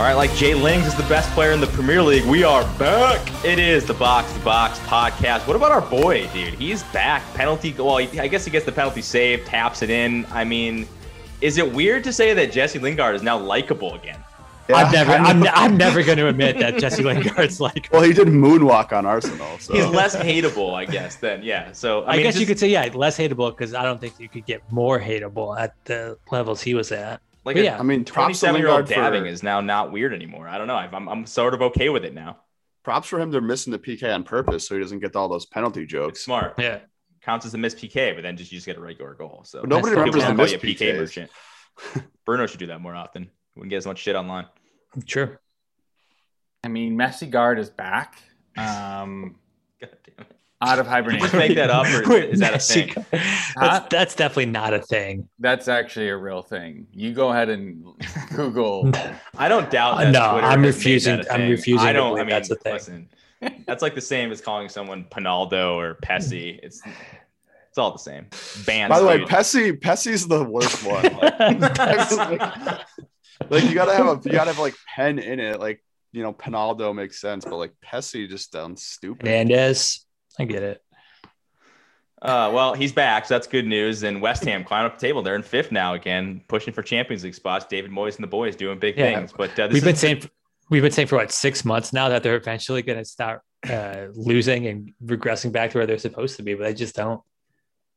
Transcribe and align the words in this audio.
All 0.00 0.06
right, 0.06 0.14
like 0.14 0.32
Jay 0.34 0.54
Lings 0.54 0.86
is 0.86 0.94
the 0.94 1.06
best 1.10 1.30
player 1.32 1.52
in 1.52 1.60
the 1.60 1.66
Premier 1.66 2.02
League. 2.02 2.24
We 2.24 2.42
are 2.42 2.62
back. 2.78 3.20
It 3.44 3.58
is 3.58 3.84
the 3.84 3.92
Box 3.92 4.32
to 4.32 4.40
Box 4.40 4.78
podcast. 4.78 5.46
What 5.46 5.56
about 5.56 5.72
our 5.72 5.82
boy, 5.82 6.26
dude? 6.28 6.54
He's 6.54 6.82
back. 6.84 7.22
Penalty. 7.34 7.74
Well, 7.74 7.98
I 7.98 8.26
guess 8.26 8.46
he 8.46 8.50
gets 8.50 8.64
the 8.64 8.72
penalty 8.72 9.02
save, 9.02 9.44
taps 9.44 9.82
it 9.82 9.90
in. 9.90 10.24
I 10.30 10.42
mean, 10.42 10.88
is 11.42 11.58
it 11.58 11.70
weird 11.70 12.02
to 12.04 12.14
say 12.14 12.32
that 12.32 12.50
Jesse 12.50 12.78
Lingard 12.78 13.14
is 13.14 13.22
now 13.22 13.36
likable 13.36 13.92
again? 13.92 14.18
Yeah, 14.70 14.76
I'm 14.76 14.90
never, 14.90 15.12
I'm, 15.12 15.46
I'm 15.48 15.76
never 15.76 16.02
going 16.02 16.16
to 16.16 16.28
admit 16.28 16.58
that 16.60 16.78
Jesse 16.78 17.02
Lingard's 17.02 17.60
like. 17.60 17.90
Well, 17.92 18.00
he 18.00 18.14
did 18.14 18.28
moonwalk 18.28 18.94
on 18.96 19.04
Arsenal, 19.04 19.58
so 19.58 19.74
he's 19.74 19.84
less 19.84 20.16
hateable, 20.16 20.72
I 20.72 20.86
guess. 20.86 21.16
Then, 21.16 21.42
yeah. 21.42 21.72
So 21.72 22.04
I, 22.04 22.12
I 22.12 22.16
mean, 22.16 22.22
guess 22.22 22.34
just, 22.36 22.40
you 22.40 22.46
could 22.46 22.58
say, 22.58 22.68
yeah, 22.68 22.88
less 22.94 23.18
hateable 23.18 23.50
because 23.50 23.74
I 23.74 23.82
don't 23.82 24.00
think 24.00 24.18
you 24.18 24.30
could 24.30 24.46
get 24.46 24.62
more 24.72 24.98
hateable 24.98 25.60
at 25.60 25.74
the 25.84 26.16
levels 26.30 26.62
he 26.62 26.72
was 26.72 26.90
at. 26.90 27.20
Like, 27.44 27.56
a, 27.56 27.64
yeah, 27.64 27.78
I 27.78 27.82
mean, 27.82 28.04
twenty-seven 28.04 28.60
year 28.60 28.70
old 28.70 28.86
dabbing 28.86 29.22
for, 29.22 29.28
is 29.28 29.42
now 29.42 29.60
not 29.60 29.92
weird 29.92 30.12
anymore. 30.12 30.46
I 30.46 30.58
don't 30.58 30.66
know. 30.66 30.76
I'm, 30.76 31.08
I'm 31.08 31.26
sort 31.26 31.54
of 31.54 31.62
okay 31.62 31.88
with 31.88 32.04
it 32.04 32.14
now. 32.14 32.38
Props 32.82 33.08
for 33.08 33.18
him. 33.18 33.30
They're 33.30 33.40
missing 33.40 33.72
the 33.72 33.78
PK 33.78 34.14
on 34.14 34.24
purpose, 34.24 34.66
so 34.66 34.74
he 34.74 34.80
doesn't 34.80 35.00
get 35.00 35.16
all 35.16 35.28
those 35.28 35.46
penalty 35.46 35.86
jokes. 35.86 36.18
It's 36.18 36.24
smart. 36.24 36.54
Yeah, 36.58 36.80
counts 37.22 37.46
as 37.46 37.54
a 37.54 37.58
missed 37.58 37.78
PK, 37.78 38.14
but 38.14 38.22
then 38.22 38.36
just 38.36 38.52
you 38.52 38.58
just 38.58 38.66
get 38.66 38.76
a 38.76 38.80
regular 38.80 39.14
goal. 39.14 39.42
So 39.44 39.60
but 39.60 39.70
nobody 39.70 39.94
remembers 39.94 40.24
the 40.24 40.34
missed 40.34 40.56
PK 40.56 40.96
merchant. 40.96 41.30
Bruno 42.26 42.46
should 42.46 42.60
do 42.60 42.66
that 42.66 42.80
more 42.80 42.94
often. 42.94 43.30
Wouldn't 43.56 43.70
get 43.70 43.78
as 43.78 43.86
much 43.86 43.98
shit 43.98 44.16
online. 44.16 44.46
Sure. 45.06 45.40
I 46.62 46.68
mean, 46.68 46.96
Messi 46.96 47.30
guard 47.30 47.58
is 47.58 47.70
back. 47.70 48.22
Um, 48.58 49.36
God 49.80 49.96
damn 50.04 50.26
it 50.26 50.39
out 50.62 50.78
of 50.78 50.86
hibernation. 50.86 51.22
Just 51.22 51.34
make 51.34 51.54
that 51.56 51.70
up, 51.70 51.86
or 51.86 52.16
is 52.16 52.40
that 52.40 52.54
a 52.54 52.58
thing? 52.58 52.92
That's, 53.56 53.88
that's, 53.88 54.14
definitely 54.14 54.46
not 54.46 54.74
a 54.74 54.80
thing. 54.80 55.28
That's 55.38 55.68
actually 55.68 56.08
a 56.08 56.16
real 56.16 56.42
thing. 56.42 56.86
You 56.92 57.12
go 57.12 57.30
ahead 57.30 57.48
and 57.48 57.84
Google. 58.34 58.90
I 59.38 59.48
don't 59.48 59.70
doubt 59.70 59.98
that. 59.98 60.10
no, 60.10 60.32
Twitter 60.32 60.46
I'm 60.46 60.62
refusing. 60.62 61.24
I'm 61.30 61.48
refusing. 61.48 61.86
I 61.86 61.92
don't. 61.92 62.18
I 62.18 62.22
mean, 62.22 62.30
that's 62.30 62.50
a 62.50 62.56
thing. 62.56 62.72
Listen, 62.74 63.08
that's 63.66 63.82
like 63.82 63.94
the 63.94 64.00
same 64.00 64.30
as 64.32 64.40
calling 64.40 64.68
someone 64.68 65.04
Penaldo 65.10 65.76
or 65.76 65.94
Pessy. 66.02 66.56
Mm. 66.56 66.60
It's 66.62 66.82
it's 67.70 67.78
all 67.78 67.92
the 67.92 67.98
same. 67.98 68.26
Bands. 68.66 68.90
By 68.90 69.00
the 69.00 69.06
way, 69.06 69.24
Pessy 69.24 69.78
Pessy's 69.78 70.26
the 70.26 70.44
worst 70.44 70.84
one. 70.84 71.04
Like, 71.04 72.80
like 73.48 73.64
you 73.64 73.74
gotta 73.74 73.94
have 73.94 74.06
a 74.06 74.20
you 74.24 74.32
gotta 74.32 74.52
have 74.52 74.58
like 74.58 74.74
pen 74.94 75.18
in 75.18 75.40
it. 75.40 75.60
Like 75.60 75.82
you 76.12 76.22
know, 76.22 76.32
Penaldo 76.32 76.92
makes 76.94 77.20
sense, 77.20 77.44
but 77.44 77.56
like 77.56 77.72
Pessy 77.80 78.28
just 78.28 78.52
sounds 78.52 78.82
stupid. 78.82 79.26
Hernandez. 79.26 80.04
I 80.40 80.44
get 80.44 80.62
it. 80.62 80.82
Uh, 82.22 82.50
well, 82.52 82.74
he's 82.74 82.92
back, 82.92 83.26
so 83.26 83.34
that's 83.34 83.46
good 83.46 83.66
news. 83.66 84.02
And 84.02 84.20
West 84.20 84.44
Ham 84.44 84.62
climb 84.62 84.84
up 84.84 84.98
the 84.98 85.06
table. 85.06 85.22
They're 85.22 85.36
in 85.36 85.42
fifth 85.42 85.72
now 85.72 85.94
again, 85.94 86.42
pushing 86.48 86.74
for 86.74 86.82
Champions 86.82 87.24
League 87.24 87.34
spots. 87.34 87.64
David 87.64 87.90
Moyes 87.90 88.16
and 88.16 88.22
the 88.22 88.28
boys 88.28 88.56
doing 88.56 88.78
big 88.78 88.98
yeah. 88.98 89.16
things. 89.16 89.32
But 89.32 89.58
uh, 89.58 89.68
we've 89.72 89.84
been 89.84 89.96
saying 89.96 90.28
we've 90.68 90.82
been 90.82 90.92
saying 90.92 91.08
for 91.08 91.16
what 91.16 91.32
six 91.32 91.64
months 91.64 91.92
now 91.92 92.08
that 92.10 92.22
they're 92.22 92.36
eventually 92.36 92.82
going 92.82 92.98
to 92.98 93.04
start 93.04 93.42
uh, 93.68 94.06
losing 94.14 94.66
and 94.66 94.92
regressing 95.04 95.52
back 95.52 95.70
to 95.70 95.78
where 95.78 95.86
they're 95.86 95.98
supposed 95.98 96.36
to 96.36 96.42
be, 96.42 96.54
but 96.54 96.64
they 96.64 96.74
just 96.74 96.94
don't. 96.94 97.22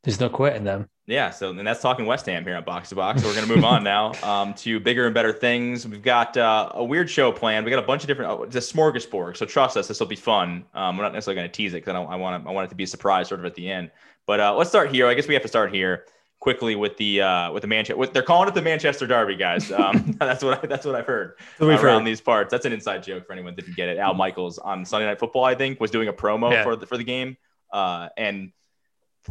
There's 0.04 0.20
no 0.20 0.30
quit 0.30 0.56
in 0.56 0.66
them. 0.66 0.90
Yeah, 1.06 1.32
so 1.32 1.50
and 1.50 1.66
that's 1.68 1.82
talking 1.82 2.06
West 2.06 2.26
Ham 2.26 2.44
here 2.44 2.56
on 2.56 2.64
Box 2.64 2.90
to 2.90 2.96
Box. 2.96 3.22
So 3.22 3.28
we're 3.28 3.36
going 3.36 3.48
to 3.48 3.56
move 3.56 3.66
on 3.66 3.84
now 3.84 4.14
um, 4.24 4.54
to 4.56 4.80
bigger 4.80 5.06
and 5.06 5.14
better 5.14 5.34
things. 5.34 5.88
We've 5.88 6.02
got 6.02 6.36
uh, 6.38 6.72
a 6.74 6.84
weird 6.84 7.10
show 7.10 7.32
planned. 7.32 7.66
We 7.66 7.72
got 7.72 7.84
a 7.84 7.88
bunch 7.88 8.04
of 8.04 8.08
different. 8.08 8.32
Oh, 8.32 8.44
it's 8.44 8.56
a 8.56 8.60
smorgasbord. 8.60 9.36
So 9.38 9.46
trust 9.46 9.76
us, 9.76 9.88
this 9.88 10.00
will 10.00 10.08
be 10.08 10.16
fun. 10.16 10.66
Um, 10.74 10.98
we're 10.98 11.04
not 11.04 11.14
necessarily 11.14 11.42
going 11.42 11.50
to 11.50 11.56
tease 11.56 11.74
it 11.74 11.86
because 11.86 11.96
I, 11.96 12.02
I 12.02 12.16
want 12.16 12.48
I 12.48 12.52
want 12.52 12.66
it 12.66 12.70
to 12.70 12.76
be 12.76 12.84
a 12.84 12.88
surprise 12.88 13.28
sort 13.28 13.40
of 13.40 13.46
at 13.46 13.56
the 13.56 13.70
end. 13.70 13.92
But 14.26 14.40
uh, 14.40 14.56
let's 14.56 14.70
start 14.70 14.94
here. 14.94 15.08
I 15.08 15.14
guess 15.14 15.28
we 15.28 15.34
have 15.34 15.44
to 15.44 15.50
start 15.50 15.74
here 15.74 16.06
quickly 16.40 16.76
with 16.76 16.98
the 16.98 17.22
uh, 17.22 17.52
with 17.52 17.62
the 17.62 17.68
Manchester. 17.68 18.06
They're 18.08 18.24
calling 18.24 18.50
it 18.50 18.54
the 18.54 18.62
Manchester 18.62 19.08
Derby, 19.08 19.38
guys. 19.38 19.72
Um, 19.72 20.16
that's 20.20 20.44
what 20.44 20.64
I, 20.64 20.68
that's 20.68 20.86
what 20.86 20.96
I've 20.96 21.06
heard 21.06 21.36
uh, 21.62 21.68
around 21.68 21.82
heard. 21.82 22.06
these 22.06 22.22
parts. 22.22 22.52
That's 22.52 22.66
an 22.66 22.74
inside 22.74 23.04
joke 23.04 23.26
for 23.26 23.34
anyone 23.34 23.56
that 23.56 23.62
didn't 23.64 23.78
get 23.78 23.90
it. 23.90 23.98
Al 23.98 24.14
Michaels 24.14 24.58
on 24.58 24.86
Sunday 24.86 25.06
Night 25.06 25.20
Football, 25.20 25.46
I 25.46 25.56
think, 25.56 25.80
was 25.80 25.92
doing 25.92 26.10
a 26.10 26.14
promo 26.14 26.52
yeah. 26.52 26.64
for 26.64 26.76
the 26.76 26.86
for 26.86 26.98
the 26.98 27.04
game, 27.04 27.38
uh, 27.72 28.10
and 28.18 28.52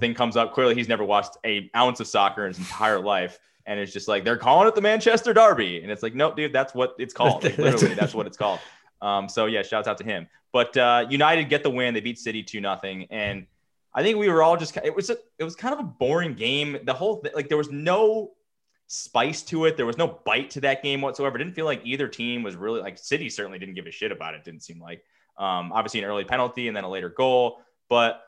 thing 0.00 0.14
comes 0.14 0.36
up. 0.36 0.54
Clearly, 0.54 0.74
he's 0.74 0.88
never 0.88 1.04
watched 1.04 1.36
a 1.44 1.70
ounce 1.76 2.00
of 2.00 2.06
soccer 2.06 2.46
in 2.46 2.48
his 2.48 2.58
entire 2.58 3.00
life. 3.00 3.38
And 3.64 3.78
it's 3.78 3.92
just 3.92 4.08
like 4.08 4.24
they're 4.24 4.36
calling 4.36 4.66
it 4.66 4.74
the 4.74 4.80
Manchester 4.80 5.32
Derby, 5.32 5.82
and 5.82 5.92
it's 5.92 6.02
like, 6.02 6.16
nope, 6.16 6.34
dude, 6.34 6.52
that's 6.52 6.74
what 6.74 6.96
it's 6.98 7.14
called. 7.14 7.44
Like, 7.44 7.58
literally, 7.58 7.94
that's 7.94 8.12
what 8.12 8.26
it's 8.26 8.36
called. 8.36 8.58
Um, 9.00 9.28
so 9.28 9.46
yeah, 9.46 9.62
shouts 9.62 9.86
out 9.86 9.98
to 9.98 10.04
him. 10.04 10.26
But 10.52 10.76
uh, 10.76 11.06
United 11.08 11.48
get 11.48 11.62
the 11.62 11.70
win. 11.70 11.94
They 11.94 12.00
beat 12.00 12.18
City 12.18 12.42
two 12.42 12.60
nothing, 12.60 13.06
and 13.10 13.46
I 13.94 14.02
think 14.02 14.18
we 14.18 14.28
were 14.28 14.42
all 14.42 14.56
just 14.56 14.76
it 14.78 14.94
was 14.94 15.10
a, 15.10 15.16
it 15.38 15.44
was 15.44 15.54
kind 15.54 15.74
of 15.74 15.80
a 15.80 15.84
boring 15.84 16.34
game. 16.34 16.78
The 16.84 16.94
whole 16.94 17.20
th- 17.20 17.34
like 17.34 17.48
there 17.48 17.58
was 17.58 17.70
no 17.70 18.32
spice 18.86 19.42
to 19.42 19.66
it. 19.66 19.76
There 19.76 19.86
was 19.86 19.98
no 19.98 20.20
bite 20.24 20.50
to 20.50 20.60
that 20.62 20.82
game 20.82 21.00
whatsoever. 21.00 21.36
It 21.36 21.44
didn't 21.44 21.54
feel 21.54 21.66
like 21.66 21.80
either 21.84 22.08
team 22.08 22.42
was 22.42 22.56
really 22.56 22.80
like 22.80 22.98
City 22.98 23.28
certainly 23.28 23.58
didn't 23.58 23.74
give 23.74 23.86
a 23.86 23.90
shit 23.90 24.12
about 24.12 24.34
it. 24.34 24.44
Didn't 24.44 24.62
seem 24.62 24.80
like 24.80 25.04
um, 25.38 25.72
obviously 25.72 26.00
an 26.00 26.06
early 26.06 26.24
penalty 26.24 26.68
and 26.68 26.76
then 26.76 26.84
a 26.84 26.88
later 26.88 27.08
goal, 27.08 27.60
but 27.88 28.22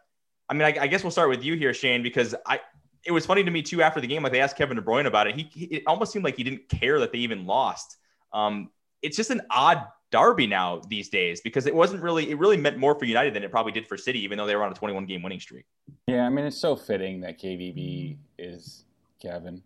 I 0.49 0.55
mean, 0.55 0.63
I, 0.63 0.83
I, 0.83 0.87
guess 0.87 1.03
we'll 1.03 1.11
start 1.11 1.31
with 1.31 1.43
you 1.43 1.55
here, 1.55 1.73
Shane, 1.73 2.03
because 2.03 2.35
I 2.47 2.61
it 3.05 3.13
was 3.13 3.27
funny 3.27 3.45
to 3.45 3.51
me 3.51 3.63
too 3.63 3.83
after 3.83 4.01
the 4.01 4.07
game. 4.07 4.23
Like 4.23 4.33
they 4.33 4.41
asked 4.41 4.57
Kevin 4.57 4.77
De 4.77 4.83
Bruyne 4.83 5.07
about 5.07 5.27
it. 5.27 5.35
He, 5.35 5.51
he 5.53 5.65
it 5.67 5.83
almost 5.87 6.13
seemed 6.13 6.25
like 6.25 6.37
he 6.37 6.45
didn't 6.45 6.69
care 6.69 7.01
that 7.01 7.13
they 7.13 7.19
even 7.19 7.47
lost. 7.47 7.97
Um, 8.33 8.71
it's 9.03 9.17
just 9.17 9.31
an 9.31 9.43
odd 9.51 9.85
derby 10.11 10.47
now 10.47 10.81
these 10.89 11.09
days 11.09 11.41
because 11.41 11.67
it 11.67 11.75
wasn't 11.75 12.03
really 12.03 12.31
it 12.31 12.39
really 12.39 12.57
meant 12.57 12.79
more 12.79 12.95
for 12.99 13.05
United 13.05 13.35
than 13.35 13.43
it 13.43 13.51
probably 13.51 13.73
did 13.73 13.87
for 13.87 13.97
City, 13.97 14.21
even 14.21 14.39
though 14.39 14.47
they 14.47 14.57
were 14.57 14.63
on 14.63 14.73
a 14.73 14.75
21 14.75 15.07
game 15.07 15.23
winning 15.23 15.41
streak. 15.41 15.65
Yeah, 16.07 16.25
I 16.25 16.29
mean 16.29 16.45
it's 16.45 16.59
so 16.59 16.77
fitting 16.77 17.21
that 17.21 17.41
KDB 17.41 18.17
is 18.39 18.85
Kevin 19.21 19.63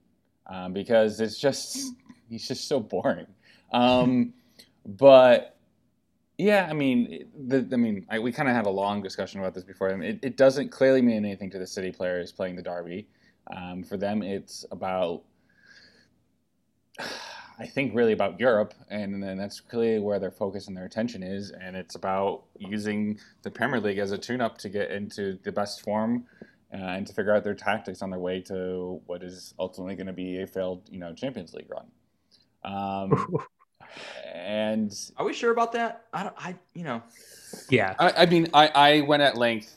um, 0.47 0.73
because 0.73 1.21
it's 1.21 1.39
just 1.39 1.93
he's 2.29 2.47
just 2.47 2.67
so 2.67 2.81
boring. 2.81 3.27
Um, 3.73 4.33
but 4.87 5.58
yeah, 6.39 6.69
I 6.71 6.73
mean, 6.73 7.29
the, 7.37 7.69
I 7.73 7.77
mean, 7.77 8.07
I, 8.09 8.21
we 8.21 8.31
kind 8.31 8.49
of 8.49 8.55
had 8.55 8.67
a 8.67 8.71
long 8.71 9.03
discussion 9.03 9.41
about 9.41 9.55
this 9.55 9.65
before. 9.65 9.89
and 9.89 10.05
it, 10.05 10.21
it, 10.23 10.37
doesn't 10.37 10.71
clearly 10.71 11.03
mean 11.03 11.17
anything 11.17 11.51
to 11.51 11.59
the 11.59 11.67
City 11.67 11.91
players 11.91 12.31
playing 12.31 12.55
the 12.55 12.63
Derby. 12.63 13.09
Um, 13.55 13.83
for 13.83 13.97
them, 13.97 14.23
it's 14.23 14.65
about, 14.71 15.23
I 17.61 17.67
think, 17.67 17.93
really 17.93 18.13
about 18.13 18.39
Europe, 18.39 18.73
and 18.89 19.21
then 19.21 19.37
that's 19.37 19.59
clearly 19.59 19.99
where 19.99 20.21
their 20.21 20.31
focus 20.31 20.69
and 20.69 20.77
their 20.77 20.85
attention 20.85 21.25
is. 21.25 21.51
And 21.51 21.75
it's 21.75 21.97
about 21.97 22.45
using 22.57 23.19
the 23.43 23.51
Premier 23.51 23.81
League 23.81 23.99
as 23.99 24.13
a 24.13 24.19
tune-up 24.19 24.59
to 24.59 24.69
get 24.69 24.93
into 24.93 25.41
the 25.43 25.51
best 25.51 25.83
form 25.83 26.25
uh, 26.73 26.77
and 26.77 27.05
to 27.05 27.13
figure 27.13 27.35
out 27.35 27.43
their 27.43 27.55
tactics 27.55 28.01
on 28.01 28.11
their 28.11 28.21
way 28.21 28.41
to 28.43 29.01
what 29.07 29.25
is 29.25 29.55
ultimately 29.59 29.97
going 29.97 30.07
to 30.07 30.13
be 30.13 30.41
a 30.41 30.47
failed, 30.47 30.83
you 30.89 31.01
know, 31.01 31.13
Champions 31.13 31.53
League 31.53 31.69
run. 31.69 31.87
Um, 32.63 33.39
and 34.35 34.95
are 35.17 35.25
we 35.25 35.33
sure 35.33 35.51
about 35.51 35.73
that? 35.73 36.07
I 36.13 36.23
don't. 36.23 36.35
I 36.39 36.55
you 36.75 36.85
know. 36.85 37.03
Yeah. 37.69 37.95
I, 37.99 38.23
I 38.23 38.27
mean, 38.27 38.49
I 38.55 38.69
I 38.69 39.01
went 39.03 39.23
at 39.23 39.37
length. 39.37 39.75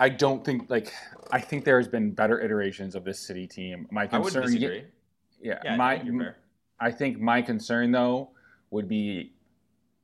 I 0.00 0.08
don't 0.08 0.44
think 0.44 0.68
like 0.70 0.92
I 1.30 1.40
think 1.40 1.64
there 1.64 1.78
has 1.78 1.88
been 1.88 2.10
better 2.10 2.40
iterations 2.40 2.94
of 2.94 3.04
this 3.04 3.18
city 3.18 3.46
team. 3.46 3.86
My 3.90 4.06
concern. 4.06 4.42
I 4.42 4.44
would 4.46 4.52
disagree. 4.52 4.84
Yeah, 5.40 5.58
yeah 5.64 5.76
my. 5.76 6.02
I 6.80 6.90
think 6.90 7.20
my 7.20 7.40
concern 7.40 7.92
though 7.92 8.30
would 8.70 8.88
be, 8.88 9.32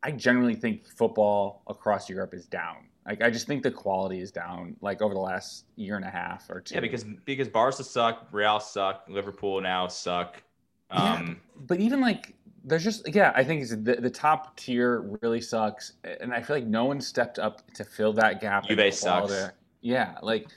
I 0.03 0.13
generally 0.13 0.55
think 0.55 0.87
football 0.87 1.63
across 1.67 2.09
Europe 2.09 2.33
is 2.33 2.47
down. 2.47 2.87
Like 3.07 3.23
I 3.23 3.31
just 3.31 3.47
think 3.47 3.63
the 3.63 3.71
quality 3.71 4.21
is 4.21 4.31
down, 4.31 4.77
like 4.81 5.03
over 5.03 5.15
the 5.15 5.21
last 5.21 5.65
year 5.77 5.97
and 5.97 6.05
a 6.05 6.11
half 6.11 6.49
or 6.49 6.61
two. 6.61 6.75
Yeah, 6.75 6.81
because 6.81 7.05
because 7.25 7.49
Barca 7.49 7.83
suck, 7.83 8.29
Real 8.31 8.61
suck, 8.61 9.05
Liverpool 9.09 9.61
now 9.61 9.89
suck. 9.89 10.43
Um, 10.91 11.03
yeah, 11.03 11.35
but 11.67 11.81
even 11.81 12.01
like 12.01 12.35
there's 12.71 12.85
just 12.85 13.15
yeah, 13.15 13.33
I 13.35 13.45
think 13.45 13.69
the, 13.69 13.97
the 14.01 14.11
top 14.11 14.57
tier 14.57 15.19
really 15.21 15.41
sucks, 15.41 15.95
and 16.21 16.33
I 16.33 16.41
feel 16.41 16.57
like 16.57 16.67
no 16.67 16.87
one 16.87 17.01
stepped 17.01 17.39
up 17.39 17.71
to 17.75 17.85
fill 17.85 18.13
that 18.15 18.41
gap. 18.41 18.67
Juve 18.67 18.95
sucks. 18.95 19.51
Yeah, 19.83 20.17
like 20.23 20.49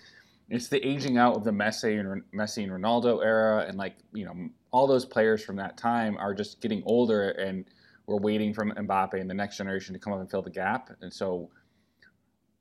it's 0.49 0.67
the 0.67 0.85
aging 0.85 1.17
out 1.17 1.35
of 1.35 1.43
the 1.43 1.51
Messi 1.51 1.99
and 1.99 2.21
Messi 2.33 2.63
and 2.63 2.71
Ronaldo 2.71 3.23
era, 3.23 3.65
and 3.67 3.77
like 3.77 3.95
you 4.13 4.25
know 4.25 4.49
all 4.71 4.87
those 4.87 5.05
players 5.05 5.43
from 5.43 5.55
that 5.57 5.77
time 5.77 6.17
are 6.17 6.33
just 6.33 6.61
getting 6.61 6.83
older, 6.85 7.31
and 7.31 7.65
we're 8.05 8.17
waiting 8.17 8.53
for 8.53 8.65
Mbappe 8.65 9.19
and 9.19 9.29
the 9.29 9.33
next 9.33 9.57
generation 9.57 9.93
to 9.93 9.99
come 9.99 10.13
up 10.13 10.19
and 10.19 10.29
fill 10.29 10.41
the 10.41 10.49
gap, 10.49 10.91
and 11.01 11.11
so 11.11 11.49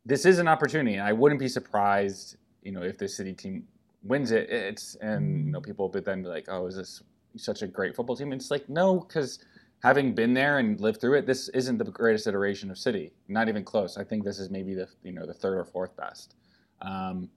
this 0.04 0.26
is 0.26 0.38
an 0.38 0.48
opportunity. 0.48 0.98
I 0.98 1.12
wouldn't 1.12 1.38
be 1.38 1.48
surprised, 1.48 2.36
you 2.62 2.72
know, 2.72 2.82
if 2.82 2.98
the 2.98 3.08
City 3.08 3.32
team 3.32 3.64
wins 4.02 4.32
it. 4.32 4.50
It's 4.50 4.96
and 4.96 5.46
you 5.46 5.52
know 5.52 5.58
mm-hmm. 5.58 5.66
people 5.66 5.90
would 5.90 6.04
then 6.04 6.22
be 6.22 6.28
like, 6.28 6.46
oh, 6.48 6.66
is 6.66 6.76
this 6.76 7.02
such 7.36 7.62
a 7.62 7.66
great 7.66 7.94
football 7.96 8.16
team. 8.16 8.32
And 8.32 8.40
it's 8.40 8.50
like, 8.50 8.68
no, 8.68 9.00
because 9.00 9.38
having 9.82 10.14
been 10.14 10.32
there 10.32 10.58
and 10.58 10.80
lived 10.80 11.00
through 11.00 11.14
it, 11.14 11.26
this 11.26 11.48
isn't 11.50 11.78
the 11.78 11.84
greatest 11.84 12.26
iteration 12.26 12.70
of 12.70 12.78
City. 12.78 13.12
Not 13.28 13.48
even 13.48 13.64
close. 13.64 13.98
I 13.98 14.04
think 14.04 14.24
this 14.24 14.38
is 14.38 14.50
maybe 14.50 14.74
the 14.74 14.88
you 15.02 15.12
know 15.12 15.26
the 15.26 15.34
third 15.34 15.58
or 15.58 15.64
fourth 15.64 15.96
best. 15.96 16.34
Um, 16.80 17.28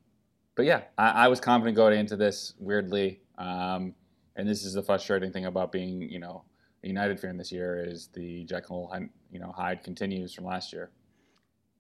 but 0.56 0.66
yeah, 0.66 0.82
I, 0.98 1.10
I, 1.10 1.28
was 1.28 1.40
confident 1.40 1.76
going 1.76 2.00
into 2.00 2.16
this. 2.16 2.54
Weirdly, 2.60 3.22
um, 3.38 3.94
and 4.36 4.48
this 4.48 4.64
is 4.64 4.74
the 4.74 4.82
frustrating 4.82 5.32
thing 5.32 5.46
about 5.46 5.72
being 5.72 6.02
you 6.02 6.20
know 6.20 6.44
a 6.84 6.88
United 6.88 7.20
fan 7.20 7.38
this 7.38 7.52
year 7.52 7.84
is 7.86 8.10
the 8.14 8.44
Jekyll 8.46 8.92
you 9.32 9.40
know 9.40 9.52
Hyde 9.52 9.84
continues 9.84 10.34
from 10.34 10.46
last 10.46 10.72
year. 10.72 10.92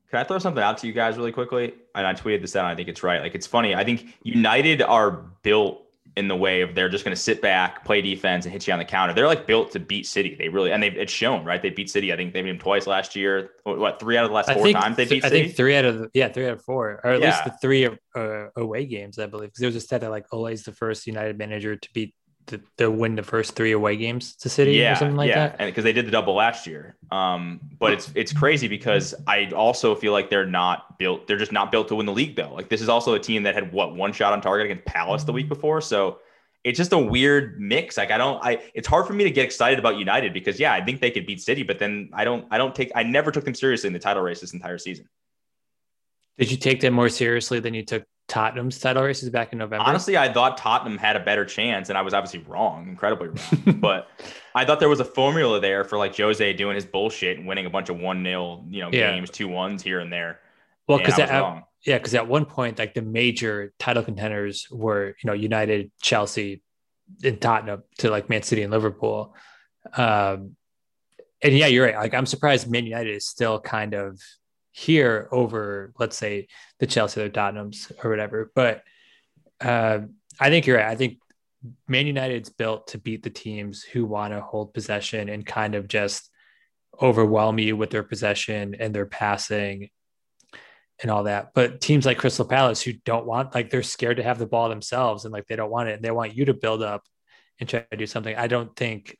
Can 0.09 0.19
I 0.19 0.23
throw 0.23 0.37
something 0.37 0.61
out 0.61 0.77
to 0.79 0.87
you 0.87 0.93
guys 0.93 1.17
really 1.17 1.31
quickly? 1.31 1.73
And 1.95 2.05
I 2.05 2.13
tweeted 2.13 2.41
this 2.41 2.55
out. 2.55 2.65
I 2.65 2.75
think 2.75 2.87
it's 2.87 3.01
right. 3.01 3.21
Like 3.21 3.33
it's 3.33 3.47
funny. 3.47 3.73
I 3.73 3.83
think 3.83 4.17
United 4.23 4.81
are 4.81 5.11
built 5.41 5.84
in 6.17 6.27
the 6.29 6.35
way 6.35 6.61
of 6.61 6.73
they're 6.75 6.87
just 6.87 7.03
going 7.03 7.15
to 7.15 7.21
sit 7.21 7.41
back, 7.41 7.83
play 7.83 8.01
defense, 8.01 8.45
and 8.45 8.53
hit 8.53 8.65
you 8.67 8.73
on 8.73 8.79
the 8.79 8.85
counter. 8.85 9.13
They're 9.13 9.27
like 9.27 9.45
built 9.45 9.71
to 9.71 9.79
beat 9.79 10.07
City. 10.07 10.35
They 10.37 10.47
really 10.47 10.71
and 10.71 10.81
they've 10.81 10.95
it's 10.95 11.11
shown 11.11 11.43
right. 11.43 11.61
They 11.61 11.69
beat 11.71 11.89
City. 11.89 12.13
I 12.13 12.15
think 12.15 12.33
they 12.33 12.41
beat 12.41 12.51
them 12.51 12.59
twice 12.59 12.87
last 12.87 13.15
year. 13.15 13.51
What 13.63 13.99
three 13.99 14.17
out 14.17 14.23
of 14.23 14.29
the 14.29 14.35
last 14.35 14.49
I 14.49 14.53
four 14.53 14.63
think, 14.63 14.77
times 14.77 14.95
they 14.95 15.03
beat 15.03 15.23
City 15.23 15.25
I 15.25 15.29
City? 15.29 15.43
think 15.45 15.57
three 15.57 15.75
out 15.75 15.85
of 15.85 15.99
the, 15.99 16.09
yeah 16.13 16.29
three 16.29 16.45
out 16.47 16.53
of 16.53 16.61
four, 16.63 17.01
or 17.03 17.11
at 17.11 17.21
Yeah. 17.21 17.27
least 17.31 17.43
the 17.43 17.51
three 17.61 17.89
uh, 18.15 18.47
away 18.55 18.85
games, 18.85 19.19
I 19.19 19.25
believe. 19.25 19.49
Because 19.49 19.59
there 19.59 19.67
was 19.67 19.75
a 19.75 19.81
stat 19.81 20.01
that 20.01 20.09
like 20.09 20.25
Ole 20.31 20.47
is 20.47 20.63
the 20.63 20.71
first 20.71 21.05
United 21.05 21.37
manager 21.37 21.75
to 21.75 21.89
beat 21.93 22.15
the, 22.47 22.61
to 22.77 22.91
win 22.91 23.15
the 23.15 23.23
first 23.23 23.55
three 23.55 23.71
away 23.71 23.95
games 23.95 24.35
to 24.37 24.49
City 24.49 24.73
yeah, 24.73 24.93
or 24.93 24.95
something 24.95 25.15
like 25.15 25.29
yeah, 25.29 25.47
that. 25.47 25.55
and 25.59 25.67
because 25.67 25.83
they 25.83 25.93
did 25.93 26.07
the 26.07 26.11
double 26.11 26.35
last 26.35 26.67
year. 26.67 26.95
Um, 27.11 27.59
but 27.79 27.93
it's 27.93 28.11
it's 28.15 28.33
crazy 28.33 28.67
because 28.67 29.13
I 29.27 29.51
also 29.51 29.95
feel 29.95 30.13
like 30.13 30.29
they're 30.29 30.45
not 30.45 30.97
built. 30.99 31.27
They're 31.27 31.37
just 31.37 31.51
not 31.51 31.71
built 31.71 31.87
to 31.89 31.95
win 31.95 32.05
the 32.05 32.13
league 32.13 32.35
though. 32.35 32.53
Like 32.53 32.69
this 32.69 32.81
is 32.81 32.89
also 32.89 33.13
a 33.13 33.19
team 33.19 33.43
that 33.43 33.53
had 33.55 33.71
what 33.71 33.95
one 33.95 34.13
shot 34.13 34.33
on 34.33 34.41
target 34.41 34.65
against 34.65 34.85
Palace 34.85 35.23
the 35.23 35.33
week 35.33 35.49
before. 35.49 35.81
So 35.81 36.19
it's 36.65 36.77
just 36.77 36.91
a 36.93 36.97
weird 36.97 37.61
mix. 37.61 37.95
Like 37.95 38.09
I 38.09 38.17
don't, 38.17 38.43
I 38.43 38.59
it's 38.73 38.87
hard 38.87 39.05
for 39.05 39.13
me 39.13 39.23
to 39.23 39.31
get 39.31 39.45
excited 39.45 39.77
about 39.77 39.97
United 39.97 40.33
because 40.33 40.59
yeah, 40.59 40.73
I 40.73 40.83
think 40.83 40.99
they 40.99 41.11
could 41.11 41.27
beat 41.27 41.39
City, 41.39 41.61
but 41.61 41.77
then 41.77 42.09
I 42.11 42.25
don't, 42.25 42.47
I 42.49 42.57
don't 42.57 42.73
take, 42.73 42.91
I 42.95 43.03
never 43.03 43.31
took 43.31 43.45
them 43.45 43.53
seriously 43.53 43.87
in 43.87 43.93
the 43.93 43.99
title 43.99 44.23
race 44.23 44.41
this 44.41 44.53
entire 44.53 44.79
season. 44.79 45.07
Did 46.39 46.49
you 46.49 46.57
take 46.57 46.81
them 46.81 46.93
more 46.93 47.07
seriously 47.07 47.59
than 47.59 47.75
you 47.75 47.83
took 47.83 48.03
Tottenham's 48.27 48.79
title 48.79 49.03
races 49.03 49.29
back 49.29 49.51
in 49.53 49.59
November? 49.59 49.83
Honestly, 49.85 50.17
I 50.17 50.31
thought 50.33 50.57
Tottenham 50.57 50.97
had 50.97 51.15
a 51.15 51.19
better 51.19 51.45
chance, 51.45 51.89
and 51.89 51.97
I 51.97 52.01
was 52.01 52.13
obviously 52.13 52.39
wrong, 52.47 52.87
incredibly 52.89 53.27
wrong. 53.29 53.75
but 53.79 54.07
I 54.55 54.65
thought 54.65 54.79
there 54.79 54.89
was 54.89 54.99
a 54.99 55.05
formula 55.05 55.59
there 55.59 55.83
for 55.83 55.97
like 55.97 56.17
Jose 56.17 56.53
doing 56.53 56.75
his 56.75 56.85
bullshit 56.85 57.37
and 57.37 57.47
winning 57.47 57.65
a 57.65 57.69
bunch 57.69 57.89
of 57.89 57.97
one 57.99 58.23
0 58.23 58.65
you 58.69 58.81
know, 58.81 58.89
Yeah. 58.91 59.11
games, 59.11 59.29
two 59.29 59.47
ones 59.47 59.83
here 59.83 59.99
and 59.99 60.11
there. 60.11 60.39
well, 60.87 60.97
because 60.97 61.19
I 61.19 61.23
was 61.23 61.31
wrong. 61.31 61.63
yeah, 61.85 61.97
because 61.97 62.15
at 62.15 62.27
one 62.27 62.45
point, 62.45 62.79
like 62.79 62.93
the 62.95 63.01
major 63.03 63.73
title 63.79 64.01
contenders 64.03 64.67
were, 64.71 65.09
you 65.23 65.27
know, 65.27 65.33
United, 65.33 65.91
Chelsea, 66.01 66.61
and 67.23 67.39
Tottenham 67.39 67.83
to 67.99 68.09
like 68.09 68.29
Man 68.29 68.41
City 68.41 68.63
and 68.63 68.71
Liverpool. 68.71 69.35
Um, 69.93 70.55
and 71.43 71.53
yeah, 71.53 71.67
you're 71.67 71.85
right. 71.85 71.95
Like 71.95 72.15
I'm 72.15 72.25
surprised 72.25 72.67
Man 72.69 72.85
United 72.85 73.15
is 73.15 73.27
still 73.27 73.59
kind 73.59 73.93
of 73.93 74.19
here 74.77 75.29
over, 75.31 75.93
let's 75.97 76.17
say, 76.17 76.47
the 76.79 76.85
Chelsea 76.85 77.21
or 77.21 77.29
Tottenhams 77.29 77.93
or 78.03 78.09
whatever. 78.09 78.51
But 78.53 78.83
uh, 79.61 79.99
I 80.37 80.49
think 80.49 80.67
you're 80.67 80.75
right. 80.75 80.87
I 80.87 80.97
think 80.97 81.19
Man 81.87 82.07
United's 82.07 82.49
built 82.49 82.87
to 82.87 82.97
beat 82.97 83.23
the 83.23 83.29
teams 83.29 83.83
who 83.83 84.05
want 84.05 84.33
to 84.33 84.41
hold 84.41 84.73
possession 84.73 85.29
and 85.29 85.45
kind 85.45 85.75
of 85.75 85.87
just 85.87 86.29
overwhelm 87.01 87.57
you 87.57 87.77
with 87.77 87.89
their 87.89 88.03
possession 88.03 88.75
and 88.77 88.93
their 88.93 89.05
passing 89.05 89.89
and 91.01 91.09
all 91.09 91.23
that. 91.23 91.53
But 91.55 91.79
teams 91.79 92.05
like 92.05 92.17
Crystal 92.17 92.43
Palace 92.43 92.81
who 92.81 92.91
don't 93.05 93.25
want 93.25 93.55
like 93.55 93.69
they're 93.69 93.81
scared 93.81 94.17
to 94.17 94.23
have 94.23 94.39
the 94.39 94.45
ball 94.45 94.67
themselves 94.67 95.23
and 95.23 95.31
like 95.31 95.47
they 95.47 95.55
don't 95.55 95.71
want 95.71 95.87
it 95.87 95.93
and 95.93 96.03
they 96.03 96.11
want 96.11 96.35
you 96.35 96.43
to 96.45 96.53
build 96.53 96.83
up 96.83 97.03
and 97.61 97.69
try 97.69 97.85
to 97.89 97.97
do 97.97 98.07
something. 98.07 98.35
I 98.35 98.47
don't 98.47 98.75
think 98.75 99.17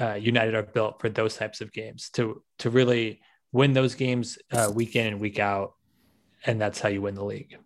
uh, 0.00 0.14
United 0.14 0.54
are 0.54 0.62
built 0.62 0.98
for 0.98 1.10
those 1.10 1.36
types 1.36 1.60
of 1.60 1.72
games 1.72 2.08
to 2.14 2.42
to 2.60 2.70
really 2.70 3.20
win 3.56 3.72
those 3.72 3.94
games 3.94 4.38
uh, 4.52 4.70
week 4.72 4.94
in 4.96 5.06
and 5.06 5.18
week 5.18 5.38
out, 5.38 5.74
and 6.44 6.60
that's 6.60 6.78
how 6.78 6.90
you 6.90 7.00
win 7.00 7.14
the 7.14 7.24
league. 7.24 7.56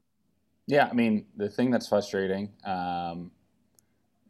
Yeah, 0.66 0.88
I 0.88 0.94
mean 0.94 1.26
the 1.36 1.48
thing 1.48 1.72
that's 1.72 1.88
frustrating, 1.88 2.52
um, 2.64 3.32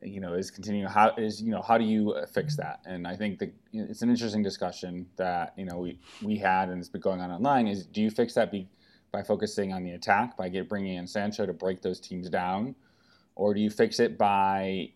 you 0.03 0.21
know, 0.21 0.33
is 0.33 0.51
continuing. 0.51 0.87
How 0.87 1.15
is 1.17 1.43
you 1.43 1.51
know 1.51 1.61
how 1.61 1.77
do 1.77 1.85
you 1.85 2.17
fix 2.33 2.57
that? 2.57 2.81
And 2.87 3.07
I 3.07 3.15
think 3.15 3.39
that 3.41 3.53
it's 3.75 4.01
an 4.01 4.09
interesting 4.09 4.43
discussion 4.43 5.07
that 5.17 5.53
you 5.59 5.67
know 5.67 5.77
we 5.77 6.01
we 6.23 6.39
had 6.39 6.71
and 6.71 6.79
it's 6.79 6.89
been 6.89 7.03
going 7.03 7.21
on 7.21 7.31
online. 7.31 7.69
Is 7.69 7.85
do 7.85 8.01
you 8.01 8.11
fix 8.11 8.33
that 8.35 8.51
be, 8.51 8.67
by 9.13 9.23
focusing 9.23 9.75
on 9.75 9.85
the 9.85 9.91
attack 9.91 10.39
by 10.39 10.49
get 10.49 10.67
bringing 10.67 10.97
in 10.97 11.07
Sancho 11.07 11.45
to 11.45 11.53
break 11.53 11.83
those 11.83 12.01
teams 12.01 12.31
down, 12.31 12.75
or 13.35 13.53
do 13.53 13.61
you 13.61 13.69
fix 13.69 14.01
it 14.01 14.17
by 14.17 14.91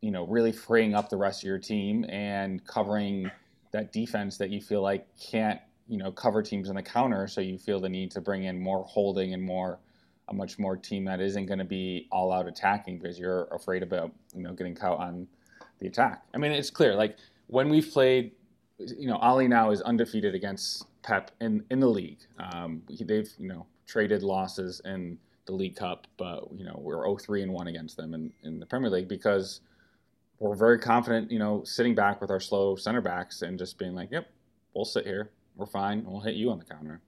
you 0.00 0.12
know 0.12 0.28
really 0.28 0.52
freeing 0.52 0.94
up 0.94 1.08
the 1.08 1.16
rest 1.16 1.42
of 1.42 1.48
your 1.48 1.58
team 1.58 2.04
and 2.08 2.64
covering 2.64 3.28
that 3.72 3.92
defense 3.92 4.36
that 4.36 4.50
you 4.50 4.60
feel 4.60 4.82
like 4.82 5.08
can't 5.18 5.60
you 5.88 5.98
know 5.98 6.10
cover 6.12 6.42
teams 6.42 6.68
on 6.68 6.76
the 6.76 6.82
counter, 6.82 7.26
so 7.26 7.40
you 7.40 7.58
feel 7.58 7.80
the 7.80 7.88
need 7.88 8.10
to 8.12 8.20
bring 8.20 8.44
in 8.44 8.60
more 8.60 8.84
holding 8.84 9.34
and 9.34 9.42
more 9.42 9.78
a 10.28 10.34
much 10.34 10.58
more 10.58 10.76
team 10.76 11.04
that 11.04 11.20
isn't 11.20 11.46
going 11.46 11.58
to 11.58 11.64
be 11.64 12.08
all 12.10 12.32
out 12.32 12.46
attacking 12.46 12.98
because 12.98 13.18
you're 13.18 13.44
afraid 13.52 13.82
about 13.82 14.12
you 14.34 14.42
know 14.42 14.52
getting 14.52 14.74
caught 14.74 14.98
on 14.98 15.26
the 15.78 15.86
attack. 15.86 16.24
I 16.34 16.38
mean, 16.38 16.52
it's 16.52 16.70
clear 16.70 16.94
like 16.94 17.16
when 17.48 17.68
we've 17.68 17.90
played, 17.90 18.32
you 18.78 19.06
know, 19.06 19.18
Ole 19.20 19.46
now 19.48 19.70
is 19.70 19.82
undefeated 19.82 20.34
against 20.34 20.86
Pep 21.02 21.30
in 21.40 21.64
in 21.70 21.80
the 21.80 21.88
league. 21.88 22.20
Um, 22.38 22.82
they've 22.88 23.30
you 23.38 23.48
know 23.48 23.66
traded 23.86 24.22
losses 24.22 24.80
in 24.84 25.18
the 25.46 25.52
League 25.52 25.76
Cup, 25.76 26.06
but 26.16 26.48
you 26.54 26.64
know 26.64 26.78
we're 26.82 27.04
0-3 27.04 27.42
and 27.42 27.52
one 27.52 27.66
against 27.66 27.96
them 27.96 28.14
in, 28.14 28.32
in 28.44 28.60
the 28.60 28.66
Premier 28.66 28.90
League 28.90 29.08
because 29.08 29.60
we're 30.38 30.54
very 30.54 30.78
confident. 30.78 31.30
You 31.30 31.40
know, 31.40 31.62
sitting 31.64 31.94
back 31.94 32.20
with 32.20 32.30
our 32.30 32.40
slow 32.40 32.76
center 32.76 33.00
backs 33.00 33.42
and 33.42 33.58
just 33.58 33.78
being 33.78 33.94
like, 33.94 34.10
"Yep, 34.12 34.28
we'll 34.74 34.84
sit 34.84 35.04
here. 35.04 35.30
We're 35.56 35.66
fine. 35.66 36.04
We'll 36.04 36.20
hit 36.20 36.34
you 36.34 36.50
on 36.50 36.58
the 36.58 36.64
counter." 36.64 37.00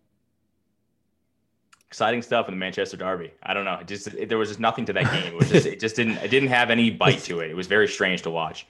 Exciting 1.89 2.23
stuff 2.23 2.49
in 2.49 2.55
the 2.55 2.59
Manchester 2.59 2.97
Derby. 2.97 3.33
I 3.43 3.55
don't 3.55 3.65
know. 3.65 3.79
It 3.81 3.87
just 3.87 4.09
it, 4.09 4.29
there 4.29 4.39
was 4.39 4.49
just 4.49 4.61
nothing 4.61 4.85
to 4.87 4.93
that 4.95 5.05
game. 5.13 5.33
It 5.33 5.35
was 5.35 5.49
just 5.49 5.67
it 5.67 5.79
just 5.81 5.97
didn't 5.97 6.19
it 6.19 6.29
didn't 6.29 6.49
have 6.49 6.71
any 6.71 6.91
bite 6.91 7.21
to 7.25 7.41
it. 7.41 7.51
It 7.51 7.57
was 7.57 7.67
very 7.69 7.87
strange 7.89 8.23
to 8.23 8.31
watch. 8.31 8.67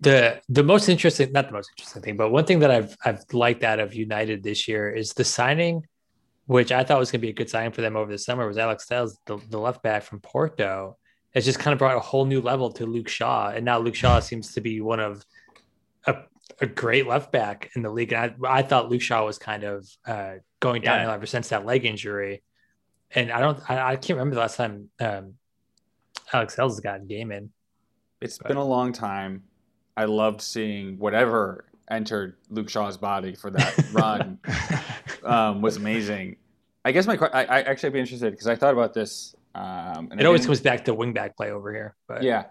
the 0.00 0.40
the 0.48 0.62
most 0.64 0.88
interesting 0.88 1.30
not 1.32 1.46
the 1.46 1.52
most 1.52 1.70
interesting 1.74 2.02
thing 2.02 2.16
but 2.16 2.30
one 2.30 2.44
thing 2.44 2.58
that 2.58 2.70
i've 2.72 2.96
i've 3.04 3.22
liked 3.32 3.62
out 3.62 3.78
of 3.78 3.94
united 3.94 4.42
this 4.42 4.66
year 4.66 4.90
is 4.90 5.12
the 5.12 5.22
signing 5.24 5.86
which 6.46 6.72
i 6.72 6.82
thought 6.82 6.98
was 6.98 7.10
going 7.12 7.20
to 7.20 7.26
be 7.28 7.30
a 7.30 7.32
good 7.40 7.48
sign 7.48 7.70
for 7.70 7.82
them 7.82 7.94
over 7.96 8.10
the 8.10 8.18
summer 8.18 8.44
was 8.48 8.58
alex 8.58 8.86
Telles, 8.86 9.18
the, 9.26 9.38
the 9.50 9.58
left 9.58 9.80
back 9.82 10.02
from 10.02 10.18
porto 10.20 10.96
it's 11.34 11.46
just 11.46 11.60
kind 11.60 11.72
of 11.72 11.78
brought 11.78 11.96
a 11.96 12.00
whole 12.00 12.24
new 12.24 12.40
level 12.40 12.68
to 12.72 12.84
luke 12.84 13.08
shaw 13.08 13.50
and 13.50 13.64
now 13.64 13.78
luke 13.78 13.94
shaw 13.94 14.18
seems 14.18 14.52
to 14.54 14.60
be 14.60 14.80
one 14.80 14.98
of 14.98 15.24
a, 16.06 16.16
a 16.60 16.66
great 16.66 17.06
left 17.06 17.32
back 17.32 17.70
in 17.76 17.82
the 17.82 17.90
league 17.90 18.12
and 18.12 18.34
i, 18.46 18.58
I 18.58 18.62
thought 18.62 18.90
luke 18.90 19.02
shaw 19.02 19.24
was 19.24 19.38
kind 19.38 19.64
of 19.64 19.88
uh, 20.06 20.34
going 20.60 20.82
Yeah. 20.82 20.96
downhill 20.96 21.10
ever 21.12 21.26
since 21.26 21.48
that 21.48 21.64
leg 21.66 21.84
injury 21.84 22.42
and 23.14 23.30
i 23.32 23.40
don't 23.40 23.58
i, 23.70 23.92
I 23.92 23.96
can't 23.96 24.18
remember 24.18 24.34
the 24.36 24.40
last 24.42 24.56
time 24.56 24.88
um, 25.00 25.34
alex 26.32 26.54
Telles 26.56 26.74
has 26.74 26.80
gotten 26.80 27.06
game 27.06 27.32
in 27.32 27.50
It's 28.20 28.38
been 28.38 28.56
a 28.56 28.64
long 28.64 28.92
time. 28.92 29.42
I 29.96 30.04
loved 30.06 30.40
seeing 30.40 30.96
whatever 30.98 31.64
entered 31.90 32.36
Luke 32.48 32.70
Shaw's 32.70 32.96
body 32.96 33.34
for 33.34 33.50
that 33.50 33.74
run. 33.92 34.38
um, 35.24 35.60
was 35.60 35.76
amazing. 35.76 36.36
I 36.84 36.92
guess 36.92 37.06
my 37.06 37.16
I, 37.32 37.44
I 37.44 37.60
actually 37.62 37.90
be 37.90 37.98
interested 38.00 38.30
because 38.30 38.46
I 38.46 38.54
thought 38.56 38.72
about 38.72 38.94
this. 38.94 39.34
Um, 39.54 40.08
and 40.10 40.18
it 40.20 40.24
always 40.24 40.46
comes 40.46 40.60
back 40.60 40.84
to 40.86 40.94
wingback 40.94 41.36
play 41.36 41.50
over 41.50 41.74
here 41.74 41.94
but 42.08 42.22
Yeah. 42.22 42.44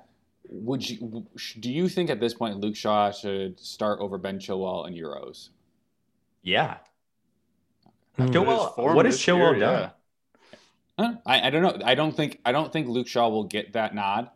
Would 0.52 0.88
you? 0.90 1.26
Do 1.60 1.72
you 1.72 1.88
think 1.88 2.10
at 2.10 2.20
this 2.20 2.34
point 2.34 2.58
Luke 2.60 2.76
Shaw 2.76 3.12
should 3.12 3.60
start 3.60 4.00
over 4.02 4.18
Ben 4.18 4.38
Chilwell 4.38 4.86
in 4.88 4.94
Euros? 4.94 5.50
Yeah. 6.44 6.78
Hmm. 8.18 8.26
Chilwell- 8.28 8.66
His 8.68 8.76
form 8.76 8.96
what 8.96 9.06
has 9.06 9.18
Chilwell 9.18 9.52
year, 9.54 9.60
done? 9.60 9.92
yeah. 11.00 11.14
I, 11.26 11.48
I 11.48 11.50
don't 11.50 11.62
know. 11.64 11.86
I 11.86 11.96
don't 11.96 12.16
think 12.16 12.40
I 12.46 12.52
don't 12.52 12.72
think 12.72 12.88
Luke 12.88 13.08
Shaw 13.08 13.30
will 13.30 13.46
get 13.46 13.74
that 13.74 13.96
nod. 13.96 14.30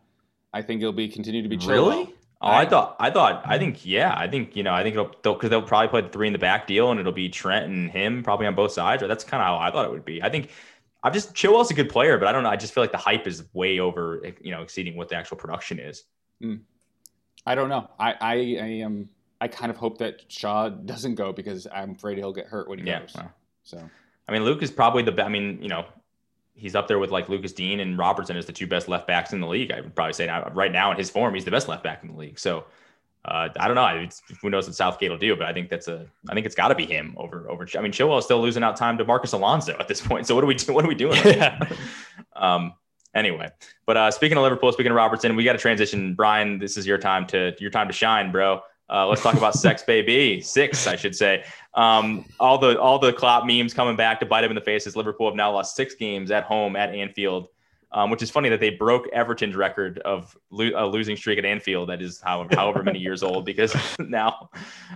I 0.54 0.62
think 0.62 0.80
it'll 0.80 0.92
be 0.94 1.08
continue 1.08 1.42
to 1.42 1.48
be 1.48 1.58
Chilwell. 1.58 1.68
Really? 1.68 2.14
Oh, 2.40 2.48
I, 2.48 2.62
I- 2.62 2.66
thought, 2.66 2.96
I 2.98 3.10
thought, 3.10 3.42
I 3.46 3.58
think, 3.58 3.84
yeah, 3.86 4.14
I 4.16 4.28
think, 4.28 4.56
you 4.56 4.62
know, 4.62 4.72
I 4.74 4.82
think 4.82 4.94
it'll, 4.94 5.10
they'll, 5.22 5.34
because 5.34 5.48
they'll 5.48 5.62
probably 5.62 5.88
play 5.88 6.00
the 6.02 6.08
three 6.10 6.26
in 6.26 6.34
the 6.34 6.38
back 6.38 6.66
deal, 6.66 6.90
and 6.90 7.00
it'll 7.00 7.12
be 7.12 7.28
Trent 7.30 7.66
and 7.66 7.90
him 7.90 8.22
probably 8.22 8.46
on 8.46 8.54
both 8.54 8.72
sides. 8.72 9.02
Or 9.02 9.06
that's 9.08 9.24
kind 9.24 9.40
of 9.42 9.46
how 9.46 9.56
I 9.56 9.70
thought 9.70 9.86
it 9.86 9.90
would 9.90 10.04
be. 10.04 10.22
I 10.22 10.28
think, 10.28 10.50
I'm 11.06 11.12
just 11.12 11.34
Chilwell's 11.34 11.70
a 11.70 11.74
good 11.74 11.88
player, 11.88 12.18
but 12.18 12.26
I 12.26 12.32
don't 12.32 12.42
know. 12.42 12.48
I 12.48 12.56
just 12.56 12.74
feel 12.74 12.82
like 12.82 12.90
the 12.90 12.98
hype 12.98 13.28
is 13.28 13.44
way 13.52 13.78
over, 13.78 14.20
you 14.40 14.50
know, 14.50 14.60
exceeding 14.62 14.96
what 14.96 15.08
the 15.08 15.14
actual 15.14 15.36
production 15.36 15.78
is. 15.78 16.02
Mm. 16.42 16.62
I 17.46 17.54
don't 17.54 17.68
know. 17.68 17.88
I, 17.96 18.12
I, 18.20 18.32
I 18.32 18.66
am. 18.82 19.08
I 19.40 19.46
kind 19.46 19.70
of 19.70 19.76
hope 19.76 19.98
that 19.98 20.24
Shaw 20.26 20.68
doesn't 20.68 21.14
go 21.14 21.32
because 21.32 21.68
I'm 21.72 21.92
afraid 21.92 22.18
he'll 22.18 22.32
get 22.32 22.46
hurt 22.46 22.68
when 22.68 22.80
he 22.80 22.86
Yeah. 22.86 23.02
goes. 23.02 23.12
well, 23.14 23.32
So 23.62 23.88
I 24.28 24.32
mean, 24.32 24.42
Luke 24.42 24.64
is 24.64 24.72
probably 24.72 25.04
the. 25.04 25.24
I 25.24 25.28
mean, 25.28 25.62
you 25.62 25.68
know, 25.68 25.84
he's 26.54 26.74
up 26.74 26.88
there 26.88 26.98
with 26.98 27.12
like 27.12 27.28
Lucas 27.28 27.52
Digne 27.52 27.80
and 27.80 27.96
Robertson 27.96 28.36
as 28.36 28.46
the 28.46 28.52
two 28.52 28.66
best 28.66 28.88
left 28.88 29.06
backs 29.06 29.32
in 29.32 29.38
the 29.40 29.46
league. 29.46 29.70
I 29.70 29.82
would 29.82 29.94
probably 29.94 30.12
say 30.14 30.26
now, 30.26 30.50
right 30.54 30.72
now 30.72 30.90
in 30.90 30.96
his 30.96 31.08
form, 31.08 31.34
he's 31.34 31.44
the 31.44 31.52
best 31.52 31.68
left 31.68 31.84
back 31.84 32.02
in 32.02 32.10
the 32.10 32.18
league. 32.18 32.40
So. 32.40 32.64
Uh, 33.26 33.48
I 33.58 33.66
don't 33.66 33.74
know. 33.74 33.86
It's, 33.86 34.22
who 34.40 34.50
knows 34.50 34.66
what 34.66 34.76
Southgate 34.76 35.10
will 35.10 35.18
do, 35.18 35.34
but 35.34 35.46
I 35.46 35.52
think 35.52 35.68
that's 35.68 35.88
a. 35.88 36.06
I 36.28 36.34
think 36.34 36.46
it's 36.46 36.54
got 36.54 36.68
to 36.68 36.76
be 36.76 36.86
him 36.86 37.14
over 37.16 37.50
over. 37.50 37.66
I 37.76 37.80
mean, 37.80 37.90
Chilwell 37.90 38.18
is 38.18 38.24
still 38.24 38.40
losing 38.40 38.62
out 38.62 38.76
time 38.76 38.96
to 38.98 39.04
Marcos 39.04 39.32
Alonso 39.32 39.76
at 39.78 39.88
this 39.88 40.00
point. 40.00 40.26
So 40.26 40.34
what 40.34 40.44
are 40.44 40.46
we 40.46 40.54
do? 40.54 40.72
What 40.72 40.84
are 40.84 40.88
we 40.88 40.94
doing? 40.94 41.20
now? 41.24 41.58
um. 42.36 42.74
Anyway, 43.14 43.50
but 43.86 43.96
uh, 43.96 44.10
speaking 44.10 44.36
of 44.36 44.42
Liverpool, 44.42 44.70
speaking 44.72 44.92
of 44.92 44.96
Robertson, 44.96 45.36
we 45.36 45.42
got 45.42 45.54
to 45.54 45.58
transition. 45.58 46.14
Brian, 46.14 46.58
this 46.58 46.76
is 46.76 46.86
your 46.86 46.98
time 46.98 47.26
to 47.28 47.54
your 47.58 47.70
time 47.70 47.88
to 47.88 47.92
shine, 47.92 48.30
bro. 48.30 48.60
Uh, 48.88 49.06
let's 49.06 49.22
talk 49.22 49.34
about 49.34 49.54
Sex 49.54 49.82
Baby 49.86 50.40
Six, 50.40 50.86
I 50.86 50.94
should 50.96 51.16
say. 51.16 51.42
Um, 51.74 52.26
all 52.38 52.58
the 52.58 52.78
all 52.78 52.98
the 52.98 53.12
Klopp 53.12 53.44
memes 53.46 53.74
coming 53.74 53.96
back 53.96 54.20
to 54.20 54.26
bite 54.26 54.44
him 54.44 54.50
in 54.50 54.54
the 54.54 54.60
faces. 54.60 54.94
Liverpool 54.94 55.28
have 55.28 55.34
now 55.34 55.50
lost 55.52 55.74
six 55.74 55.94
games 55.94 56.30
at 56.30 56.44
home 56.44 56.76
at 56.76 56.94
Anfield. 56.94 57.48
Um, 57.92 58.10
which 58.10 58.22
is 58.22 58.30
funny 58.30 58.48
that 58.48 58.60
they 58.60 58.70
broke 58.70 59.08
Everton's 59.12 59.54
record 59.54 59.98
of 60.00 60.36
lo- 60.50 60.72
a 60.74 60.86
losing 60.86 61.16
streak 61.16 61.38
at 61.38 61.44
Anfield 61.44 61.88
that 61.88 62.02
is 62.02 62.20
how, 62.20 62.46
however 62.52 62.82
many 62.82 62.98
years 62.98 63.22
old 63.22 63.44
because 63.44 63.74
now 63.98 64.50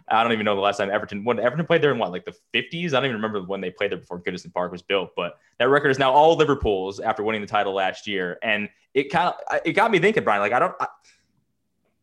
I 0.09 0.23
don't 0.23 0.33
even 0.33 0.45
know 0.45 0.55
the 0.55 0.61
last 0.61 0.79
time 0.79 0.91
Everton 0.91 1.25
when 1.25 1.39
Everton 1.39 1.67
played 1.67 1.83
there 1.83 1.93
in 1.93 1.99
what 1.99 2.11
like 2.11 2.25
the 2.25 2.35
50s. 2.55 2.89
I 2.89 3.01
don't 3.01 3.05
even 3.05 3.17
remember 3.17 3.43
when 3.43 3.61
they 3.61 3.71
played 3.71 3.93
there 3.93 3.99
before 3.99 4.21
Goodison 4.21 4.53
Park 4.53 4.73
was 4.73 4.83
built, 4.83 5.13
but 5.17 5.39
that 5.59 5.69
record 5.69 5.91
is 5.91 5.99
now 5.99 6.13
all 6.13 6.37
Liverpool's 6.37 7.01
after 7.01 7.23
winning 7.23 7.41
the 7.41 7.47
title 7.47 7.73
last 7.73 8.07
year, 8.07 8.39
and 8.43 8.69
it 8.95 9.05
kind 9.11 9.29
of 9.29 9.61
it 9.65 9.73
got 9.73 9.91
me 9.91 9.99
thinking, 9.99 10.25
Brian. 10.25 10.41
Like 10.41 10.53
I 10.53 10.59
don't, 10.59 10.75
I, 10.81 10.87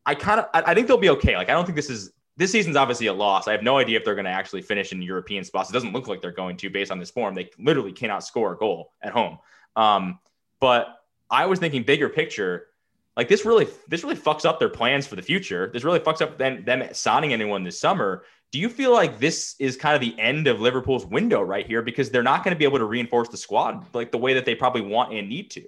I 0.06 0.15
kind 0.15 0.39
of 0.39 0.48
I, 0.53 0.72
I 0.72 0.74
think 0.74 0.88
they'll 0.88 0.98
be 0.98 1.10
okay. 1.10 1.36
Like 1.36 1.50
I 1.50 1.53
don't 1.53 1.65
think 1.65 1.75
this 1.75 1.89
is 1.89 2.12
this 2.38 2.51
season's 2.51 2.75
obviously 2.75 3.08
a 3.08 3.13
loss. 3.13 3.48
I 3.48 3.51
have 3.51 3.63
no 3.63 3.77
idea 3.77 3.98
if 3.98 4.06
they're 4.06 4.15
going 4.15 4.25
to 4.25 4.32
actually 4.32 4.62
finish 4.62 4.91
in 4.91 5.01
European 5.01 5.44
spots. 5.44 5.70
It 5.70 5.74
doesn't 5.74 5.91
look 5.91 6.08
like 6.08 6.22
they're 6.22 6.32
going 6.32 6.56
to 6.58 6.70
based 6.70 6.91
on 6.91 7.00
this 7.00 7.10
form. 7.10 7.34
They 7.34 7.50
literally 7.60 7.91
cannot 7.91 8.24
score 8.24 8.53
a 8.53 8.58
goal 8.58 8.94
at 9.01 9.12
home. 9.12 9.39
Um, 9.75 10.20
but 10.59 11.01
I 11.29 11.45
was 11.45 11.59
thinking 11.59 11.83
bigger 11.83 12.09
picture. 12.09 12.67
Like 13.15 13.27
this 13.27 13.45
really, 13.45 13.67
this 13.87 14.03
really 14.03 14.15
fucks 14.15 14.45
up 14.45 14.59
their 14.59 14.69
plans 14.69 15.07
for 15.07 15.15
the 15.15 15.21
future. 15.21 15.69
This 15.73 15.83
really 15.83 15.99
fucks 15.99 16.21
up 16.21 16.37
them, 16.37 16.63
them 16.63 16.87
signing 16.93 17.33
anyone 17.33 17.63
this 17.63 17.79
summer. 17.79 18.23
Do 18.51 18.59
you 18.59 18.69
feel 18.69 18.93
like 18.93 19.19
this 19.19 19.55
is 19.59 19.75
kind 19.75 19.95
of 19.95 20.01
the 20.01 20.17
end 20.19 20.47
of 20.47 20.61
Liverpool's 20.61 21.05
window 21.05 21.41
right 21.41 21.65
here 21.67 21.81
because 21.81 22.09
they're 22.09 22.23
not 22.23 22.43
going 22.43 22.55
to 22.55 22.57
be 22.57 22.63
able 22.63 22.77
to 22.77 22.85
reinforce 22.85 23.27
the 23.27 23.37
squad 23.37 23.85
like 23.93 24.11
the 24.11 24.17
way 24.17 24.33
that 24.35 24.45
they 24.45 24.55
probably 24.55 24.81
want 24.81 25.13
and 25.13 25.27
need 25.27 25.51
to? 25.51 25.63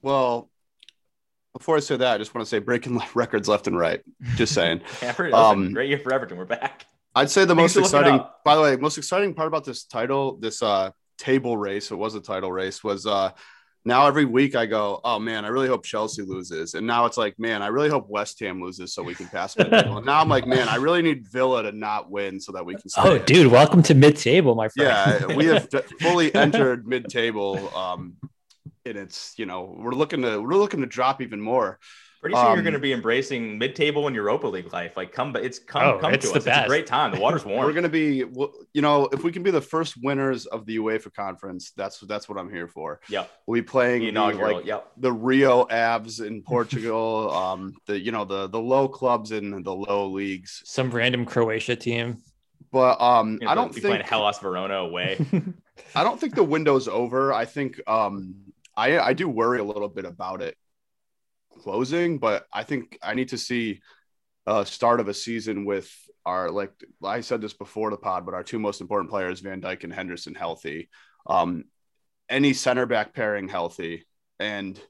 Well, 0.00 0.48
before 1.52 1.76
I 1.76 1.80
say 1.80 1.96
that, 1.96 2.14
I 2.14 2.18
just 2.18 2.34
want 2.34 2.46
to 2.46 2.48
say 2.48 2.58
breaking 2.58 3.00
records 3.14 3.48
left 3.48 3.66
and 3.66 3.78
right. 3.78 4.02
Just 4.36 4.54
saying. 4.54 4.82
yeah, 5.02 5.12
um, 5.32 5.72
great 5.72 5.88
year 5.88 5.98
for 5.98 6.12
Everton. 6.12 6.38
We're 6.38 6.44
back. 6.44 6.86
I'd 7.14 7.30
say 7.30 7.44
the 7.44 7.54
Thanks 7.54 7.76
most 7.76 7.86
exciting. 7.86 8.24
By 8.44 8.56
the 8.56 8.62
way, 8.62 8.76
most 8.76 8.96
exciting 8.96 9.34
part 9.34 9.48
about 9.48 9.64
this 9.64 9.84
title, 9.84 10.36
this 10.36 10.62
uh, 10.62 10.92
table 11.22 11.56
race, 11.56 11.90
it 11.90 11.96
was 11.96 12.14
a 12.16 12.20
title 12.20 12.50
race, 12.50 12.82
was 12.82 13.06
uh, 13.06 13.30
now 13.84 14.06
every 14.06 14.24
week 14.24 14.56
I 14.56 14.66
go, 14.66 15.00
oh 15.04 15.18
man, 15.20 15.44
I 15.44 15.48
really 15.48 15.68
hope 15.68 15.84
Chelsea 15.84 16.22
loses, 16.22 16.74
and 16.74 16.84
now 16.84 17.06
it's 17.06 17.16
like, 17.16 17.38
man, 17.38 17.62
I 17.62 17.68
really 17.68 17.88
hope 17.88 18.08
West 18.08 18.40
Ham 18.40 18.60
loses 18.60 18.92
so 18.92 19.02
we 19.04 19.14
can 19.14 19.28
pass 19.28 19.56
and 19.56 19.70
now 19.70 20.20
I'm 20.20 20.28
like, 20.28 20.46
man, 20.46 20.68
I 20.68 20.76
really 20.76 21.00
need 21.00 21.26
Villa 21.28 21.62
to 21.62 21.72
not 21.72 22.10
win 22.10 22.40
so 22.40 22.52
that 22.52 22.66
we 22.66 22.74
can. 22.74 22.90
oh, 22.98 23.14
in. 23.14 23.24
dude, 23.24 23.52
welcome 23.52 23.82
to 23.84 23.94
mid-table, 23.94 24.56
my 24.56 24.68
friend. 24.68 25.28
Yeah, 25.30 25.36
we 25.36 25.46
have 25.46 25.68
fully 26.00 26.34
entered 26.34 26.86
mid-table, 26.86 27.74
um, 27.76 28.16
and 28.84 28.96
it's 28.96 29.34
you 29.36 29.46
know 29.46 29.76
we're 29.78 29.92
looking 29.92 30.22
to 30.22 30.40
we're 30.40 30.54
looking 30.54 30.80
to 30.80 30.86
drop 30.86 31.22
even 31.22 31.40
more. 31.40 31.78
Pretty 32.22 32.36
soon 32.36 32.46
um, 32.46 32.54
you're 32.54 32.62
going 32.62 32.72
to 32.74 32.78
be 32.78 32.92
embracing 32.92 33.58
mid-table 33.58 34.06
and 34.06 34.14
Europa 34.14 34.46
League 34.46 34.72
life. 34.72 34.96
Like 34.96 35.10
come, 35.10 35.32
but 35.32 35.44
it's 35.44 35.58
come, 35.58 35.82
oh, 35.82 35.98
come 35.98 36.14
it's 36.14 36.30
to 36.30 36.36
us. 36.36 36.44
Best. 36.44 36.56
It's 36.56 36.66
a 36.66 36.68
great 36.68 36.86
time. 36.86 37.10
The 37.10 37.18
water's 37.18 37.44
warm. 37.44 37.66
We're 37.66 37.72
going 37.72 37.82
to 37.82 37.88
be, 37.88 38.24
you 38.72 38.80
know, 38.80 39.08
if 39.10 39.24
we 39.24 39.32
can 39.32 39.42
be 39.42 39.50
the 39.50 39.60
first 39.60 39.96
winners 40.00 40.46
of 40.46 40.64
the 40.64 40.78
UEFA 40.78 41.12
conference, 41.12 41.72
that's 41.72 41.98
that's 41.98 42.28
what 42.28 42.38
I'm 42.38 42.48
here 42.48 42.68
for. 42.68 43.00
Yeah, 43.08 43.24
We'll 43.48 43.60
be 43.60 43.66
playing 43.66 44.02
the, 44.02 44.10
inaugural, 44.10 44.58
like, 44.58 44.66
yep. 44.66 44.92
the 44.98 45.12
Rio 45.12 45.66
Aves 45.68 46.20
in 46.20 46.42
Portugal, 46.42 47.28
um, 47.34 47.74
the 47.86 47.98
you 47.98 48.12
know 48.12 48.24
the 48.24 48.46
the 48.46 48.60
low 48.60 48.86
clubs 48.86 49.32
in 49.32 49.60
the 49.64 49.74
low 49.74 50.06
leagues. 50.06 50.62
Some 50.64 50.92
random 50.92 51.26
Croatia 51.26 51.74
team. 51.74 52.22
But 52.70 53.00
um, 53.00 53.38
you 53.40 53.46
know, 53.46 53.50
I 53.50 53.56
don't 53.56 53.72
think 53.72 53.84
playing 53.84 54.02
Hellas 54.02 54.38
Verona 54.38 54.76
away. 54.76 55.18
I 55.96 56.04
don't 56.04 56.20
think 56.20 56.36
the 56.36 56.44
window's 56.44 56.86
over. 56.86 57.32
I 57.32 57.46
think 57.46 57.80
um, 57.88 58.36
I 58.76 59.00
I 59.00 59.12
do 59.12 59.28
worry 59.28 59.58
a 59.58 59.64
little 59.64 59.88
bit 59.88 60.04
about 60.04 60.40
it 60.40 60.56
closing, 61.60 62.18
but 62.18 62.46
I 62.52 62.64
think 62.64 62.98
I 63.02 63.14
need 63.14 63.28
to 63.28 63.38
see 63.38 63.80
a 64.46 64.66
start 64.66 65.00
of 65.00 65.08
a 65.08 65.14
season 65.14 65.64
with 65.64 65.90
our 66.24 66.50
like 66.50 66.72
I 67.04 67.20
said 67.20 67.40
this 67.40 67.52
before 67.52 67.90
the 67.90 67.96
pod, 67.96 68.24
but 68.24 68.34
our 68.34 68.44
two 68.44 68.58
most 68.58 68.80
important 68.80 69.10
players, 69.10 69.40
Van 69.40 69.60
Dijk 69.60 69.84
and 69.84 69.92
Henderson, 69.92 70.34
healthy. 70.34 70.88
Um, 71.26 71.64
any 72.28 72.52
center 72.52 72.86
back 72.86 73.14
pairing 73.14 73.48
healthy, 73.48 74.06
and 74.38 74.80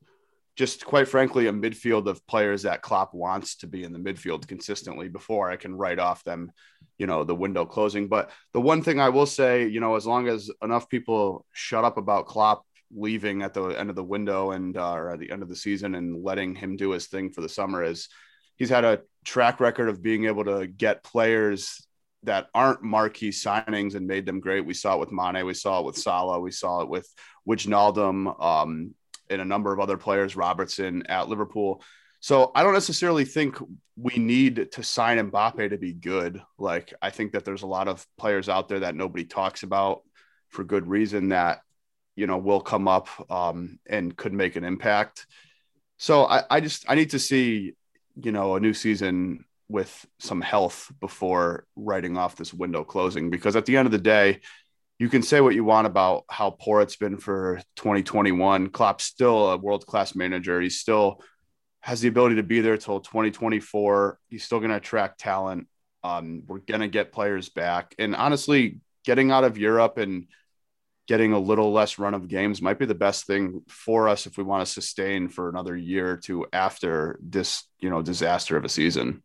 just 0.56 0.84
quite 0.84 1.08
frankly, 1.08 1.46
a 1.46 1.52
midfield 1.52 2.06
of 2.06 2.26
players 2.26 2.62
that 2.62 2.82
Klopp 2.82 3.14
wants 3.14 3.56
to 3.56 3.66
be 3.66 3.84
in 3.84 3.92
the 3.92 3.98
midfield 3.98 4.46
consistently 4.46 5.08
before 5.08 5.50
I 5.50 5.56
can 5.56 5.74
write 5.74 5.98
off 5.98 6.24
them, 6.24 6.52
you 6.98 7.06
know, 7.06 7.24
the 7.24 7.34
window 7.34 7.64
closing. 7.64 8.08
But 8.08 8.30
the 8.52 8.60
one 8.60 8.82
thing 8.82 9.00
I 9.00 9.08
will 9.08 9.26
say, 9.26 9.66
you 9.66 9.80
know, 9.80 9.96
as 9.96 10.06
long 10.06 10.28
as 10.28 10.50
enough 10.62 10.88
people 10.88 11.46
shut 11.52 11.84
up 11.84 11.96
about 11.96 12.26
Klopp 12.26 12.66
leaving 12.94 13.42
at 13.42 13.54
the 13.54 13.68
end 13.68 13.90
of 13.90 13.96
the 13.96 14.04
window 14.04 14.52
and 14.52 14.76
uh, 14.76 14.92
or 14.92 15.10
at 15.10 15.18
the 15.18 15.30
end 15.30 15.42
of 15.42 15.48
the 15.48 15.56
season 15.56 15.94
and 15.94 16.22
letting 16.22 16.54
him 16.54 16.76
do 16.76 16.90
his 16.90 17.06
thing 17.06 17.30
for 17.30 17.40
the 17.40 17.48
summer 17.48 17.82
is 17.82 18.08
he's 18.56 18.70
had 18.70 18.84
a 18.84 19.00
track 19.24 19.60
record 19.60 19.88
of 19.88 20.02
being 20.02 20.26
able 20.26 20.44
to 20.44 20.66
get 20.66 21.02
players 21.02 21.86
that 22.24 22.48
aren't 22.54 22.82
marquee 22.82 23.30
signings 23.30 23.94
and 23.94 24.06
made 24.06 24.26
them 24.26 24.40
great. 24.40 24.64
We 24.64 24.74
saw 24.74 24.94
it 24.94 25.00
with 25.00 25.12
Mane, 25.12 25.44
we 25.44 25.54
saw 25.54 25.80
it 25.80 25.86
with 25.86 25.96
Salah, 25.96 26.40
we 26.40 26.52
saw 26.52 26.82
it 26.82 26.88
with 26.88 27.08
Wijnaldum, 27.48 28.40
um, 28.40 28.94
and 29.28 29.40
a 29.40 29.44
number 29.44 29.72
of 29.72 29.80
other 29.80 29.96
players, 29.96 30.36
Robertson 30.36 31.04
at 31.08 31.28
Liverpool. 31.28 31.82
So 32.20 32.52
I 32.54 32.62
don't 32.62 32.74
necessarily 32.74 33.24
think 33.24 33.56
we 33.96 34.16
need 34.16 34.70
to 34.72 34.82
sign 34.82 35.18
Mbappe 35.30 35.70
to 35.70 35.78
be 35.78 35.92
good. 35.92 36.40
Like 36.58 36.94
I 37.02 37.10
think 37.10 37.32
that 37.32 37.44
there's 37.44 37.62
a 37.62 37.66
lot 37.66 37.88
of 37.88 38.06
players 38.16 38.48
out 38.48 38.68
there 38.68 38.80
that 38.80 38.94
nobody 38.94 39.24
talks 39.24 39.64
about 39.64 40.02
for 40.48 40.62
good 40.62 40.86
reason 40.86 41.30
that 41.30 41.62
you 42.16 42.26
know, 42.26 42.38
will 42.38 42.60
come 42.60 42.88
up 42.88 43.08
um, 43.30 43.78
and 43.86 44.16
could 44.16 44.32
make 44.32 44.56
an 44.56 44.64
impact. 44.64 45.26
So 45.98 46.24
I, 46.24 46.42
I 46.50 46.60
just 46.60 46.84
I 46.88 46.94
need 46.94 47.10
to 47.10 47.18
see, 47.18 47.74
you 48.20 48.32
know, 48.32 48.56
a 48.56 48.60
new 48.60 48.74
season 48.74 49.44
with 49.68 50.06
some 50.18 50.40
health 50.40 50.92
before 51.00 51.66
writing 51.76 52.16
off 52.16 52.36
this 52.36 52.52
window 52.52 52.84
closing 52.84 53.30
because 53.30 53.56
at 53.56 53.66
the 53.66 53.76
end 53.76 53.86
of 53.86 53.92
the 53.92 53.98
day, 53.98 54.40
you 54.98 55.08
can 55.08 55.22
say 55.22 55.40
what 55.40 55.54
you 55.54 55.64
want 55.64 55.86
about 55.86 56.24
how 56.28 56.50
poor 56.50 56.80
it's 56.80 56.96
been 56.96 57.16
for 57.16 57.60
2021. 57.76 58.68
Klopp's 58.68 59.04
still 59.04 59.50
a 59.50 59.56
world 59.56 59.86
class 59.86 60.14
manager. 60.14 60.60
He 60.60 60.70
still 60.70 61.20
has 61.80 62.00
the 62.00 62.08
ability 62.08 62.36
to 62.36 62.42
be 62.42 62.60
there 62.60 62.76
till 62.76 63.00
2024. 63.00 64.18
He's 64.28 64.44
still 64.44 64.60
going 64.60 64.70
to 64.70 64.76
attract 64.76 65.18
talent. 65.18 65.66
Um, 66.04 66.44
we're 66.46 66.58
going 66.58 66.82
to 66.82 66.88
get 66.88 67.10
players 67.10 67.48
back. 67.48 67.94
And 67.98 68.14
honestly, 68.14 68.80
getting 69.04 69.32
out 69.32 69.44
of 69.44 69.58
Europe 69.58 69.98
and 69.98 70.26
getting 71.08 71.32
a 71.32 71.38
little 71.38 71.72
less 71.72 71.98
run 71.98 72.14
of 72.14 72.28
games 72.28 72.62
might 72.62 72.78
be 72.78 72.86
the 72.86 72.94
best 72.94 73.26
thing 73.26 73.62
for 73.68 74.08
us 74.08 74.26
if 74.26 74.36
we 74.36 74.44
want 74.44 74.64
to 74.64 74.72
sustain 74.72 75.28
for 75.28 75.48
another 75.48 75.76
year 75.76 76.12
or 76.12 76.16
two 76.16 76.46
after 76.52 77.18
this, 77.20 77.64
you 77.80 77.90
know, 77.90 78.02
disaster 78.02 78.56
of 78.56 78.64
a 78.64 78.68
season. 78.68 79.22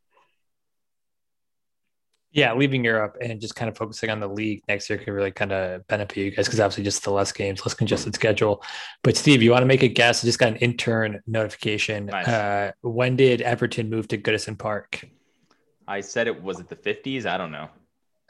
Yeah, 2.31 2.53
leaving 2.53 2.83
Europe 2.83 3.17
and 3.21 3.39
just 3.39 3.55
kind 3.55 3.69
of 3.69 3.77
focusing 3.77 4.09
on 4.09 4.19
the 4.19 4.27
league 4.27 4.61
next 4.67 4.89
year 4.89 4.99
could 4.99 5.11
really 5.11 5.31
kind 5.31 5.51
of 5.51 5.87
benefit 5.87 6.17
you 6.17 6.31
guys 6.31 6.45
because 6.45 6.59
obviously 6.59 6.83
just 6.83 7.03
the 7.03 7.11
less 7.11 7.31
games, 7.31 7.65
less 7.65 7.73
congested 7.73 8.13
schedule. 8.13 8.61
But 9.01 9.15
Steve, 9.15 9.41
you 9.41 9.51
want 9.51 9.61
to 9.61 9.67
make 9.67 9.81
a 9.81 9.87
guess? 9.87 10.23
I 10.23 10.27
just 10.27 10.37
got 10.37 10.49
an 10.49 10.57
intern 10.57 11.21
notification. 11.25 12.07
Nice. 12.07 12.27
Uh, 12.27 12.71
when 12.81 13.15
did 13.15 13.41
Everton 13.41 13.89
move 13.89 14.07
to 14.09 14.17
Goodison 14.17 14.57
Park? 14.57 15.07
I 15.87 16.01
said 16.01 16.27
it 16.27 16.43
was 16.43 16.59
it 16.59 16.67
the 16.67 16.75
50s. 16.75 17.25
I 17.25 17.37
don't 17.37 17.51
know. 17.51 17.69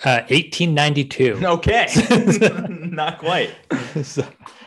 Uh, 0.05 0.21
1892. 0.29 1.39
Okay, 1.43 1.87
not 2.69 3.17
quite. 3.17 3.49
so, 4.03 4.23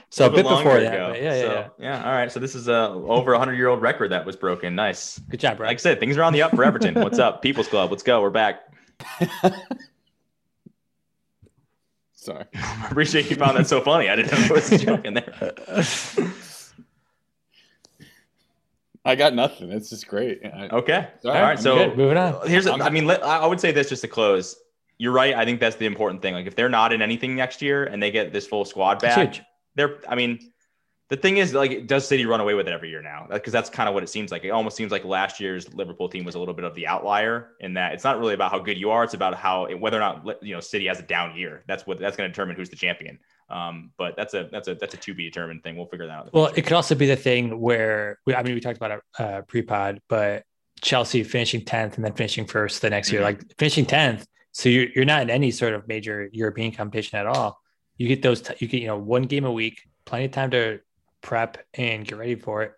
so 0.08 0.24
a, 0.24 0.28
a 0.28 0.30
bit 0.30 0.42
before 0.42 0.80
that. 0.80 0.92
Yeah, 0.92 1.14
yeah, 1.14 1.40
so, 1.40 1.52
yeah, 1.52 1.68
yeah. 1.78 2.04
All 2.04 2.12
right. 2.12 2.32
So 2.32 2.40
this 2.40 2.56
is 2.56 2.66
a 2.66 2.88
over 2.88 3.34
a 3.34 3.38
hundred 3.38 3.54
year 3.54 3.68
old 3.68 3.80
record 3.80 4.10
that 4.10 4.26
was 4.26 4.34
broken. 4.34 4.74
Nice. 4.74 5.20
Good 5.20 5.38
job, 5.38 5.58
bro. 5.58 5.68
Like 5.68 5.76
I 5.76 5.78
said, 5.78 6.00
things 6.00 6.16
are 6.16 6.24
on 6.24 6.32
the 6.32 6.42
up 6.42 6.50
for 6.50 6.64
Everton. 6.64 6.94
What's 6.94 7.20
up, 7.20 7.42
People's 7.42 7.68
Club? 7.68 7.90
Let's 7.92 8.02
go. 8.02 8.20
We're 8.20 8.30
back. 8.30 8.62
Sorry. 12.14 12.44
I 12.54 12.88
appreciate 12.90 13.30
you 13.30 13.36
found 13.36 13.56
that 13.56 13.68
so 13.68 13.80
funny. 13.80 14.08
I 14.08 14.16
didn't 14.16 14.32
know 14.32 14.38
there 14.38 14.54
was 14.54 14.72
a 14.72 14.78
joke 14.78 15.04
in 15.04 15.14
there. 15.14 15.32
I 19.04 19.14
got 19.14 19.32
nothing. 19.32 19.70
It's 19.70 19.90
just 19.90 20.08
great. 20.08 20.40
okay. 20.44 21.08
All 21.24 21.30
right. 21.30 21.58
So 21.58 21.76
good. 21.76 21.96
moving 21.96 22.18
on. 22.18 22.48
Here's. 22.48 22.66
A, 22.66 22.72
I 22.72 22.90
mean, 22.90 23.08
I 23.08 23.46
would 23.46 23.60
say 23.60 23.70
this 23.70 23.88
just 23.88 24.02
to 24.02 24.08
close 24.08 24.56
you're 25.00 25.12
right. 25.12 25.34
I 25.34 25.46
think 25.46 25.60
that's 25.60 25.76
the 25.76 25.86
important 25.86 26.20
thing. 26.20 26.34
Like 26.34 26.46
if 26.46 26.54
they're 26.54 26.68
not 26.68 26.92
in 26.92 27.00
anything 27.00 27.34
next 27.34 27.62
year 27.62 27.84
and 27.84 28.02
they 28.02 28.10
get 28.10 28.34
this 28.34 28.46
full 28.46 28.66
squad 28.66 29.00
back, 29.00 29.40
they're. 29.74 29.98
I 30.06 30.14
mean, 30.14 30.52
the 31.08 31.16
thing 31.16 31.38
is, 31.38 31.54
like, 31.54 31.86
does 31.86 32.06
City 32.06 32.26
run 32.26 32.38
away 32.38 32.52
with 32.52 32.68
it 32.68 32.72
every 32.72 32.90
year 32.90 33.00
now? 33.00 33.26
Because 33.30 33.50
that's 33.50 33.70
kind 33.70 33.88
of 33.88 33.94
what 33.94 34.02
it 34.02 34.10
seems 34.10 34.30
like. 34.30 34.44
It 34.44 34.50
almost 34.50 34.76
seems 34.76 34.92
like 34.92 35.06
last 35.06 35.40
year's 35.40 35.72
Liverpool 35.72 36.10
team 36.10 36.26
was 36.26 36.34
a 36.34 36.38
little 36.38 36.52
bit 36.52 36.66
of 36.66 36.74
the 36.74 36.86
outlier 36.86 37.52
in 37.60 37.72
that 37.74 37.94
it's 37.94 38.04
not 38.04 38.18
really 38.18 38.34
about 38.34 38.50
how 38.50 38.58
good 38.58 38.76
you 38.76 38.90
are; 38.90 39.02
it's 39.02 39.14
about 39.14 39.34
how 39.34 39.74
whether 39.76 39.96
or 39.96 40.00
not 40.00 40.42
you 40.42 40.54
know 40.54 40.60
City 40.60 40.86
has 40.86 40.98
a 40.98 41.02
down 41.02 41.34
year. 41.34 41.64
That's 41.66 41.86
what 41.86 41.98
that's 41.98 42.18
going 42.18 42.28
to 42.28 42.32
determine 42.32 42.54
who's 42.54 42.68
the 42.68 42.76
champion. 42.76 43.18
Um, 43.48 43.92
but 43.96 44.16
that's 44.18 44.34
a 44.34 44.50
that's 44.52 44.68
a 44.68 44.74
that's 44.74 44.92
a 44.92 44.98
to 44.98 45.14
be 45.14 45.24
determined 45.24 45.62
thing. 45.62 45.78
We'll 45.78 45.86
figure 45.86 46.08
that 46.08 46.12
out. 46.12 46.34
Well, 46.34 46.52
it 46.54 46.60
could 46.60 46.74
also 46.74 46.94
be 46.94 47.06
the 47.06 47.16
thing 47.16 47.58
where 47.58 48.18
we, 48.26 48.34
I 48.34 48.42
mean, 48.42 48.52
we 48.52 48.60
talked 48.60 48.76
about 48.76 48.90
it 48.90 49.00
uh, 49.18 49.40
pre-pod, 49.48 50.02
but 50.10 50.44
Chelsea 50.82 51.24
finishing 51.24 51.64
tenth 51.64 51.96
and 51.96 52.04
then 52.04 52.12
finishing 52.12 52.44
first 52.44 52.82
the 52.82 52.90
next 52.90 53.08
mm-hmm. 53.08 53.16
year, 53.16 53.22
like 53.24 53.40
finishing 53.58 53.86
tenth 53.86 54.26
so 54.52 54.68
you're, 54.68 54.88
you're 54.94 55.04
not 55.04 55.22
in 55.22 55.30
any 55.30 55.50
sort 55.50 55.74
of 55.74 55.86
major 55.88 56.28
European 56.32 56.72
competition 56.72 57.18
at 57.18 57.26
all. 57.26 57.60
You 57.96 58.08
get 58.08 58.22
those, 58.22 58.42
t- 58.42 58.54
you 58.58 58.68
get, 58.68 58.80
you 58.80 58.88
know, 58.88 58.98
one 58.98 59.22
game 59.22 59.44
a 59.44 59.52
week, 59.52 59.82
plenty 60.04 60.26
of 60.26 60.32
time 60.32 60.50
to 60.52 60.80
prep 61.20 61.58
and 61.74 62.06
get 62.06 62.18
ready 62.18 62.34
for 62.34 62.62
it. 62.62 62.72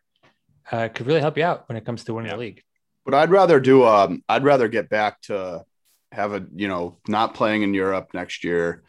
Uh, 0.71 0.89
could 0.89 1.07
really 1.07 1.21
help 1.21 1.37
you 1.37 1.45
out 1.45 1.69
when 1.69 1.77
it 1.77 1.85
comes 1.85 2.05
to 2.05 2.15
winning 2.15 2.31
yeah. 2.31 2.37
the 2.37 2.41
league. 2.41 2.63
But 3.05 3.15
I'd 3.15 3.31
rather 3.31 3.59
do, 3.61 3.85
um, 3.85 4.23
I'd 4.29 4.45
rather 4.45 4.69
get 4.69 4.89
back 4.89 5.21
to 5.23 5.65
have 6.13 6.35
a, 6.35 6.47
you 6.55 6.69
know, 6.69 6.99
not 7.09 7.35
playing 7.35 7.63
in 7.63 7.75
Europe 7.75 8.11
next 8.15 8.45
year 8.45 8.83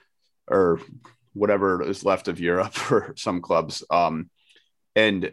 or 0.48 0.80
whatever 1.34 1.82
is 1.82 2.06
left 2.06 2.28
of 2.28 2.40
Europe 2.40 2.74
for 2.74 3.14
some 3.18 3.42
clubs. 3.42 3.84
Um, 3.90 4.30
and 4.96 5.32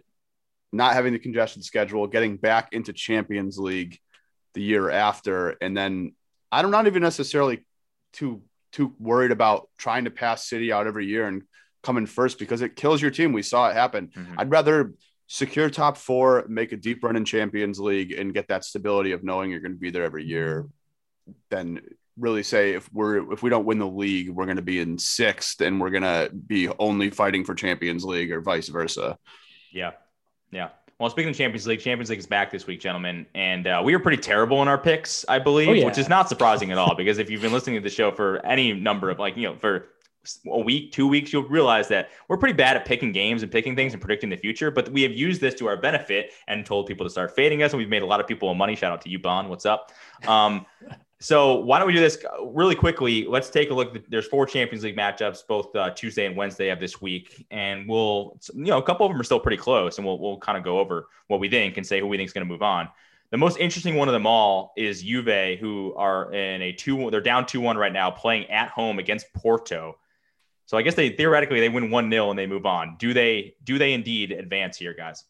not 0.73 0.95
having 0.95 1.13
the 1.13 1.19
congested 1.19 1.65
schedule, 1.65 2.07
getting 2.07 2.37
back 2.37 2.73
into 2.73 2.93
Champions 2.93 3.59
League 3.59 3.99
the 4.55 4.63
year 4.63 4.91
after, 4.91 5.51
and 5.61 5.77
then 5.77 6.13
I'm 6.53 6.71
not 6.71 6.87
even 6.87 7.03
necessarily 7.03 7.65
too 8.13 8.43
too 8.73 8.95
worried 8.99 9.33
about 9.33 9.69
trying 9.79 10.05
to 10.05 10.11
pass 10.11 10.49
City 10.49 10.73
out 10.73 10.87
every 10.87 11.07
year 11.07 11.27
and 11.27 11.43
coming 11.83 12.07
first 12.07 12.39
because 12.39 12.63
it 12.63 12.77
kills 12.77 13.03
your 13.03 13.11
team. 13.11 13.33
We 13.33 13.43
saw 13.43 13.69
it 13.69 13.75
happen. 13.75 14.09
Mm-hmm. 14.15 14.35
I'd 14.39 14.51
rather 14.51 14.93
secure 15.27 15.71
top 15.71 15.97
four, 15.97 16.45
make 16.49 16.73
a 16.73 16.77
deep 16.77 17.03
run 17.03 17.17
in 17.17 17.25
Champions 17.25 17.81
League, 17.81 18.13
and 18.13 18.35
get 18.35 18.49
that 18.49 18.65
stability 18.65 19.13
of 19.13 19.25
knowing 19.25 19.51
you're 19.51 19.61
going 19.61 19.75
to 19.75 19.79
be 19.79 19.91
there 19.91 20.05
every 20.05 20.25
year 20.25 20.69
than 21.49 21.81
really 22.19 22.43
say 22.43 22.73
if 22.73 22.93
we're 22.93 23.33
if 23.33 23.43
we 23.43 23.51
don't 23.51 23.65
win 23.65 23.79
the 23.79 23.87
league, 23.87 24.31
we're 24.31 24.45
going 24.45 24.57
to 24.57 24.63
be 24.63 24.81
in 24.81 24.99
sixth 24.99 25.61
and 25.61 25.81
we're 25.81 25.91
going 25.91 26.03
to 26.03 26.31
be 26.35 26.69
only 26.79 27.11
fighting 27.11 27.45
for 27.45 27.55
Champions 27.55 28.05
League 28.05 28.31
or 28.31 28.41
vice 28.41 28.69
versa. 28.69 29.19
Yeah, 29.73 29.93
yeah. 30.51 30.71
Well, 31.01 31.09
speaking 31.09 31.31
of 31.31 31.37
Champions 31.37 31.67
League, 31.67 31.81
Champions 31.81 32.11
League 32.11 32.19
is 32.19 32.27
back 32.27 32.51
this 32.51 32.67
week, 32.67 32.79
gentlemen, 32.79 33.25
and 33.35 33.67
uh, 33.67 33.81
we 33.83 33.97
were 33.97 34.03
pretty 34.03 34.21
terrible 34.21 34.61
in 34.61 34.69
our 34.69 34.77
picks, 34.77 35.25
I 35.31 35.39
believe, 35.39 35.69
oh, 35.69 35.73
yeah. 35.73 35.87
which 35.87 35.97
is 35.97 36.11
not 36.11 36.29
surprising 36.29 36.73
at 36.73 36.77
all 36.77 36.95
because 36.95 37.17
if 37.17 37.31
you've 37.31 37.41
been 37.41 37.55
listening 37.55 37.77
to 37.77 37.81
the 37.81 37.89
show 37.89 38.11
for 38.11 38.45
any 38.45 38.75
number 38.75 39.09
of 39.09 39.19
like 39.19 39.35
you 39.35 39.49
know 39.49 39.57
for 39.57 39.87
a 40.47 40.59
week, 40.59 40.93
two 40.93 41.07
weeks, 41.07 41.33
you'll 41.33 41.49
realize 41.49 41.89
that 41.89 42.11
we're 42.29 42.37
pretty 42.37 42.55
bad 42.55 42.77
at 42.77 42.85
picking 42.85 43.13
games 43.13 43.43
and 43.43 43.51
picking 43.51 43.75
things 43.75 43.93
and 43.93 44.03
predicting 44.03 44.31
the 44.31 44.37
future. 44.37 44.71
But 44.71 44.91
we 44.91 45.03
have 45.03 45.13
used 45.13 45.41
this 45.41 45.55
to 45.57 45.67
our 45.67 45.77
benefit 45.77 46.33
and 46.47 46.65
told 46.65 46.87
people 46.87 47.07
to 47.07 47.11
start 47.11 47.35
fading 47.35 47.63
us, 47.63 47.73
and 47.73 47.79
we've 47.79 47.89
made 47.89 48.03
a 48.03 48.07
lot 48.07 48.21
of 48.21 48.27
people 48.27 48.53
money. 48.55 48.77
Shout 48.77 48.93
out 48.93 49.01
to 49.03 49.09
you, 49.09 49.19
Bond. 49.19 49.49
What's 49.49 49.67
up? 49.67 49.93
Um, 50.27 50.67
so 51.21 51.57
why 51.57 51.79
don't 51.79 51.87
we 51.87 51.95
do 51.95 52.01
this 52.01 52.25
really 52.45 52.75
quickly? 52.75 53.27
Let's 53.27 53.51
take 53.51 53.71
a 53.71 53.75
look. 53.75 54.09
There's 54.09 54.27
four 54.27 54.47
Champions 54.47 54.85
League 54.85 54.97
matchups, 54.97 55.47
both 55.47 55.75
uh, 55.75 55.91
Tuesday 55.91 56.27
and 56.27 56.37
Wednesday 56.37 56.71
of 56.71 56.81
this 56.81 57.01
week, 57.01 57.47
and 57.51 57.89
we'll, 57.89 58.39
you 58.55 58.65
know, 58.65 58.79
a 58.79 58.83
couple 58.83 59.07
of 59.07 59.13
them 59.13 59.21
are 59.21 59.25
still 59.25 59.41
pretty 59.41 59.59
close, 59.59 59.99
and 59.99 60.07
we'll 60.07 60.19
we'll 60.19 60.39
kind 60.39 60.59
of 60.59 60.65
go 60.65 60.79
over 60.79 61.09
what 61.29 61.41
we 61.41 61.49
think 61.49 61.77
and 61.77 61.87
say 61.87 62.01
who 62.01 62.07
we 62.07 62.17
think 62.17 62.29
is 62.29 62.33
going 62.33 62.47
to 62.47 62.51
move 62.51 62.63
on. 62.63 62.89
The 63.31 63.39
most 63.39 63.59
interesting 63.59 63.95
one 63.95 64.09
of 64.09 64.13
them 64.13 64.27
all 64.27 64.73
is 64.77 65.03
Juve, 65.03 65.59
who 65.61 65.95
are 65.97 66.33
in 66.33 66.63
a 66.63 66.73
two. 66.73 67.11
They're 67.11 67.21
down 67.21 67.47
two 67.47 67.61
one 67.61 67.77
right 67.77 67.93
now, 67.93 68.11
playing 68.11 68.51
at 68.51 68.71
home 68.71 68.99
against 68.99 69.33
Porto. 69.35 69.99
So 70.71 70.79
I 70.79 70.83
guess 70.83 70.95
they 70.95 71.11
theoretically 71.11 71.59
they 71.59 71.69
win 71.69 71.91
one 71.91 72.09
0 72.09 72.31
and 72.31 72.39
they 72.39 72.47
move 72.47 72.65
on. 72.65 72.95
Do 72.97 73.13
they? 73.13 73.57
Do 73.65 73.77
they 73.77 73.93
indeed 73.93 74.31
advance 74.31 74.77
here, 74.77 74.95
guys? 74.95 75.25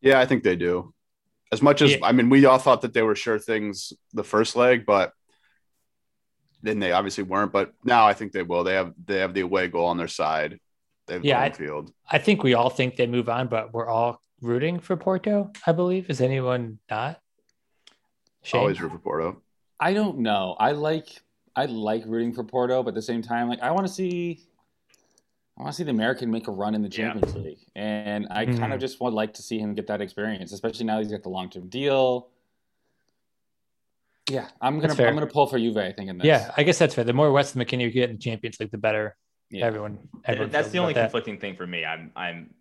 Yeah, 0.00 0.18
I 0.18 0.24
think 0.24 0.44
they 0.44 0.56
do. 0.56 0.94
As 1.52 1.60
much 1.60 1.82
as 1.82 1.90
yeah. 1.90 1.98
I 2.02 2.12
mean, 2.12 2.30
we 2.30 2.46
all 2.46 2.56
thought 2.56 2.80
that 2.80 2.94
they 2.94 3.02
were 3.02 3.14
sure 3.14 3.38
things 3.38 3.92
the 4.14 4.24
first 4.24 4.56
leg, 4.56 4.86
but 4.86 5.12
then 6.62 6.78
they 6.78 6.92
obviously 6.92 7.24
weren't. 7.24 7.52
But 7.52 7.74
now 7.84 8.06
I 8.06 8.14
think 8.14 8.32
they 8.32 8.42
will. 8.42 8.64
They 8.64 8.72
have 8.76 8.94
they 9.04 9.18
have 9.18 9.34
the 9.34 9.42
away 9.42 9.68
goal 9.68 9.84
on 9.84 9.98
their 9.98 10.08
side. 10.08 10.58
They 11.06 11.12
have 11.12 11.24
yeah, 11.26 11.42
I, 11.42 11.50
field. 11.50 11.92
I 12.10 12.16
think 12.16 12.42
we 12.42 12.54
all 12.54 12.70
think 12.70 12.96
they 12.96 13.06
move 13.06 13.28
on, 13.28 13.48
but 13.48 13.74
we're 13.74 13.88
all 13.88 14.22
rooting 14.40 14.78
for 14.78 14.96
Porto. 14.96 15.52
I 15.66 15.72
believe. 15.72 16.08
Is 16.08 16.22
anyone 16.22 16.78
not? 16.90 17.20
Shane? 18.42 18.62
Always 18.62 18.80
root 18.80 18.92
for 18.92 18.98
Porto. 19.00 19.42
I 19.78 19.92
don't 19.92 20.20
know. 20.20 20.56
I 20.58 20.72
like 20.72 21.10
I 21.58 21.64
like 21.64 22.04
rooting 22.06 22.32
for 22.32 22.44
Porto, 22.44 22.84
but 22.84 22.90
at 22.90 22.94
the 22.94 23.02
same 23.02 23.20
time, 23.20 23.48
like 23.48 23.60
I 23.60 23.72
want 23.72 23.84
to 23.84 23.92
see 23.92 24.46
I 25.58 25.62
want 25.62 25.72
to 25.72 25.76
see 25.76 25.82
the 25.82 25.90
American 25.90 26.30
make 26.30 26.46
a 26.46 26.52
run 26.52 26.76
in 26.76 26.82
the 26.82 26.88
Champions 26.88 27.34
yeah. 27.34 27.42
League, 27.42 27.58
and 27.74 28.28
I 28.30 28.46
mm-hmm. 28.46 28.58
kind 28.58 28.72
of 28.72 28.78
just 28.78 29.00
would 29.00 29.12
like 29.12 29.34
to 29.34 29.42
see 29.42 29.58
him 29.58 29.74
get 29.74 29.88
that 29.88 30.00
experience, 30.00 30.52
especially 30.52 30.86
now 30.86 31.00
he's 31.00 31.10
got 31.10 31.24
the 31.24 31.30
long 31.30 31.50
term 31.50 31.68
deal. 31.68 32.28
Yeah, 34.30 34.46
I'm 34.60 34.78
gonna 34.78 34.94
I'm 35.04 35.14
gonna 35.14 35.26
pull 35.26 35.48
for 35.48 35.58
Juve. 35.58 35.78
I 35.78 35.90
think 35.90 36.08
in 36.10 36.18
this. 36.18 36.28
Yeah, 36.28 36.52
I 36.56 36.62
guess 36.62 36.78
that's 36.78 36.94
fair. 36.94 37.02
The 37.02 37.12
more 37.12 37.32
Weston 37.32 37.60
McKennie 37.60 37.82
you 37.82 37.90
get 37.90 38.08
in 38.08 38.16
the 38.16 38.22
Champions 38.22 38.60
League, 38.60 38.70
the 38.70 38.78
better. 38.78 39.16
Yeah. 39.50 39.64
Everyone, 39.64 39.98
everyone 40.26 40.50
That's 40.50 40.68
the 40.70 40.78
only 40.78 40.94
conflicting 40.94 41.36
that. 41.36 41.40
thing 41.40 41.56
for 41.56 41.66
me. 41.66 41.84
I'm 41.84 42.12
I'm 42.14 42.54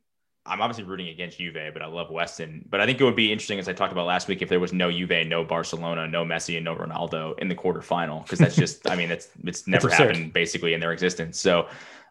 I'm 0.47 0.61
obviously 0.61 0.85
rooting 0.85 1.09
against 1.09 1.37
Juve, 1.37 1.73
but 1.73 1.81
I 1.81 1.87
love 1.87 2.09
Weston. 2.09 2.65
But 2.69 2.81
I 2.81 2.85
think 2.85 3.01
it 3.01 3.03
would 3.03 3.15
be 3.15 3.31
interesting, 3.31 3.59
as 3.59 3.67
I 3.67 3.73
talked 3.73 3.91
about 3.91 4.05
last 4.05 4.27
week, 4.27 4.41
if 4.41 4.49
there 4.49 4.59
was 4.59 4.73
no 4.73 4.91
Juve, 4.91 5.27
no 5.27 5.43
Barcelona, 5.43 6.07
no 6.07 6.23
Messi, 6.25 6.55
and 6.55 6.65
no 6.65 6.75
Ronaldo 6.75 7.37
in 7.39 7.47
the 7.47 7.55
quarterfinal, 7.55 8.23
because 8.23 8.39
that's 8.39 8.55
just, 8.55 8.89
I 8.89 8.95
mean, 8.95 9.11
it's 9.11 9.29
it's 9.43 9.67
never 9.67 9.89
happened 9.89 10.33
basically 10.33 10.73
in 10.73 10.79
their 10.79 10.93
existence. 10.93 11.39
So 11.39 11.67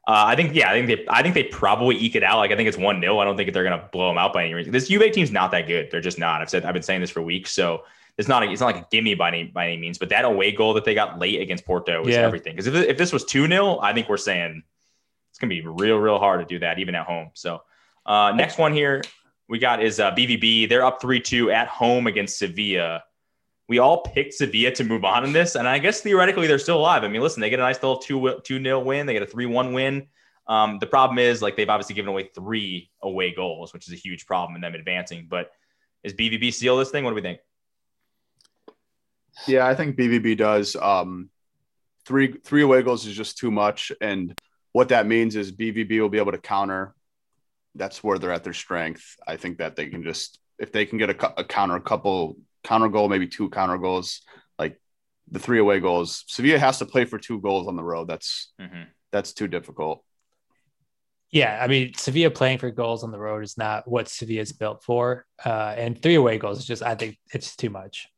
uh, 0.08 0.24
I 0.26 0.36
think, 0.36 0.54
yeah, 0.54 0.70
I 0.70 0.74
think 0.74 0.86
they, 0.86 1.04
I 1.08 1.22
think 1.22 1.34
they 1.34 1.44
probably 1.44 1.96
eke 1.96 2.14
it 2.14 2.22
out. 2.22 2.38
Like 2.38 2.52
I 2.52 2.56
think 2.56 2.68
it's 2.68 2.78
one 2.78 3.00
0 3.00 3.18
I 3.18 3.24
don't 3.24 3.36
think 3.36 3.52
they're 3.52 3.64
gonna 3.64 3.88
blow 3.90 4.08
them 4.08 4.18
out 4.18 4.32
by 4.32 4.44
any 4.44 4.54
reason. 4.54 4.72
This 4.72 4.88
Juve 4.88 5.10
team's 5.12 5.32
not 5.32 5.50
that 5.50 5.66
good. 5.66 5.90
They're 5.90 6.00
just 6.00 6.18
not. 6.18 6.42
I've 6.42 6.50
said, 6.50 6.64
I've 6.64 6.74
been 6.74 6.82
saying 6.82 7.00
this 7.00 7.10
for 7.10 7.22
weeks. 7.22 7.50
So 7.50 7.82
it's 8.16 8.28
not, 8.28 8.44
a, 8.44 8.50
it's 8.50 8.60
not 8.60 8.66
like 8.66 8.82
a 8.82 8.86
gimme 8.90 9.14
by 9.14 9.28
any 9.28 9.44
by 9.44 9.66
any 9.66 9.76
means. 9.78 9.98
But 9.98 10.10
that 10.10 10.24
away 10.24 10.52
goal 10.52 10.74
that 10.74 10.84
they 10.84 10.94
got 10.94 11.18
late 11.18 11.40
against 11.40 11.66
Porto 11.66 12.02
was 12.02 12.14
yeah. 12.14 12.20
everything. 12.20 12.54
Because 12.54 12.68
if 12.68 12.74
if 12.74 12.98
this 12.98 13.12
was 13.12 13.24
two 13.24 13.48
0 13.48 13.80
I 13.80 13.92
think 13.92 14.08
we're 14.08 14.16
saying 14.16 14.62
it's 15.30 15.40
gonna 15.40 15.50
be 15.50 15.62
real, 15.62 15.96
real 15.96 16.18
hard 16.18 16.40
to 16.40 16.46
do 16.46 16.60
that 16.60 16.78
even 16.78 16.94
at 16.94 17.04
home. 17.04 17.30
So 17.34 17.62
uh, 18.06 18.32
next 18.32 18.58
one 18.58 18.72
here 18.72 19.02
we 19.48 19.58
got 19.58 19.82
is 19.82 20.00
uh, 20.00 20.12
BVB. 20.12 20.68
They're 20.68 20.84
up 20.84 21.00
three 21.00 21.20
two 21.20 21.50
at 21.50 21.68
home 21.68 22.06
against 22.06 22.38
Sevilla 22.38 23.02
we 23.68 23.78
all 23.78 24.02
picked 24.02 24.34
Sevilla 24.34 24.70
to 24.72 24.84
move 24.84 25.04
on 25.04 25.24
in 25.24 25.32
this, 25.32 25.56
and 25.56 25.66
I 25.66 25.78
guess 25.78 26.00
theoretically 26.00 26.46
they're 26.46 26.58
still 26.58 26.78
alive. 26.78 27.02
I 27.02 27.08
mean, 27.08 27.20
listen, 27.20 27.40
they 27.40 27.50
get 27.50 27.58
a 27.58 27.62
nice 27.62 27.82
little 27.82 27.98
two 27.98 28.40
two 28.44 28.58
nil 28.58 28.84
win, 28.84 29.06
they 29.06 29.12
get 29.12 29.22
a 29.22 29.26
three 29.26 29.46
one 29.46 29.72
win. 29.72 30.06
Um, 30.46 30.78
the 30.78 30.86
problem 30.86 31.18
is 31.18 31.42
like 31.42 31.56
they've 31.56 31.68
obviously 31.68 31.96
given 31.96 32.08
away 32.08 32.30
three 32.34 32.90
away 33.02 33.34
goals, 33.34 33.72
which 33.72 33.88
is 33.88 33.92
a 33.92 33.96
huge 33.96 34.26
problem 34.26 34.54
in 34.54 34.60
them 34.60 34.74
advancing. 34.74 35.26
But 35.28 35.50
is 36.04 36.14
BVB 36.14 36.52
seal 36.54 36.76
this 36.76 36.90
thing? 36.90 37.02
What 37.02 37.10
do 37.10 37.16
we 37.16 37.22
think? 37.22 37.40
Yeah, 39.48 39.66
I 39.66 39.74
think 39.74 39.96
BVB 39.96 40.36
does. 40.36 40.76
Um, 40.76 41.30
three 42.04 42.36
three 42.44 42.62
away 42.62 42.82
goals 42.82 43.04
is 43.06 43.16
just 43.16 43.36
too 43.36 43.50
much, 43.50 43.90
and 44.00 44.38
what 44.70 44.90
that 44.90 45.06
means 45.06 45.34
is 45.34 45.50
BVB 45.50 46.00
will 46.00 46.08
be 46.08 46.18
able 46.18 46.32
to 46.32 46.38
counter. 46.38 46.94
That's 47.76 48.02
where 48.02 48.18
they're 48.18 48.32
at 48.32 48.44
their 48.44 48.52
strength. 48.52 49.16
I 49.26 49.36
think 49.36 49.58
that 49.58 49.76
they 49.76 49.88
can 49.88 50.02
just 50.02 50.38
if 50.58 50.72
they 50.72 50.86
can 50.86 50.98
get 50.98 51.10
a, 51.10 51.40
a 51.40 51.44
counter, 51.44 51.76
a 51.76 51.80
couple 51.80 52.36
counter 52.64 52.88
goal, 52.88 53.08
maybe 53.08 53.26
two 53.26 53.50
counter 53.50 53.78
goals, 53.78 54.22
like 54.58 54.80
the 55.30 55.38
three 55.38 55.58
away 55.58 55.80
goals. 55.80 56.24
Sevilla 56.26 56.58
has 56.58 56.78
to 56.78 56.86
play 56.86 57.04
for 57.04 57.18
two 57.18 57.40
goals 57.40 57.68
on 57.68 57.76
the 57.76 57.84
road. 57.84 58.08
That's 58.08 58.52
mm-hmm. 58.60 58.82
that's 59.12 59.32
too 59.32 59.48
difficult. 59.48 60.02
Yeah, 61.30 61.58
I 61.60 61.66
mean, 61.66 61.92
Sevilla 61.94 62.30
playing 62.30 62.58
for 62.58 62.70
goals 62.70 63.02
on 63.02 63.10
the 63.10 63.18
road 63.18 63.42
is 63.42 63.58
not 63.58 63.88
what 63.88 64.08
Sevilla 64.08 64.42
is 64.42 64.52
built 64.52 64.84
for, 64.84 65.26
uh, 65.44 65.74
and 65.76 66.00
three 66.00 66.14
away 66.14 66.38
goals 66.38 66.58
is 66.58 66.66
just 66.66 66.82
I 66.82 66.94
think 66.94 67.18
it's 67.32 67.56
too 67.56 67.70
much. 67.70 68.08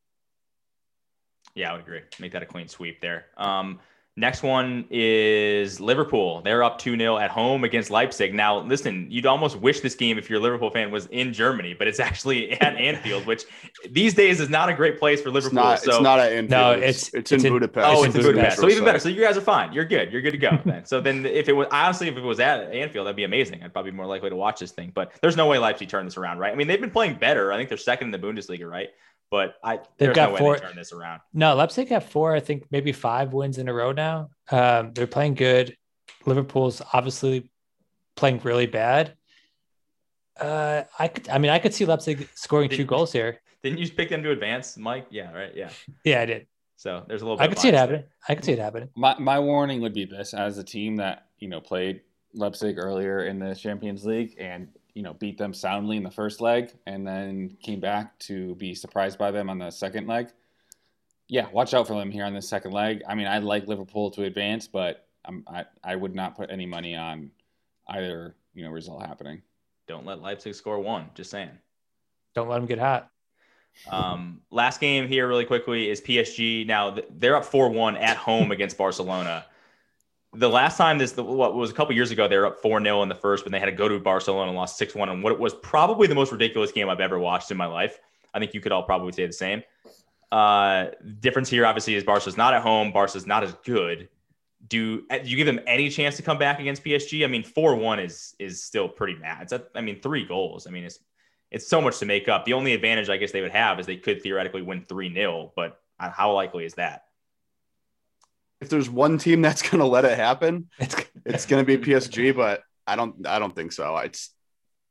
Yeah, 1.54 1.70
I 1.70 1.72
would 1.72 1.80
agree. 1.80 2.00
Make 2.20 2.32
that 2.32 2.42
a 2.42 2.46
clean 2.46 2.68
sweep 2.68 3.00
there. 3.00 3.26
Um, 3.36 3.80
Next 4.18 4.42
one 4.42 4.84
is 4.90 5.78
Liverpool. 5.78 6.42
They're 6.42 6.64
up 6.64 6.76
2 6.78 6.98
0 6.98 7.18
at 7.18 7.30
home 7.30 7.62
against 7.62 7.88
Leipzig. 7.88 8.34
Now, 8.34 8.58
listen, 8.58 9.06
you'd 9.08 9.26
almost 9.26 9.54
wish 9.60 9.78
this 9.78 9.94
game, 9.94 10.18
if 10.18 10.28
you're 10.28 10.40
a 10.40 10.42
Liverpool 10.42 10.70
fan, 10.70 10.90
was 10.90 11.06
in 11.06 11.32
Germany, 11.32 11.72
but 11.72 11.86
it's 11.86 12.00
actually 12.08 12.50
at 12.60 12.74
Anfield, 12.74 13.26
which 13.26 13.44
these 13.90 14.14
days 14.14 14.40
is 14.40 14.50
not 14.50 14.68
a 14.68 14.74
great 14.74 14.98
place 14.98 15.22
for 15.22 15.30
Liverpool. 15.30 15.58
It's 15.70 15.86
not, 15.86 15.92
so, 15.92 15.98
it's 15.98 16.02
not 16.02 16.18
at 16.18 16.32
Anfield. 16.32 16.50
No, 16.50 16.72
it's, 16.72 17.14
it's, 17.14 17.30
it's 17.30 17.32
in, 17.32 17.46
in, 17.46 17.52
Budapest. 17.52 17.86
Oh, 17.86 18.02
it's, 18.02 18.16
in 18.16 18.22
Budapest. 18.22 18.34
Budapest. 18.34 18.60
So 18.60 18.68
even 18.68 18.84
better. 18.84 18.98
So 18.98 19.08
you 19.08 19.22
guys 19.22 19.36
are 19.36 19.40
fine. 19.40 19.72
You're 19.72 19.84
good. 19.84 20.10
You're 20.10 20.22
good 20.22 20.32
to 20.32 20.38
go 20.38 20.58
then. 20.64 20.84
so 20.84 21.00
then 21.00 21.24
if 21.24 21.48
it 21.48 21.52
was, 21.52 21.68
honestly, 21.70 22.08
if 22.08 22.16
it 22.16 22.20
was 22.20 22.40
at 22.40 22.72
Anfield, 22.72 23.06
that'd 23.06 23.14
be 23.14 23.22
amazing. 23.22 23.62
I'd 23.62 23.72
probably 23.72 23.92
be 23.92 23.96
more 23.96 24.06
likely 24.06 24.30
to 24.30 24.36
watch 24.36 24.58
this 24.58 24.72
thing, 24.72 24.90
but 24.92 25.12
there's 25.22 25.36
no 25.36 25.46
way 25.46 25.58
Leipzig 25.58 25.90
turn 25.90 26.04
this 26.04 26.16
around, 26.16 26.38
right? 26.38 26.52
I 26.52 26.56
mean, 26.56 26.66
they've 26.66 26.80
been 26.80 26.90
playing 26.90 27.18
better. 27.18 27.52
I 27.52 27.56
think 27.56 27.68
they're 27.68 27.78
second 27.78 28.12
in 28.12 28.20
the 28.20 28.26
Bundesliga, 28.26 28.68
right? 28.68 28.88
But 29.30 29.56
I 29.62 29.80
they've 29.98 30.14
got 30.14 30.32
no 30.32 30.38
four. 30.38 30.58
turn 30.58 30.74
this 30.76 30.92
around. 30.92 31.20
No, 31.34 31.54
Leipzig 31.54 31.88
have 31.88 32.06
four. 32.06 32.34
I 32.34 32.40
think 32.40 32.64
maybe 32.70 32.92
five 32.92 33.32
wins 33.32 33.58
in 33.58 33.68
a 33.68 33.74
row 33.74 33.92
now. 33.92 34.30
Um, 34.50 34.92
they're 34.94 35.06
playing 35.06 35.34
good. 35.34 35.76
Liverpool's 36.24 36.80
obviously 36.92 37.50
playing 38.16 38.40
really 38.42 38.66
bad. 38.66 39.14
Uh, 40.38 40.84
I 40.98 41.08
could. 41.08 41.28
I 41.28 41.38
mean, 41.38 41.50
I 41.50 41.58
could 41.58 41.74
see 41.74 41.84
Leipzig 41.84 42.28
scoring 42.34 42.70
two 42.70 42.84
goals 42.84 43.12
here. 43.12 43.40
Didn't 43.62 43.78
you 43.78 43.90
pick 43.90 44.08
them 44.08 44.22
to 44.22 44.30
advance, 44.30 44.76
Mike? 44.76 45.06
Yeah, 45.10 45.32
right. 45.32 45.52
Yeah. 45.54 45.70
Yeah, 46.04 46.20
I 46.20 46.26
did. 46.26 46.46
So 46.76 47.04
there's 47.08 47.22
a 47.22 47.26
little. 47.26 47.40
I 47.40 47.48
could 47.48 47.58
see 47.58 47.68
it 47.68 47.74
happening. 47.74 48.02
There. 48.02 48.10
I 48.28 48.34
could 48.34 48.44
see 48.44 48.52
it 48.52 48.58
happening. 48.58 48.88
My 48.96 49.18
my 49.18 49.38
warning 49.40 49.80
would 49.80 49.94
be 49.94 50.04
this: 50.04 50.32
as 50.32 50.58
a 50.58 50.64
team 50.64 50.96
that 50.96 51.26
you 51.38 51.48
know 51.48 51.60
played 51.60 52.02
Leipzig 52.34 52.78
earlier 52.78 53.26
in 53.26 53.38
the 53.38 53.54
Champions 53.54 54.04
League 54.04 54.36
and 54.38 54.68
you 54.98 55.04
know 55.04 55.14
beat 55.14 55.38
them 55.38 55.54
soundly 55.54 55.96
in 55.96 56.02
the 56.02 56.10
first 56.10 56.40
leg 56.40 56.72
and 56.86 57.06
then 57.06 57.56
came 57.62 57.78
back 57.78 58.18
to 58.18 58.56
be 58.56 58.74
surprised 58.74 59.16
by 59.16 59.30
them 59.30 59.48
on 59.48 59.56
the 59.56 59.70
second 59.70 60.08
leg. 60.08 60.26
Yeah, 61.28 61.46
watch 61.52 61.72
out 61.72 61.86
for 61.86 61.96
them 61.96 62.10
here 62.10 62.24
on 62.24 62.34
the 62.34 62.42
second 62.42 62.72
leg. 62.72 63.02
I 63.08 63.14
mean, 63.14 63.28
I 63.28 63.38
like 63.38 63.68
Liverpool 63.68 64.10
to 64.10 64.24
advance, 64.24 64.66
but 64.66 65.06
I'm, 65.24 65.44
I 65.46 65.66
I 65.84 65.94
would 65.94 66.16
not 66.16 66.36
put 66.36 66.50
any 66.50 66.66
money 66.66 66.96
on 66.96 67.30
either 67.86 68.34
you 68.54 68.64
know 68.64 68.70
result 68.70 69.06
happening. 69.06 69.40
Don't 69.86 70.04
let 70.04 70.20
Leipzig 70.20 70.56
score 70.56 70.80
one. 70.80 71.10
Just 71.14 71.30
saying. 71.30 71.56
Don't 72.34 72.48
let 72.48 72.56
them 72.56 72.66
get 72.66 72.80
hot. 72.80 73.08
Um, 73.88 74.40
last 74.50 74.80
game 74.80 75.06
here, 75.06 75.28
really 75.28 75.44
quickly, 75.44 75.88
is 75.88 76.00
PSG. 76.00 76.66
Now 76.66 76.96
they're 77.08 77.36
up 77.36 77.44
four 77.44 77.70
one 77.70 77.96
at 77.96 78.16
home 78.16 78.50
against 78.50 78.76
Barcelona 78.76 79.46
the 80.38 80.48
last 80.48 80.76
time 80.76 80.98
this 80.98 81.16
what 81.16 81.54
was 81.54 81.70
a 81.70 81.74
couple 81.74 81.94
years 81.94 82.10
ago 82.10 82.28
they 82.28 82.36
were 82.36 82.46
up 82.46 82.62
4-0 82.62 83.02
in 83.02 83.08
the 83.08 83.14
first 83.14 83.44
but 83.44 83.52
they 83.52 83.58
had 83.58 83.66
to 83.66 83.72
go 83.72 83.88
to 83.88 83.98
barcelona 83.98 84.48
and 84.48 84.56
lost 84.56 84.80
6-1 84.80 85.10
and 85.10 85.22
what 85.22 85.38
was 85.38 85.54
probably 85.54 86.06
the 86.06 86.14
most 86.14 86.32
ridiculous 86.32 86.72
game 86.72 86.88
i've 86.88 87.00
ever 87.00 87.18
watched 87.18 87.50
in 87.50 87.56
my 87.56 87.66
life 87.66 87.98
i 88.34 88.38
think 88.38 88.54
you 88.54 88.60
could 88.60 88.72
all 88.72 88.82
probably 88.82 89.12
say 89.12 89.26
the 89.26 89.32
same 89.32 89.62
uh 90.32 90.86
difference 91.20 91.48
here 91.48 91.66
obviously 91.66 91.94
is 91.94 92.04
barca's 92.04 92.36
not 92.36 92.54
at 92.54 92.62
home 92.62 92.92
barca's 92.92 93.26
not 93.26 93.42
as 93.42 93.54
good 93.64 94.08
do 94.66 95.04
you 95.24 95.36
give 95.36 95.46
them 95.46 95.60
any 95.66 95.88
chance 95.88 96.16
to 96.16 96.22
come 96.22 96.38
back 96.38 96.58
against 96.58 96.82
PSG? 96.82 97.24
I 97.24 97.28
mean, 97.28 97.44
four 97.44 97.76
one 97.76 98.00
is 98.00 98.34
is 98.38 98.62
still 98.62 98.88
pretty 98.88 99.14
mad. 99.14 99.42
It's 99.42 99.52
a, 99.52 99.64
I 99.74 99.80
mean, 99.80 100.00
three 100.00 100.24
goals. 100.24 100.66
I 100.66 100.70
mean, 100.70 100.84
it's 100.84 100.98
it's 101.50 101.66
so 101.66 101.80
much 101.80 101.98
to 102.00 102.06
make 102.06 102.28
up. 102.28 102.44
The 102.44 102.52
only 102.54 102.74
advantage 102.74 103.08
I 103.08 103.16
guess 103.16 103.30
they 103.30 103.40
would 103.40 103.52
have 103.52 103.78
is 103.78 103.86
they 103.86 103.96
could 103.96 104.20
theoretically 104.20 104.62
win 104.62 104.84
three 104.88 105.12
0 105.12 105.52
but 105.54 105.80
how 105.98 106.32
likely 106.32 106.64
is 106.64 106.74
that? 106.74 107.06
If 108.60 108.68
there's 108.68 108.90
one 108.90 109.18
team 109.18 109.40
that's 109.40 109.62
going 109.62 109.78
to 109.78 109.86
let 109.86 110.04
it 110.04 110.16
happen, 110.16 110.68
it's 110.78 110.96
it's 111.24 111.46
going 111.46 111.64
to 111.64 111.66
be 111.66 111.82
PSG. 111.82 112.34
But 112.36 112.62
I 112.86 112.96
don't 112.96 113.26
I 113.26 113.38
don't 113.38 113.54
think 113.54 113.72
so. 113.72 113.96
It's 113.98 114.34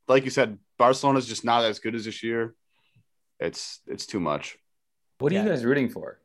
like 0.06 0.24
you 0.24 0.30
said, 0.30 0.58
Barcelona's 0.78 1.26
just 1.26 1.44
not 1.44 1.64
as 1.64 1.78
good 1.78 1.94
as 1.94 2.04
this 2.04 2.22
year. 2.22 2.54
It's 3.40 3.80
it's 3.86 4.06
too 4.06 4.20
much. 4.20 4.56
What 5.18 5.32
are 5.32 5.34
yeah. 5.34 5.44
you 5.44 5.48
guys 5.48 5.64
rooting 5.64 5.88
for? 5.88 6.20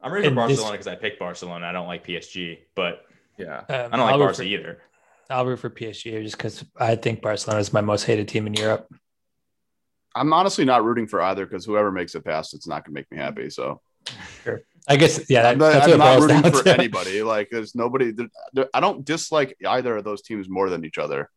I'm 0.00 0.12
rooting 0.12 0.30
for 0.30 0.36
Barcelona 0.36 0.72
because 0.72 0.86
I 0.86 0.96
picked 0.96 1.18
Barcelona. 1.18 1.66
I 1.66 1.72
don't 1.72 1.86
like 1.86 2.06
PSG, 2.06 2.58
but 2.74 3.06
yeah, 3.38 3.58
um, 3.58 3.64
I 3.68 3.96
don't 3.96 4.00
like 4.00 4.12
I'll 4.12 4.18
Barca 4.18 4.34
for, 4.36 4.42
either. 4.42 4.82
I'll 5.30 5.46
root 5.46 5.58
for 5.58 5.70
PSG 5.70 6.22
just 6.22 6.36
because 6.36 6.64
I 6.76 6.96
think 6.96 7.22
Barcelona 7.22 7.60
is 7.60 7.72
my 7.72 7.80
most 7.80 8.04
hated 8.04 8.28
team 8.28 8.46
in 8.46 8.54
Europe. 8.54 8.86
I'm 10.14 10.32
honestly 10.32 10.64
not 10.64 10.84
rooting 10.84 11.06
for 11.06 11.20
either 11.22 11.46
because 11.46 11.64
whoever 11.64 11.90
makes 11.90 12.14
it 12.14 12.24
past, 12.24 12.54
it's 12.54 12.68
not 12.68 12.84
going 12.84 12.94
to 12.94 13.00
make 13.00 13.10
me 13.10 13.16
happy. 13.16 13.50
So, 13.50 13.80
sure. 14.44 14.62
I 14.86 14.96
guess 14.96 15.28
yeah. 15.30 15.42
That, 15.42 15.52
I'm 15.52 15.58
not, 15.58 15.90
I'm 15.90 15.98
not 15.98 16.20
rooting 16.20 16.52
for 16.52 16.62
to. 16.64 16.74
anybody. 16.74 17.22
Like, 17.22 17.48
there's 17.50 17.74
nobody. 17.74 18.12
I 18.72 18.80
don't 18.80 19.04
dislike 19.04 19.56
either 19.66 19.96
of 19.96 20.04
those 20.04 20.22
teams 20.22 20.48
more 20.48 20.68
than 20.70 20.84
each 20.84 20.98
other. 20.98 21.30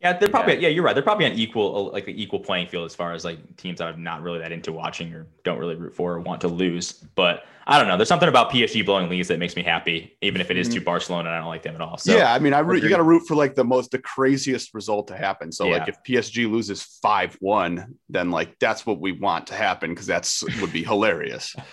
Yeah, 0.00 0.16
they're 0.16 0.30
probably 0.30 0.54
yeah. 0.54 0.60
yeah. 0.60 0.68
you're 0.68 0.84
right. 0.84 0.94
They're 0.94 1.02
probably 1.02 1.26
on 1.26 1.32
equal 1.32 1.90
like 1.92 2.08
an 2.08 2.16
equal 2.16 2.40
playing 2.40 2.68
field 2.68 2.86
as 2.86 2.94
far 2.94 3.12
as 3.12 3.24
like 3.24 3.56
teams 3.56 3.78
that 3.78 3.88
I'm 3.88 4.02
not 4.02 4.22
really 4.22 4.38
that 4.38 4.50
into 4.50 4.72
watching 4.72 5.12
or 5.12 5.26
don't 5.44 5.58
really 5.58 5.74
root 5.74 5.94
for 5.94 6.14
or 6.14 6.20
want 6.20 6.40
to 6.40 6.48
lose. 6.48 6.92
But 6.92 7.44
I 7.66 7.78
don't 7.78 7.86
know. 7.86 7.98
There's 7.98 8.08
something 8.08 8.28
about 8.28 8.50
PSG 8.50 8.84
blowing 8.84 9.10
leads 9.10 9.28
that 9.28 9.38
makes 9.38 9.54
me 9.56 9.62
happy, 9.62 10.16
even 10.22 10.40
if 10.40 10.50
it 10.50 10.56
is 10.56 10.68
mm-hmm. 10.68 10.78
to 10.78 10.84
Barcelona 10.84 11.28
and 11.28 11.36
I 11.36 11.38
don't 11.40 11.48
like 11.48 11.62
them 11.62 11.74
at 11.74 11.82
all. 11.82 11.98
So 11.98 12.16
yeah, 12.16 12.32
I 12.32 12.38
mean, 12.38 12.54
I 12.54 12.60
root, 12.60 12.82
you 12.82 12.88
got 12.88 12.96
to 12.96 13.02
root 13.02 13.24
for 13.28 13.34
like 13.34 13.54
the 13.54 13.64
most 13.64 13.90
the 13.90 13.98
craziest 13.98 14.72
result 14.72 15.08
to 15.08 15.16
happen. 15.16 15.52
So 15.52 15.66
yeah. 15.66 15.78
like 15.78 15.88
if 15.88 16.02
PSG 16.02 16.50
loses 16.50 16.82
five 16.82 17.36
one, 17.40 17.96
then 18.08 18.30
like 18.30 18.58
that's 18.58 18.86
what 18.86 19.00
we 19.00 19.12
want 19.12 19.48
to 19.48 19.54
happen 19.54 19.90
because 19.90 20.06
that's 20.06 20.42
would 20.62 20.72
be 20.72 20.82
hilarious. 20.82 21.54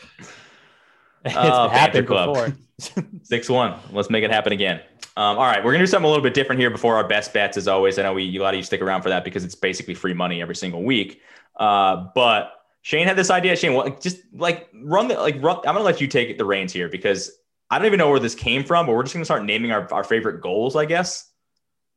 it's 1.28 1.38
uh, 1.38 1.70
happened 1.70 2.08
before. 2.08 2.54
Six 3.24 3.50
one. 3.50 3.80
Let's 3.92 4.10
make 4.10 4.24
it 4.24 4.32
happen 4.32 4.54
again. 4.54 4.82
Um, 5.18 5.38
all 5.40 5.46
right, 5.46 5.64
we're 5.64 5.72
gonna 5.72 5.84
do 5.84 5.88
something 5.88 6.06
a 6.06 6.10
little 6.10 6.24
bit 6.24 6.36
different 6.36 6.62
here 6.62 6.70
before 6.70 6.96
our 6.96 7.08
best 7.08 7.34
bets. 7.34 7.58
As 7.58 7.68
always, 7.68 7.98
I 7.98 8.04
know 8.04 8.14
we 8.14 8.38
a 8.38 8.42
lot 8.42 8.54
of 8.54 8.58
you 8.58 8.64
stick 8.64 8.82
around 8.82 9.02
for 9.02 9.10
that 9.10 9.24
because 9.24 9.44
it's 9.44 9.56
basically 9.56 9.96
free 9.96 10.14
money 10.14 10.42
every 10.42 10.56
single 10.56 10.84
week. 10.84 11.22
Uh, 11.56 12.06
but 12.14 12.54
Shane 12.84 13.08
had 13.08 13.18
this 13.18 13.32
idea. 13.32 13.56
Shane, 13.56 13.74
well, 13.74 13.90
just 14.00 14.20
like 14.32 14.70
run 14.84 15.08
the 15.08 15.16
like 15.16 15.42
run. 15.42 15.58
I'm 15.58 15.74
gonna 15.74 15.82
let 15.82 16.00
you 16.00 16.08
take 16.08 16.38
the 16.38 16.46
reins 16.46 16.72
here 16.72 16.88
because 16.88 17.32
I 17.72 17.80
don't 17.80 17.88
even 17.88 17.98
know 17.98 18.10
where 18.10 18.20
this 18.20 18.36
came 18.36 18.64
from, 18.64 18.86
but 18.86 18.94
we're 18.94 19.04
just 19.04 19.16
gonna 19.16 19.26
start 19.26 19.44
naming 19.44 19.72
our, 19.72 19.92
our 19.92 20.04
favorite 20.04 20.42
goals, 20.42 20.76
I 20.76 20.86
guess. 20.86 21.32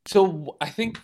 So 0.06 0.56
I 0.60 0.70
think 0.70 0.98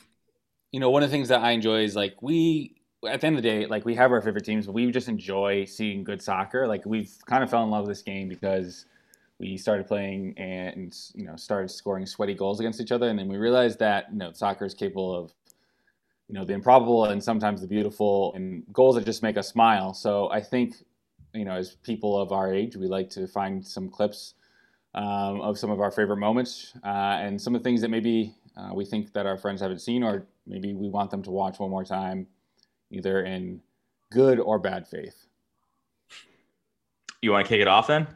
you 0.72 0.80
know 0.80 0.90
one 0.90 1.02
of 1.02 1.10
the 1.10 1.14
things 1.14 1.28
that 1.28 1.42
I 1.42 1.50
enjoy 1.50 1.82
is 1.82 1.94
like 1.94 2.22
we 2.22 2.76
at 3.07 3.21
the 3.21 3.27
end 3.27 3.37
of 3.37 3.42
the 3.42 3.49
day, 3.49 3.66
like 3.66 3.85
we 3.85 3.95
have 3.95 4.12
our 4.12 4.21
favorite 4.21 4.45
teams, 4.45 4.66
but 4.66 4.73
we 4.73 4.90
just 4.90 5.09
enjoy 5.09 5.64
seeing 5.64 6.05
good 6.05 6.23
soccer. 6.23 6.66
Like 6.66 6.85
we've 6.85 7.12
kind 7.27 7.42
of 7.42 7.51
fell 7.51 7.62
in 7.64 7.71
love 7.71 7.87
with 7.87 7.97
this 7.97 8.03
game 8.03 8.29
because 8.29 8.87
we 9.38 9.57
started 9.57 9.87
playing 9.87 10.35
and 10.38 10.97
you 11.14 11.25
know 11.25 11.37
started 11.37 11.71
scoring 11.71 12.07
sweaty 12.07 12.35
goals 12.35 12.61
against 12.61 12.81
each 12.81 12.92
other 12.92 13.09
and 13.09 13.19
then 13.19 13.29
we 13.29 13.37
realized 13.37 13.79
that 13.79 14.07
you 14.11 14.19
know 14.19 14.33
soccer 14.33 14.64
is 14.64 14.75
capable 14.75 15.14
of 15.14 15.33
you 16.29 16.35
know 16.35 16.45
the 16.45 16.53
improbable 16.53 17.07
and 17.07 17.23
sometimes 17.23 17.61
the 17.61 17.66
beautiful 17.66 18.33
and 18.35 18.64
goals 18.73 18.97
that 18.97 19.05
just 19.05 19.23
make 19.23 19.37
us 19.37 19.49
smile 19.49 19.92
so 19.92 20.31
i 20.31 20.40
think 20.40 20.77
you 21.35 21.45
know 21.45 21.53
as 21.53 21.77
people 21.83 22.19
of 22.19 22.33
our 22.33 22.53
age 22.53 22.77
we 22.77 22.87
like 22.87 23.11
to 23.11 23.27
find 23.27 23.64
some 23.64 23.88
clips 23.88 24.35
um, 24.95 25.42
of 25.42 25.59
some 25.59 25.71
of 25.71 25.81
our 25.81 25.90
favorite 25.90 26.16
moments 26.16 26.73
uh, 26.85 27.19
and 27.21 27.40
some 27.40 27.55
of 27.55 27.62
the 27.62 27.69
things 27.69 27.83
that 27.83 27.90
maybe 27.90 28.35
uh, 28.57 28.71
we 28.73 28.85
think 28.87 29.12
that 29.12 29.27
our 29.27 29.37
friends 29.37 29.61
haven't 29.61 29.81
seen 29.81 30.03
or 30.03 30.27
maybe 30.47 30.73
we 30.73 30.88
want 30.88 31.11
them 31.11 31.23
to 31.23 31.31
watch 31.31 31.59
one 31.59 31.71
more 31.71 31.85
time 31.85 32.27
either 32.90 33.25
in 33.25 33.61
good 34.12 34.38
or 34.38 34.59
bad 34.59 34.87
faith 34.87 35.27
you 37.22 37.31
want 37.31 37.44
to 37.44 37.49
kick 37.49 37.61
it 37.61 37.68
off 37.68 37.87
then 37.87 38.07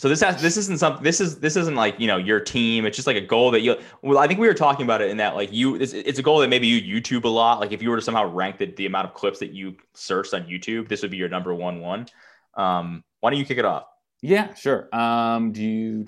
so 0.00 0.08
this 0.08 0.22
has 0.22 0.40
this 0.40 0.56
isn't 0.56 0.78
something 0.78 1.04
this 1.04 1.20
is 1.20 1.40
this 1.40 1.56
isn't 1.56 1.74
like 1.74 2.00
you 2.00 2.06
know 2.06 2.16
your 2.16 2.40
team. 2.40 2.86
It's 2.86 2.96
just 2.96 3.06
like 3.06 3.18
a 3.18 3.20
goal 3.20 3.50
that 3.50 3.60
you. 3.60 3.76
Well, 4.00 4.16
I 4.16 4.26
think 4.26 4.40
we 4.40 4.46
were 4.46 4.54
talking 4.54 4.86
about 4.86 5.02
it 5.02 5.10
in 5.10 5.18
that 5.18 5.36
like 5.36 5.52
you. 5.52 5.74
It's, 5.74 5.92
it's 5.92 6.18
a 6.18 6.22
goal 6.22 6.38
that 6.38 6.48
maybe 6.48 6.66
you 6.66 6.80
YouTube 6.80 7.24
a 7.24 7.28
lot. 7.28 7.60
Like 7.60 7.70
if 7.72 7.82
you 7.82 7.90
were 7.90 7.96
to 7.96 8.02
somehow 8.02 8.32
rank 8.32 8.56
the, 8.56 8.64
the 8.64 8.86
amount 8.86 9.08
of 9.08 9.12
clips 9.12 9.40
that 9.40 9.52
you 9.52 9.76
searched 9.92 10.32
on 10.32 10.44
YouTube, 10.44 10.88
this 10.88 11.02
would 11.02 11.10
be 11.10 11.18
your 11.18 11.28
number 11.28 11.54
one 11.54 11.80
one. 11.82 12.06
Um, 12.54 13.04
why 13.20 13.28
don't 13.28 13.38
you 13.38 13.44
kick 13.44 13.58
it 13.58 13.66
off? 13.66 13.88
Yeah, 14.22 14.54
sure. 14.54 14.88
Um, 14.96 15.52
do 15.52 15.62
you? 15.62 16.06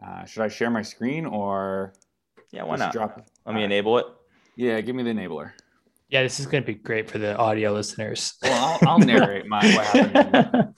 Uh, 0.00 0.24
should 0.24 0.44
I 0.44 0.48
share 0.48 0.70
my 0.70 0.82
screen 0.82 1.26
or? 1.26 1.94
Yeah, 2.52 2.62
why 2.62 2.76
not? 2.76 2.92
Drop 2.92 3.26
Let 3.44 3.56
me 3.56 3.64
enable 3.64 3.98
it. 3.98 4.06
Yeah, 4.54 4.80
give 4.82 4.94
me 4.94 5.02
the 5.02 5.10
enabler. 5.10 5.50
Yeah, 6.12 6.22
this 6.24 6.38
is 6.38 6.44
going 6.44 6.62
to 6.62 6.66
be 6.66 6.74
great 6.74 7.10
for 7.10 7.16
the 7.16 7.34
audio 7.38 7.72
listeners. 7.72 8.34
Well, 8.42 8.78
I'll, 8.82 8.88
I'll 8.90 8.98
narrate 8.98 9.46
my 9.46 9.64
what 9.74 9.86
happened. 9.86 10.74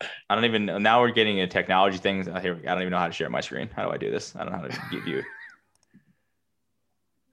I 0.28 0.34
don't 0.34 0.44
even 0.44 0.66
now 0.82 1.00
we're 1.00 1.10
getting 1.10 1.40
a 1.40 1.46
technology 1.46 1.96
things. 1.96 2.28
Oh, 2.28 2.38
here, 2.38 2.60
I 2.64 2.72
don't 2.74 2.82
even 2.82 2.90
know 2.90 2.98
how 2.98 3.06
to 3.06 3.14
share 3.14 3.30
my 3.30 3.40
screen. 3.40 3.70
How 3.74 3.86
do 3.86 3.90
I 3.90 3.96
do 3.96 4.10
this? 4.10 4.36
I 4.36 4.40
don't 4.40 4.52
know 4.52 4.58
how 4.58 4.66
to 4.66 4.78
give 4.90 5.08
you. 5.08 5.22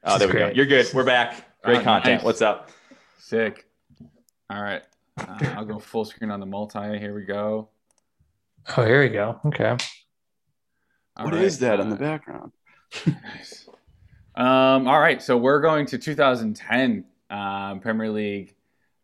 Oh, 0.05 0.17
there 0.17 0.29
we 0.29 0.31
great. 0.31 0.49
go. 0.51 0.55
You're 0.55 0.65
good. 0.65 0.87
We're 0.93 1.03
back. 1.03 1.43
Great 1.61 1.79
oh, 1.79 1.83
content. 1.83 2.19
Nice. 2.19 2.23
What's 2.23 2.41
up? 2.41 2.69
Sick. 3.17 3.67
All 4.49 4.63
right. 4.63 4.81
Uh, 5.17 5.39
I'll 5.57 5.65
go 5.65 5.79
full 5.79 6.05
screen 6.05 6.31
on 6.31 6.39
the 6.39 6.45
multi. 6.45 6.97
Here 6.97 7.13
we 7.13 7.25
go. 7.25 7.67
Oh, 8.77 8.85
here 8.85 9.01
we 9.01 9.09
go. 9.09 9.41
Okay. 9.47 9.75
All 11.17 11.25
what 11.25 11.33
right. 11.33 11.43
is 11.43 11.59
that 11.59 11.81
uh, 11.81 11.83
in 11.83 11.89
the 11.89 11.97
background? 11.97 12.53
nice. 13.05 13.67
Um, 14.37 14.87
all 14.87 14.99
right. 14.99 15.21
So 15.21 15.35
we're 15.35 15.61
going 15.61 15.85
to 15.87 15.97
2010 15.97 17.03
um, 17.29 17.79
Premier 17.81 18.09
League 18.09 18.55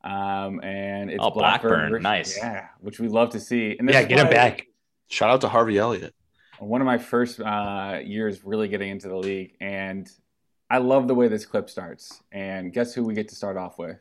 um, 0.03 0.61
and 0.61 1.09
it's 1.09 1.23
oh, 1.23 1.31
Blackburn, 1.31 1.69
Blackburn 1.69 1.91
versus, 1.91 2.03
nice, 2.03 2.37
yeah, 2.37 2.67
which 2.81 2.99
we 2.99 3.07
love 3.07 3.29
to 3.31 3.39
see. 3.39 3.75
And 3.79 3.89
yeah, 3.89 4.03
get 4.03 4.19
him 4.19 4.29
back. 4.29 4.67
Shout 5.07 5.29
out 5.29 5.41
to 5.41 5.49
Harvey 5.49 5.77
Elliott. 5.77 6.13
One 6.59 6.81
of 6.81 6.85
my 6.85 6.97
first 6.97 7.39
uh, 7.39 7.99
years 8.03 8.43
really 8.43 8.67
getting 8.67 8.89
into 8.89 9.07
the 9.07 9.15
league, 9.15 9.55
and 9.61 10.09
I 10.69 10.79
love 10.79 11.07
the 11.07 11.15
way 11.15 11.29
this 11.29 11.45
clip 11.45 11.69
starts. 11.69 12.21
And 12.31 12.73
guess 12.73 12.93
who 12.93 13.03
we 13.03 13.13
get 13.13 13.29
to 13.29 13.35
start 13.35 13.55
off 13.55 13.77
with? 13.77 13.97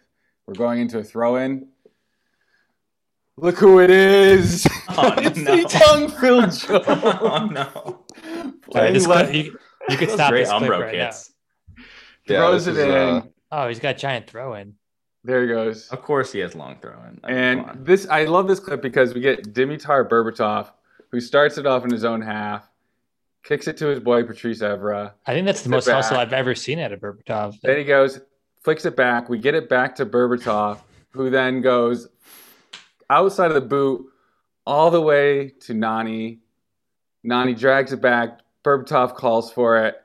We're 0.47 0.55
going 0.55 0.81
into 0.81 0.99
a 0.99 1.05
throw-in. 1.05 1.69
Look 3.37 3.59
who 3.59 3.81
it 3.81 3.91
is! 3.91 4.67
Oh, 4.91 5.15
it's 5.19 5.39
no. 5.39 5.57
the 5.57 5.69
tongue-filled 5.69 6.53
Joe. 6.53 6.83
oh 6.87 7.47
no! 7.47 8.05
Right, 8.75 9.01
clip, 9.01 9.35
you, 9.35 9.59
you 9.89 9.97
could 9.97 10.11
stop 10.11 10.31
great 10.31 10.45
this 10.45 10.53
clip 10.53 10.71
right 10.71 10.93
kits. 10.93 11.33
now. 12.29 12.49
Throws 12.49 12.67
it 12.67 12.77
in. 12.77 12.91
Uh... 12.91 13.23
Oh, 13.51 13.69
he's 13.69 13.81
got 13.81 13.99
giant 13.99 14.27
throw-in. 14.27 14.75
There 15.25 15.43
he 15.43 15.49
goes. 15.49 15.89
Of 15.89 16.03
course, 16.03 16.33
he 16.33 16.41
has 16.41 16.55
long 16.55 16.79
throwing. 16.81 17.21
and 17.25 17.85
this, 17.85 18.09
I 18.09 18.25
love 18.25 18.49
this 18.49 18.59
clip 18.59 18.83
because 18.83 19.15
we 19.15 19.21
get 19.21 19.55
Dimitar 19.55 20.09
Berbatov, 20.09 20.71
who 21.11 21.21
starts 21.21 21.59
it 21.59 21.67
off 21.67 21.85
in 21.85 21.91
his 21.93 22.05
own 22.05 22.21
half, 22.21 22.69
kicks 23.45 23.69
it 23.69 23.77
to 23.79 23.87
his 23.87 24.01
boy 24.01 24.25
Patrice 24.25 24.61
Evra. 24.61 25.13
I 25.27 25.33
think 25.33 25.47
that's 25.47 25.63
the 25.63 25.69
most 25.69 25.89
hustle 25.89 26.17
I've 26.17 26.33
ever 26.33 26.55
seen 26.55 26.81
out 26.81 26.93
of 26.93 27.01
Berbatov. 27.01 27.61
Then 27.61 27.79
he 27.79 27.85
goes, 27.85 28.21
flicks 28.63 28.85
it 28.85 28.97
back. 28.97 29.29
We 29.29 29.39
get 29.39 29.55
it 29.55 29.69
back 29.69 29.95
to 29.97 30.07
Berbatov, 30.07 30.81
who 31.11 31.31
then 31.31 31.61
goes 31.61 32.09
outside 33.11 33.49
of 33.49 33.55
the 33.55 33.61
boot 33.61 34.07
all 34.67 34.91
the 34.91 35.01
way 35.01 35.51
to 35.61 35.75
Nani. 35.75 36.41
Nani 37.23 37.55
drags 37.55 37.93
it 37.93 38.01
back. 38.01 38.41
Berbatov 38.65 39.15
calls 39.15 39.53
for 39.53 39.85
it 39.85 40.03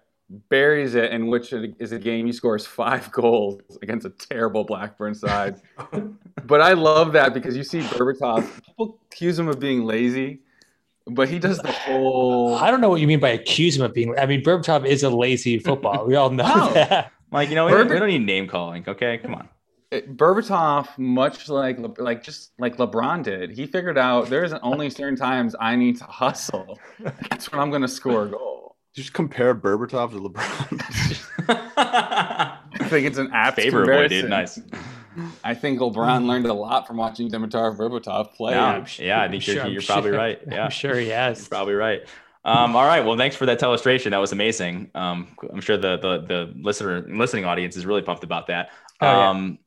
buries 0.50 0.96
it, 0.96 1.12
in 1.12 1.28
which 1.28 1.54
is 1.54 1.92
a 1.92 2.00
game 2.00 2.26
he 2.26 2.34
scores 2.34 2.66
five 2.66 3.12
goals 3.14 3.62
against 3.82 4.06
a 4.06 4.10
terrible 4.10 4.64
Blackburn 4.64 5.16
side. 5.16 5.62
but 6.46 6.62
I 6.62 6.74
love 6.74 7.14
that 7.14 7.34
because 7.34 7.56
you 7.56 7.64
see 7.64 7.80
Berbatov, 7.80 8.64
people 8.66 9.00
accuse 9.12 9.38
him 9.40 9.48
of 9.48 9.60
being 9.60 9.86
lazy, 9.86 10.42
but 11.06 11.30
he 11.30 11.40
does 11.40 11.60
the 11.60 11.72
whole. 11.72 12.56
I 12.56 12.70
don't 12.70 12.82
know 12.82 12.90
what 12.90 13.02
you 13.02 13.08
mean 13.08 13.20
by 13.20 13.30
accuse 13.30 13.78
him 13.78 13.84
of 13.84 13.94
being. 13.94 14.18
I 14.18 14.26
mean, 14.26 14.44
Berbatov 14.44 14.86
is 14.86 15.04
a 15.04 15.10
lazy 15.10 15.60
football. 15.60 16.06
We 16.06 16.16
all 16.16 16.30
know 16.30 16.48
no. 16.48 16.74
that. 16.74 17.12
Like 17.32 17.50
you 17.50 17.56
know, 17.56 17.68
Berb- 17.68 17.90
we 17.90 18.00
don't 18.00 18.08
need 18.08 18.26
name 18.26 18.48
calling. 18.48 18.86
Okay, 18.88 19.18
come 19.18 19.36
on. 19.36 19.50
Berbatov, 19.92 20.98
much 20.98 21.48
like 21.48 21.78
like 21.98 22.24
just 22.24 22.52
like 22.60 22.78
LeBron 22.78 23.24
did, 23.24 23.52
he 23.52 23.66
figured 23.66 23.98
out 23.98 24.30
there's 24.30 24.54
only 24.54 24.90
certain 25.00 25.16
times 25.16 25.56
I 25.60 25.76
need 25.76 25.98
to 25.98 26.06
hustle. 26.06 26.80
That's 27.30 27.52
when 27.52 27.62
I'm 27.62 27.70
going 27.70 27.84
to 27.84 27.88
score 27.88 28.24
a 28.24 28.28
goal 28.32 28.58
just 28.98 29.14
compare 29.14 29.54
Berbatov 29.54 30.10
to 30.10 30.20
LeBron? 30.20 31.48
I 31.78 32.88
think 32.90 33.06
it's 33.06 33.20
an 33.20 33.30
apt 33.32 33.58
favorable, 33.58 34.08
dude. 34.08 34.28
Nice. 34.28 34.60
I 35.44 35.54
think 35.54 35.80
LeBron 35.80 36.26
learned 36.26 36.48
a 36.48 36.54
lot 36.54 36.88
from 36.88 36.98
watching 36.98 37.30
Dimitar 37.30 37.78
Berbatov 37.78 38.34
play. 38.34 38.54
Yeah, 38.54 38.86
yeah 38.98 39.22
I 39.22 39.30
think 39.30 39.44
sure, 39.44 39.54
you're, 39.54 39.68
you're 39.68 39.82
probably 39.84 40.10
sure. 40.10 40.18
right. 40.18 40.40
Yeah, 40.52 40.66
I'm 40.66 40.72
sure 40.72 40.96
he 40.96 41.10
has. 41.10 41.42
You're 41.42 41.50
probably 41.50 41.76
right. 41.76 42.02
Um, 42.44 42.76
all 42.76 42.88
right. 42.88 43.06
Well, 43.06 43.18
thanks 43.18 43.36
for 43.36 43.46
that 43.46 43.62
illustration. 43.62 44.12
That 44.12 44.18
was 44.18 44.32
amazing. 44.32 44.90
Um, 44.96 45.28
I'm 45.52 45.62
sure 45.62 45.78
the, 45.78 45.98
the 45.98 46.26
the 46.28 46.54
listener 46.60 47.06
listening 47.08 47.46
audience 47.46 47.78
is 47.78 47.86
really 47.86 48.02
pumped 48.02 48.24
about 48.24 48.48
that. 48.48 48.70
Oh, 49.00 49.08
um, 49.08 49.60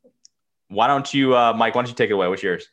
Why 0.71 0.87
don't 0.87 1.13
you, 1.13 1.35
uh, 1.35 1.53
Mike? 1.53 1.75
Why 1.75 1.81
don't 1.81 1.89
you 1.89 1.95
take 1.95 2.09
it 2.09 2.13
away? 2.13 2.27
What's 2.29 2.43
yours? 2.43 2.65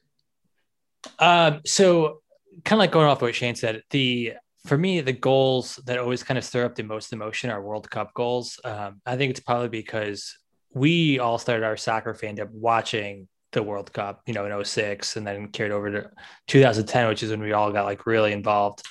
Um, 1.19 1.61
so 1.67 2.21
kind 2.65 2.79
of 2.79 2.81
like 2.81 2.93
going 2.93 3.07
off 3.07 3.21
what 3.21 3.35
Shane 3.35 3.57
said, 3.57 3.83
the 3.91 4.35
for 4.67 4.79
me, 4.79 5.01
the 5.01 5.13
goals 5.13 5.81
that 5.87 5.99
always 5.99 6.23
kind 6.23 6.39
of 6.39 6.45
stir 6.45 6.65
up 6.65 6.75
the 6.75 6.83
most 6.83 7.13
emotion 7.13 7.51
are 7.51 7.63
World 7.63 7.91
Cup 7.91 8.13
goals. 8.15 8.61
Um, 8.65 9.01
I 9.07 9.17
think 9.17 9.31
it's 9.31 9.41
probably 9.41 9.69
because 9.69 10.37
we 10.73 11.19
all 11.19 11.39
started 11.39 11.65
our 11.65 11.77
soccer 11.77 12.15
fandom 12.15 12.51
watching 12.51 13.29
the 13.53 13.63
World 13.63 13.93
Cup, 13.93 14.23
you 14.27 14.35
know, 14.35 14.45
in 14.45 14.65
06 14.65 15.17
and 15.17 15.27
then 15.27 15.49
carried 15.49 15.73
over 15.73 15.91
to 15.91 16.11
2010, 16.49 17.09
which 17.09 17.23
is 17.23 17.31
when 17.31 17.41
we 17.41 17.53
all 17.53 17.73
got 17.73 17.85
like 17.85 18.07
really 18.07 18.33
involved. 18.33 18.83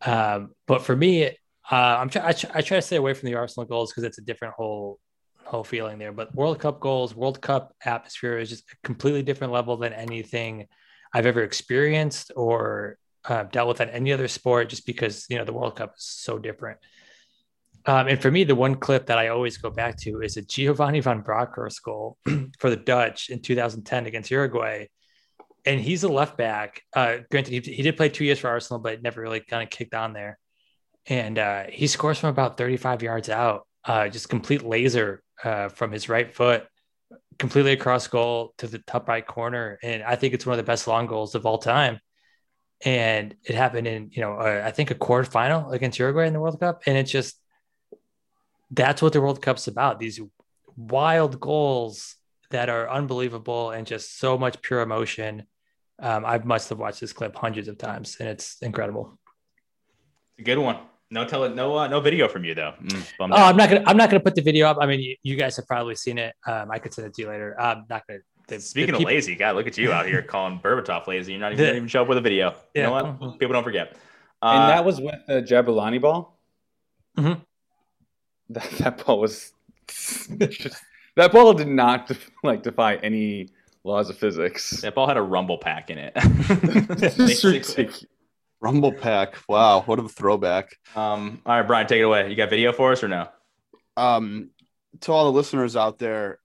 Um, 0.00 0.52
but 0.66 0.82
for 0.82 0.96
me, 0.96 1.26
uh, 1.26 1.74
I'm 1.74 2.08
try- 2.08 2.28
I, 2.28 2.32
try- 2.32 2.50
I 2.54 2.60
try 2.62 2.78
to 2.78 2.82
stay 2.82 2.96
away 2.96 3.14
from 3.14 3.28
the 3.28 3.34
Arsenal 3.36 3.66
goals 3.66 3.90
because 3.90 4.04
it's 4.04 4.18
a 4.18 4.22
different 4.22 4.54
whole 4.54 4.98
whole 5.44 5.64
feeling 5.64 5.98
there. 5.98 6.12
But 6.12 6.34
World 6.34 6.58
Cup 6.58 6.80
goals, 6.80 7.14
World 7.14 7.40
Cup 7.40 7.74
atmosphere 7.84 8.38
is 8.38 8.50
just 8.50 8.64
a 8.72 8.76
completely 8.84 9.22
different 9.22 9.52
level 9.52 9.76
than 9.76 9.92
anything 9.92 10.66
I've 11.12 11.26
ever 11.26 11.42
experienced 11.42 12.32
or 12.34 12.98
uh, 13.24 13.44
dealt 13.44 13.68
with 13.68 13.80
on 13.80 13.88
any 13.88 14.12
other 14.12 14.28
sport, 14.28 14.68
just 14.68 14.86
because 14.86 15.26
you 15.28 15.38
know 15.38 15.44
the 15.44 15.52
World 15.52 15.76
Cup 15.76 15.94
is 15.96 16.04
so 16.04 16.38
different. 16.38 16.78
Um, 17.86 18.08
and 18.08 18.20
for 18.20 18.30
me, 18.30 18.44
the 18.44 18.54
one 18.54 18.76
clip 18.76 19.06
that 19.06 19.18
I 19.18 19.28
always 19.28 19.58
go 19.58 19.70
back 19.70 19.98
to 20.00 20.22
is 20.22 20.36
a 20.36 20.42
Giovanni 20.42 21.00
van 21.00 21.20
Bronckhorst 21.20 21.82
goal 21.82 22.16
for 22.58 22.70
the 22.70 22.76
Dutch 22.76 23.28
in 23.28 23.40
2010 23.40 24.06
against 24.06 24.30
Uruguay. 24.30 24.86
And 25.66 25.80
he's 25.80 26.02
a 26.02 26.08
left 26.08 26.36
back. 26.36 26.82
Uh, 26.94 27.18
granted, 27.30 27.52
he, 27.52 27.72
he 27.72 27.82
did 27.82 27.96
play 27.96 28.08
two 28.08 28.24
years 28.24 28.38
for 28.38 28.48
Arsenal, 28.48 28.80
but 28.80 29.02
never 29.02 29.20
really 29.20 29.40
kind 29.40 29.62
of 29.62 29.70
kicked 29.70 29.94
on 29.94 30.12
there. 30.12 30.38
And 31.06 31.38
uh, 31.38 31.64
he 31.68 31.86
scores 31.86 32.18
from 32.18 32.30
about 32.30 32.56
35 32.56 33.02
yards 33.02 33.28
out, 33.28 33.66
uh, 33.84 34.08
just 34.08 34.28
complete 34.28 34.62
laser 34.62 35.22
uh, 35.42 35.68
from 35.68 35.92
his 35.92 36.08
right 36.08 36.34
foot, 36.34 36.66
completely 37.38 37.72
across 37.72 38.06
goal 38.06 38.54
to 38.58 38.66
the 38.66 38.78
top 38.78 39.08
right 39.08 39.26
corner. 39.26 39.78
And 39.82 40.02
I 40.02 40.16
think 40.16 40.34
it's 40.34 40.46
one 40.46 40.54
of 40.54 40.64
the 40.64 40.70
best 40.70 40.86
long 40.86 41.06
goals 41.06 41.34
of 41.34 41.46
all 41.46 41.58
time. 41.58 42.00
And 42.84 43.34
it 43.44 43.54
happened 43.54 43.86
in, 43.86 44.10
you 44.12 44.20
know, 44.20 44.34
uh, 44.34 44.62
I 44.64 44.70
think 44.70 44.90
a 44.90 44.94
quarterfinal 44.94 45.72
against 45.72 45.98
Uruguay 45.98 46.26
in 46.26 46.32
the 46.32 46.40
World 46.40 46.60
Cup. 46.60 46.82
And 46.86 46.96
it's 46.98 47.10
just, 47.10 47.36
that's 48.70 49.00
what 49.00 49.12
the 49.12 49.20
World 49.20 49.40
Cup's 49.40 49.68
about. 49.68 49.98
These 49.98 50.20
wild 50.76 51.40
goals 51.40 52.16
that 52.50 52.68
are 52.68 52.90
unbelievable 52.90 53.70
and 53.70 53.86
just 53.86 54.18
so 54.18 54.36
much 54.38 54.60
pure 54.62 54.80
emotion. 54.80 55.46
Um, 56.00 56.24
I 56.24 56.38
must 56.38 56.68
have 56.70 56.78
watched 56.78 57.00
this 57.00 57.12
clip 57.12 57.34
hundreds 57.36 57.68
of 57.68 57.78
times, 57.78 58.16
and 58.18 58.28
it's 58.28 58.58
incredible. 58.62 59.18
It's 60.32 60.40
a 60.40 60.42
good 60.42 60.58
one. 60.58 60.78
No 61.14 61.24
tell 61.24 61.44
it. 61.44 61.54
No 61.54 61.78
uh, 61.78 61.86
no 61.86 62.00
video 62.00 62.26
from 62.26 62.44
you 62.44 62.56
though. 62.56 62.74
Mm, 62.82 63.06
oh, 63.20 63.24
I'm 63.30 63.56
not 63.56 63.70
gonna 63.70 63.84
I'm 63.86 63.96
not 63.96 64.10
gonna 64.10 64.18
put 64.18 64.34
the 64.34 64.42
video 64.42 64.66
up. 64.66 64.78
I 64.80 64.86
mean, 64.86 64.98
you, 64.98 65.14
you 65.22 65.36
guys 65.36 65.54
have 65.56 65.66
probably 65.68 65.94
seen 65.94 66.18
it. 66.18 66.34
Um, 66.44 66.72
I 66.72 66.80
could 66.80 66.92
send 66.92 67.06
it 67.06 67.14
to 67.14 67.22
you 67.22 67.28
later. 67.28 67.54
I'm 67.58 67.84
not 67.88 68.04
gonna. 68.08 68.18
The, 68.48 68.60
Speaking 68.60 68.92
the 68.92 68.98
people, 68.98 69.12
of 69.12 69.14
lazy, 69.14 69.36
God, 69.36 69.54
look 69.54 69.68
at 69.68 69.78
you 69.78 69.92
out 69.92 70.06
here 70.06 70.22
calling 70.22 70.58
Berbatov 70.58 71.06
lazy. 71.06 71.32
You're 71.32 71.40
not 71.40 71.52
even, 71.52 71.64
the, 71.64 71.76
even 71.76 71.88
show 71.88 72.02
up 72.02 72.08
with 72.08 72.18
a 72.18 72.20
video. 72.20 72.56
Yeah. 72.74 72.74
You 72.74 72.82
know 72.82 73.16
what? 73.20 73.38
People 73.38 73.52
don't 73.52 73.62
forget. 73.62 73.96
Uh, 74.42 74.46
and 74.46 74.72
that 74.72 74.84
was 74.84 75.00
with 75.00 75.14
the 75.28 75.34
Jabulani 75.34 76.00
ball. 76.00 76.36
Mm-hmm. 77.16 77.40
That 78.50 78.70
that 78.72 79.06
ball 79.06 79.20
was 79.20 79.54
just, 79.88 80.76
that 81.16 81.32
ball 81.32 81.54
did 81.54 81.66
not 81.66 82.12
like 82.42 82.62
defy 82.62 82.96
any 82.96 83.48
laws 83.84 84.10
of 84.10 84.18
physics. 84.18 84.82
That 84.82 84.94
ball 84.94 85.06
had 85.06 85.16
a 85.16 85.22
rumble 85.22 85.56
pack 85.56 85.88
in 85.88 85.96
it. 85.96 86.12
rumble 88.64 88.92
pack. 88.92 89.36
Wow, 89.46 89.82
what 89.82 89.98
a 89.98 90.08
throwback. 90.08 90.78
Um, 90.96 91.42
all 91.44 91.58
right, 91.58 91.66
Brian, 91.66 91.86
take 91.86 92.00
it 92.00 92.04
away. 92.04 92.30
You 92.30 92.34
got 92.34 92.48
video 92.48 92.72
for 92.72 92.92
us 92.92 93.04
or 93.04 93.08
no? 93.08 93.28
Um, 93.98 94.50
to 95.02 95.12
all 95.12 95.26
the 95.26 95.32
listeners 95.32 95.76
out 95.76 95.98
there, 95.98 96.38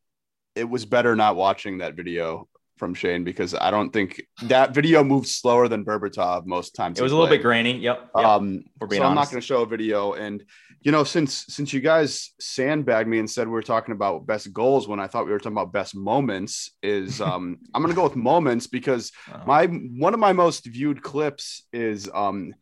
it 0.54 0.66
was 0.66 0.86
better 0.86 1.16
not 1.16 1.38
watching 1.38 1.78
that 1.78 1.96
video 1.96 2.49
from 2.80 2.94
Shane 2.94 3.24
because 3.24 3.54
I 3.54 3.70
don't 3.70 3.92
think 3.92 4.22
that 4.44 4.74
video 4.74 5.04
moves 5.04 5.36
slower 5.36 5.68
than 5.68 5.86
Berbatov 5.86 6.46
most 6.46 6.74
times. 6.74 6.98
It 6.98 7.04
was 7.04 7.12
a 7.12 7.16
little 7.16 7.30
bit 7.30 7.42
grainy. 7.42 7.78
Yep. 7.78 8.12
yep. 8.16 8.26
Um, 8.26 8.64
so 8.80 8.86
honest. 8.86 9.02
I'm 9.02 9.16
not 9.16 9.30
going 9.30 9.42
to 9.42 9.46
show 9.46 9.62
a 9.62 9.66
video. 9.68 10.14
And 10.14 10.44
you 10.82 10.94
know, 10.94 11.04
since 11.04 11.46
since 11.50 11.74
you 11.74 11.82
guys 11.82 12.32
sandbagged 12.40 13.10
me 13.10 13.20
and 13.20 13.30
said 13.30 13.48
we 13.48 13.54
were 13.54 13.62
talking 13.62 13.92
about 13.92 14.26
best 14.26 14.52
goals 14.54 14.88
when 14.88 15.00
I 15.00 15.08
thought 15.08 15.26
we 15.26 15.32
were 15.32 15.40
talking 15.40 15.58
about 15.58 15.74
best 15.74 15.94
moments, 15.94 16.72
is 16.82 17.20
um, 17.22 17.60
I'm 17.74 17.82
going 17.84 17.94
to 17.94 17.96
go 17.96 18.04
with 18.04 18.16
moments 18.16 18.66
because 18.66 19.12
oh. 19.32 19.42
my 19.46 19.66
one 19.66 20.14
of 20.14 20.20
my 20.20 20.34
most 20.34 20.66
viewed 20.66 21.04
clips 21.04 21.64
is 21.74 22.10
um, 22.14 22.56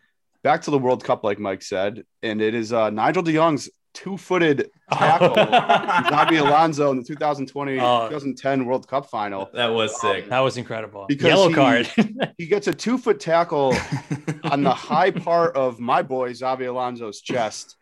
back 0.43 0.63
to 0.63 0.71
the 0.71 0.79
World 0.79 1.03
Cup, 1.03 1.23
like 1.23 1.39
Mike 1.39 1.61
said, 1.61 2.03
and 2.23 2.41
it 2.41 2.55
is 2.55 2.73
uh, 2.73 2.89
Nigel 2.89 3.21
De 3.21 3.33
Jong's 3.33 3.69
two-footed 3.97 4.69
tackle 4.93 5.35
Xabi 5.35 6.39
Alonso 6.39 6.91
in 6.91 6.97
the 6.97 7.03
2020 7.03 7.79
oh, 7.79 8.07
2010 8.09 8.65
World 8.65 8.87
Cup 8.87 9.09
final. 9.09 9.49
That 9.53 9.73
was 9.73 9.99
sick. 9.99 10.25
Um, 10.25 10.29
that 10.29 10.39
was 10.41 10.57
incredible. 10.57 11.05
Because 11.07 11.27
Yellow 11.27 11.49
he, 11.49 11.55
card. 11.55 11.89
he 12.37 12.45
gets 12.45 12.67
a 12.67 12.73
two-foot 12.73 13.19
tackle 13.19 13.75
on 14.43 14.61
the 14.61 14.73
high 14.73 15.09
part 15.09 15.55
of 15.55 15.79
my 15.79 16.03
boy 16.03 16.31
Xabi 16.31 16.67
Alonso's 16.67 17.21
chest 17.21 17.75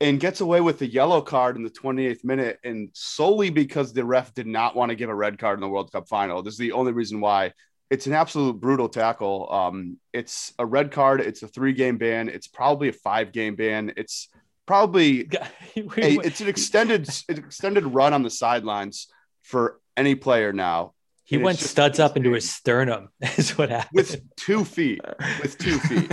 and 0.00 0.18
gets 0.18 0.40
away 0.40 0.62
with 0.62 0.78
the 0.78 0.86
yellow 0.86 1.20
card 1.20 1.56
in 1.56 1.62
the 1.62 1.70
28th 1.70 2.24
minute 2.24 2.58
and 2.64 2.88
solely 2.94 3.50
because 3.50 3.92
the 3.92 4.04
ref 4.04 4.32
did 4.32 4.46
not 4.46 4.74
want 4.74 4.88
to 4.88 4.96
give 4.96 5.10
a 5.10 5.14
red 5.14 5.38
card 5.38 5.58
in 5.58 5.60
the 5.60 5.68
World 5.68 5.92
Cup 5.92 6.08
final. 6.08 6.42
This 6.42 6.54
is 6.54 6.58
the 6.58 6.72
only 6.72 6.92
reason 6.92 7.20
why. 7.20 7.52
It's 7.90 8.06
an 8.06 8.14
absolute 8.14 8.58
brutal 8.58 8.88
tackle. 8.88 9.52
Um, 9.52 9.98
it's 10.14 10.54
a 10.58 10.64
red 10.64 10.90
card. 10.90 11.20
It's 11.20 11.42
a 11.42 11.48
three 11.48 11.74
game 11.74 11.98
ban. 11.98 12.30
It's 12.30 12.48
probably 12.48 12.88
a 12.88 12.94
five 12.94 13.30
game 13.30 13.56
ban. 13.56 13.92
It's 13.98 14.30
probably 14.66 15.20
a, 15.76 15.82
it's 15.96 16.40
an 16.40 16.48
extended 16.48 17.08
an 17.28 17.38
extended 17.38 17.84
run 17.86 18.12
on 18.12 18.22
the 18.22 18.30
sidelines 18.30 19.08
for 19.42 19.80
any 19.96 20.14
player 20.14 20.52
now. 20.52 20.92
He 21.26 21.38
went 21.38 21.58
studs 21.58 21.98
up 21.98 22.18
into 22.18 22.32
his 22.32 22.50
sternum. 22.50 23.08
Is 23.38 23.56
what 23.56 23.70
happened 23.70 23.94
with 23.94 24.36
two 24.36 24.62
feet. 24.64 25.00
With 25.40 25.56
two 25.56 25.78
feet, 25.78 26.12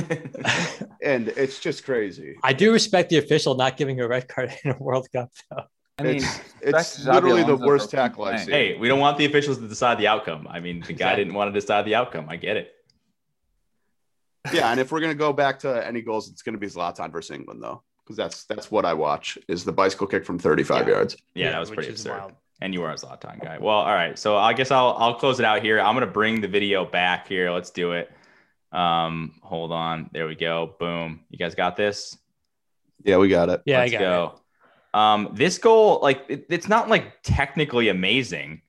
and 1.03 1.27
it's 1.29 1.59
just 1.59 1.83
crazy. 1.83 2.37
I 2.43 2.53
do 2.53 2.71
respect 2.71 3.09
the 3.09 3.17
official 3.17 3.55
not 3.55 3.75
giving 3.75 3.99
a 3.99 4.07
red 4.07 4.29
card 4.29 4.55
in 4.63 4.71
a 4.71 4.77
World 4.77 5.07
Cup, 5.11 5.29
though. 5.49 5.63
I 5.99 6.03
mean, 6.03 6.15
it's, 6.15 6.39
it's 6.61 7.05
literally 7.05 7.43
the 7.43 7.57
worst 7.57 7.91
tackle 7.91 8.23
I've 8.23 8.39
seen. 8.39 8.51
Hey, 8.51 8.77
we 8.77 8.87
don't 8.87 9.01
want 9.01 9.17
the 9.17 9.25
officials 9.25 9.57
to 9.59 9.67
decide 9.67 9.99
the 9.99 10.07
outcome. 10.07 10.47
I 10.49 10.61
mean, 10.61 10.81
the 10.87 10.93
guy 10.93 11.15
didn't 11.15 11.33
want 11.33 11.53
to 11.53 11.59
decide 11.59 11.85
the 11.85 11.95
outcome. 11.95 12.27
I 12.29 12.37
get 12.37 12.55
it. 12.55 12.71
Yeah, 14.53 14.71
and 14.71 14.79
if 14.79 14.91
we're 14.93 15.01
gonna 15.01 15.13
go 15.13 15.33
back 15.33 15.59
to 15.59 15.85
any 15.85 16.01
goals, 16.01 16.29
it's 16.29 16.41
gonna 16.41 16.57
be 16.57 16.67
Zlatan 16.67 17.11
versus 17.11 17.35
England, 17.35 17.61
though 17.61 17.83
because 18.11 18.31
that's 18.31 18.43
that's 18.45 18.71
what 18.71 18.85
I 18.85 18.93
watch 18.93 19.37
is 19.47 19.63
the 19.63 19.71
bicycle 19.71 20.07
kick 20.07 20.25
from 20.25 20.39
35 20.39 20.87
yeah. 20.87 20.93
yards. 20.93 21.17
Yeah, 21.33 21.45
yeah, 21.45 21.51
that 21.51 21.59
was 21.59 21.71
pretty 21.71 21.89
absurd. 21.89 22.17
Wild. 22.17 22.33
And 22.63 22.73
you 22.75 22.83
are 22.83 22.91
a 22.91 22.95
Zlatan 22.95 23.41
guy. 23.41 23.57
Well, 23.59 23.77
all 23.77 23.93
right. 23.93 24.17
So 24.19 24.37
I 24.37 24.53
guess 24.53 24.69
I'll 24.69 24.95
I'll 24.97 25.15
close 25.15 25.39
it 25.39 25.45
out 25.45 25.61
here. 25.63 25.79
I'm 25.79 25.95
gonna 25.95 26.05
bring 26.05 26.41
the 26.41 26.47
video 26.47 26.85
back 26.85 27.27
here. 27.27 27.51
Let's 27.51 27.71
do 27.71 27.93
it. 27.93 28.11
Um, 28.71 29.39
hold 29.41 29.71
on. 29.71 30.09
There 30.13 30.27
we 30.27 30.35
go. 30.35 30.75
Boom. 30.79 31.21
You 31.29 31.37
guys 31.37 31.55
got 31.55 31.75
this? 31.75 32.17
Yeah, 33.03 33.17
we 33.17 33.29
got 33.29 33.49
it. 33.49 33.61
Yeah, 33.65 33.79
Let's 33.79 33.93
I 33.93 33.93
got 33.93 33.99
go. 33.99 34.33
It. 34.35 34.37
Um, 34.93 35.29
this 35.33 35.57
goal, 35.57 35.99
like, 36.03 36.25
it, 36.27 36.45
it's 36.49 36.67
not 36.67 36.89
like 36.89 37.21
technically 37.23 37.87
amazing, 37.89 38.61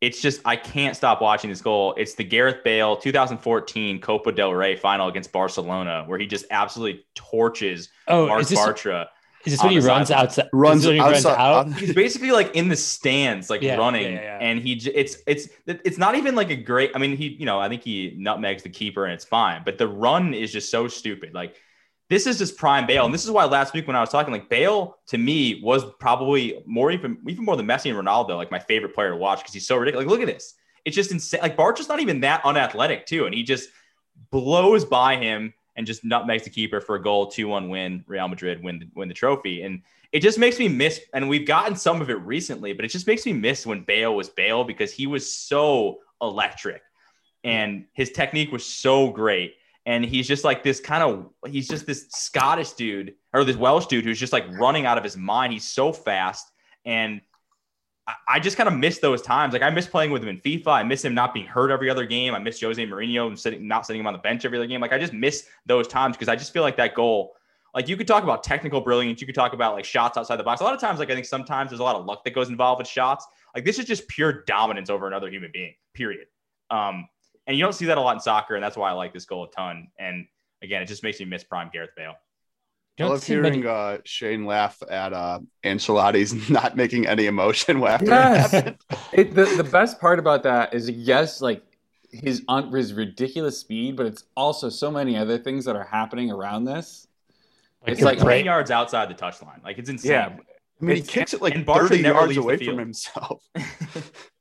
it's 0.00 0.20
just 0.20 0.40
I 0.44 0.56
can't 0.56 0.96
stop 0.96 1.20
watching 1.20 1.50
this 1.50 1.62
goal. 1.62 1.94
It's 1.96 2.14
the 2.14 2.24
Gareth 2.24 2.62
Bale 2.64 2.96
2014 2.96 4.00
Copa 4.00 4.32
del 4.32 4.52
Rey 4.52 4.76
final 4.76 5.08
against 5.08 5.32
Barcelona, 5.32 6.04
where 6.06 6.18
he 6.18 6.26
just 6.26 6.44
absolutely 6.50 7.04
torches 7.14 7.88
oh, 8.08 8.26
Marc 8.26 8.42
Bartra. 8.42 9.06
Is 9.46 9.52
this 9.52 9.62
when 9.62 9.72
he 9.72 9.78
runs 9.78 10.10
outside? 10.10 10.48
Runs, 10.52 10.82
he 10.82 10.98
runs 10.98 11.24
out. 11.24 11.72
He's 11.74 11.94
basically 11.94 12.32
like 12.32 12.56
in 12.56 12.68
the 12.68 12.74
stands, 12.74 13.48
like 13.48 13.62
yeah, 13.62 13.76
running, 13.76 14.14
yeah, 14.14 14.20
yeah, 14.20 14.38
and 14.40 14.58
he 14.58 14.72
it's 14.72 15.18
it's 15.26 15.48
it's 15.66 15.98
not 15.98 16.16
even 16.16 16.34
like 16.34 16.50
a 16.50 16.56
great. 16.56 16.90
I 16.96 16.98
mean, 16.98 17.16
he 17.16 17.28
you 17.28 17.46
know 17.46 17.60
I 17.60 17.68
think 17.68 17.82
he 17.82 18.12
nutmegs 18.18 18.64
the 18.64 18.70
keeper 18.70 19.04
and 19.04 19.14
it's 19.14 19.24
fine, 19.24 19.62
but 19.64 19.78
the 19.78 19.86
run 19.86 20.34
is 20.34 20.52
just 20.52 20.68
so 20.68 20.88
stupid. 20.88 21.32
Like 21.32 21.54
this 22.08 22.26
is 22.26 22.38
just 22.38 22.56
prime 22.56 22.86
Bale. 22.86 23.04
And 23.04 23.12
this 23.12 23.24
is 23.24 23.30
why 23.30 23.44
last 23.44 23.74
week 23.74 23.86
when 23.86 23.96
I 23.96 24.00
was 24.00 24.10
talking, 24.10 24.32
like 24.32 24.48
Bale 24.48 24.98
to 25.08 25.18
me 25.18 25.60
was 25.62 25.84
probably 25.98 26.62
more 26.66 26.90
even 26.90 27.18
even 27.28 27.44
more 27.44 27.56
than 27.56 27.66
Messi 27.66 27.90
and 27.90 28.06
Ronaldo, 28.06 28.36
like 28.36 28.50
my 28.50 28.58
favorite 28.58 28.94
player 28.94 29.10
to 29.10 29.16
watch 29.16 29.40
because 29.40 29.52
he's 29.52 29.66
so 29.66 29.76
ridiculous. 29.76 30.06
Like, 30.06 30.10
look 30.10 30.26
at 30.26 30.32
this. 30.32 30.54
It's 30.84 30.94
just 30.94 31.10
insane. 31.10 31.40
Like 31.42 31.56
Bartra's 31.56 31.88
not 31.88 32.00
even 32.00 32.20
that 32.20 32.42
unathletic, 32.44 33.06
too. 33.06 33.26
And 33.26 33.34
he 33.34 33.42
just 33.42 33.70
blows 34.30 34.84
by 34.84 35.16
him 35.16 35.52
and 35.76 35.86
just 35.86 36.04
nutmegs 36.04 36.44
the 36.44 36.50
keeper 36.50 36.80
for 36.80 36.94
a 36.94 37.02
goal, 37.02 37.30
2-1 37.30 37.68
win. 37.68 38.04
Real 38.06 38.28
Madrid 38.28 38.62
win 38.62 38.78
the, 38.78 38.88
win 38.94 39.08
the 39.08 39.14
trophy. 39.14 39.62
And 39.62 39.82
it 40.12 40.20
just 40.20 40.38
makes 40.38 40.58
me 40.58 40.68
miss, 40.68 41.00
and 41.12 41.28
we've 41.28 41.46
gotten 41.46 41.76
some 41.76 42.00
of 42.00 42.08
it 42.08 42.20
recently, 42.20 42.72
but 42.72 42.84
it 42.84 42.88
just 42.88 43.06
makes 43.06 43.26
me 43.26 43.32
miss 43.32 43.66
when 43.66 43.82
Bale 43.82 44.14
was 44.14 44.28
Bale 44.28 44.64
because 44.64 44.92
he 44.92 45.06
was 45.06 45.30
so 45.30 45.98
electric 46.22 46.82
and 47.44 47.84
his 47.92 48.10
technique 48.12 48.50
was 48.52 48.64
so 48.64 49.10
great 49.10 49.54
and 49.86 50.04
he's 50.04 50.26
just 50.26 50.42
like 50.42 50.64
this 50.64 50.80
kind 50.80 51.02
of 51.02 51.30
he's 51.50 51.68
just 51.68 51.86
this 51.86 52.06
Scottish 52.10 52.72
dude 52.72 53.14
or 53.32 53.44
this 53.44 53.56
Welsh 53.56 53.86
dude 53.86 54.04
who's 54.04 54.18
just 54.18 54.32
like 54.32 54.44
running 54.58 54.84
out 54.84 54.98
of 54.98 55.04
his 55.04 55.16
mind. 55.16 55.52
He's 55.52 55.64
so 55.64 55.92
fast, 55.92 56.50
and 56.84 57.20
I, 58.06 58.14
I 58.28 58.40
just 58.40 58.56
kind 58.56 58.68
of 58.68 58.74
miss 58.74 58.98
those 58.98 59.22
times. 59.22 59.52
Like 59.52 59.62
I 59.62 59.70
miss 59.70 59.86
playing 59.86 60.10
with 60.10 60.22
him 60.22 60.28
in 60.28 60.40
FIFA. 60.40 60.68
I 60.68 60.82
miss 60.82 61.04
him 61.04 61.14
not 61.14 61.32
being 61.32 61.46
hurt 61.46 61.70
every 61.70 61.88
other 61.88 62.04
game. 62.04 62.34
I 62.34 62.40
miss 62.40 62.60
Jose 62.60 62.84
Mourinho 62.84 63.28
and 63.28 63.38
sitting 63.38 63.66
not 63.66 63.86
sitting 63.86 64.00
him 64.00 64.08
on 64.08 64.12
the 64.12 64.18
bench 64.18 64.44
every 64.44 64.58
other 64.58 64.66
game. 64.66 64.80
Like 64.80 64.92
I 64.92 64.98
just 64.98 65.12
miss 65.12 65.46
those 65.66 65.86
times 65.86 66.16
because 66.16 66.28
I 66.28 66.34
just 66.34 66.52
feel 66.52 66.62
like 66.62 66.76
that 66.76 66.94
goal. 66.94 67.34
Like 67.72 67.88
you 67.88 67.96
could 67.96 68.08
talk 68.08 68.24
about 68.24 68.42
technical 68.42 68.80
brilliance, 68.80 69.20
you 69.20 69.26
could 69.26 69.36
talk 69.36 69.52
about 69.52 69.74
like 69.74 69.84
shots 69.84 70.18
outside 70.18 70.36
the 70.36 70.44
box. 70.44 70.62
A 70.62 70.64
lot 70.64 70.74
of 70.74 70.80
times, 70.80 70.98
like 70.98 71.10
I 71.10 71.14
think 71.14 71.26
sometimes 71.26 71.70
there's 71.70 71.80
a 71.80 71.84
lot 71.84 71.94
of 71.94 72.06
luck 72.06 72.24
that 72.24 72.32
goes 72.32 72.48
involved 72.48 72.80
with 72.80 72.88
shots. 72.88 73.24
Like 73.54 73.64
this 73.64 73.78
is 73.78 73.84
just 73.84 74.08
pure 74.08 74.42
dominance 74.46 74.90
over 74.90 75.06
another 75.06 75.30
human 75.30 75.50
being. 75.52 75.74
Period. 75.94 76.26
Um, 76.70 77.06
and 77.46 77.56
you 77.56 77.62
don't 77.62 77.74
see 77.74 77.86
that 77.86 77.98
a 77.98 78.00
lot 78.00 78.14
in 78.16 78.20
soccer, 78.20 78.54
and 78.54 78.62
that's 78.62 78.76
why 78.76 78.90
I 78.90 78.92
like 78.92 79.12
this 79.12 79.24
goal 79.24 79.44
a 79.44 79.50
ton. 79.50 79.88
And 79.98 80.26
again, 80.62 80.82
it 80.82 80.86
just 80.86 81.02
makes 81.02 81.20
me 81.20 81.26
miss 81.26 81.44
prime 81.44 81.70
Gareth 81.72 81.90
Bale. 81.96 82.14
I 82.98 83.04
love 83.04 83.24
hearing 83.24 83.60
many... 83.60 83.66
uh, 83.66 83.98
Shane 84.04 84.46
laugh 84.46 84.82
at 84.88 85.12
uh, 85.12 85.40
Ancelotti's 85.64 86.48
not 86.50 86.76
making 86.76 87.06
any 87.06 87.26
emotion 87.26 87.82
after 87.82 88.06
yes. 88.06 88.54
it 88.54 88.76
it, 89.12 89.34
the, 89.34 89.44
the 89.44 89.64
best 89.64 90.00
part 90.00 90.18
about 90.18 90.42
that 90.44 90.72
is, 90.72 90.88
yes, 90.88 91.42
like 91.42 91.62
his, 92.10 92.42
un- 92.48 92.72
his 92.72 92.94
ridiculous 92.94 93.58
speed, 93.58 93.96
but 93.96 94.06
it's 94.06 94.24
also 94.34 94.70
so 94.70 94.90
many 94.90 95.16
other 95.16 95.36
things 95.36 95.66
that 95.66 95.76
are 95.76 95.84
happening 95.84 96.30
around 96.30 96.64
this. 96.64 97.06
Like 97.82 97.92
it's 97.92 98.02
like 98.02 98.18
10 98.18 98.46
yards 98.46 98.70
outside 98.70 99.10
the 99.10 99.14
touchline. 99.14 99.62
Like 99.62 99.78
it's 99.78 99.90
insane. 99.90 100.12
Yeah. 100.12 100.36
I 100.80 100.84
mean, 100.84 100.96
it's, 100.96 101.06
he 101.06 101.12
kicks 101.12 101.34
it 101.34 101.42
like 101.42 101.66
30 101.66 101.98
yards 101.98 102.36
away 102.36 102.56
from 102.56 102.78
himself. 102.78 103.42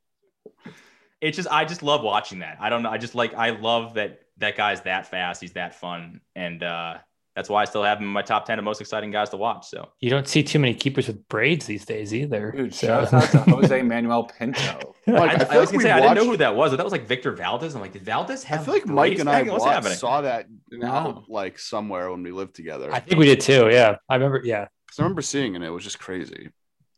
it's 1.21 1.37
just, 1.37 1.49
I 1.51 1.65
just 1.65 1.83
love 1.83 2.03
watching 2.03 2.39
that. 2.39 2.57
I 2.59 2.69
don't 2.69 2.83
know. 2.83 2.89
I 2.89 2.97
just 2.97 3.15
like, 3.15 3.33
I 3.33 3.51
love 3.51 3.95
that 3.95 4.21
that 4.37 4.57
guy's 4.57 4.81
that 4.81 5.07
fast. 5.07 5.41
He's 5.41 5.53
that 5.53 5.75
fun. 5.75 6.21
And, 6.35 6.61
uh, 6.63 6.97
that's 7.35 7.49
why 7.49 7.61
I 7.61 7.65
still 7.65 7.83
have 7.83 7.97
him 7.97 8.05
in 8.05 8.11
my 8.11 8.21
top 8.21 8.45
10 8.45 8.59
of 8.59 8.65
most 8.65 8.79
exciting 8.79 9.11
guys 9.11 9.29
to 9.31 9.37
watch. 9.37 9.67
So 9.67 9.89
you 9.99 10.09
don't 10.09 10.27
see 10.27 10.41
too 10.41 10.57
many 10.57 10.73
keepers 10.73 11.07
with 11.07 11.27
braids 11.27 11.65
these 11.65 11.83
days 11.83 12.13
either. 12.13 12.53
Dude, 12.55 12.73
so. 12.73 12.87
shout 12.87 13.13
out 13.13 13.29
to 13.31 13.39
Jose 13.51 13.81
Manuel 13.81 14.23
Pinto. 14.23 14.95
like, 15.07 15.41
I, 15.41 15.43
I, 15.43 15.55
I, 15.55 15.59
was 15.59 15.69
gonna 15.69 15.83
say, 15.83 15.89
watched... 15.89 16.03
I 16.03 16.13
didn't 16.13 16.15
know 16.15 16.31
who 16.31 16.37
that 16.37 16.55
was. 16.55 16.71
But 16.71 16.77
that 16.77 16.85
was 16.85 16.93
like 16.93 17.05
Victor 17.05 17.33
Valdés. 17.33 17.75
I'm 17.75 17.81
like, 17.81 17.91
did 17.91 18.05
Valdés 18.05 18.43
have 18.43 18.61
I 18.61 18.63
feel 18.63 18.73
like 18.73 18.85
Mike 18.85 19.19
and 19.19 19.29
I 19.29 19.43
watched, 19.43 19.97
saw 19.97 20.21
that 20.21 20.47
no. 20.71 21.25
like 21.27 21.59
somewhere 21.59 22.09
when 22.09 22.23
we 22.23 22.31
lived 22.31 22.55
together. 22.55 22.89
I 22.91 23.01
think 23.01 23.19
we 23.19 23.25
did 23.25 23.41
too. 23.41 23.67
Yeah. 23.69 23.97
I 24.07 24.15
remember. 24.15 24.41
Yeah. 24.43 24.67
I 24.97 25.01
remember 25.01 25.21
seeing 25.21 25.55
it. 25.55 25.61
It 25.61 25.69
was 25.69 25.83
just 25.83 25.99
crazy. 25.99 26.51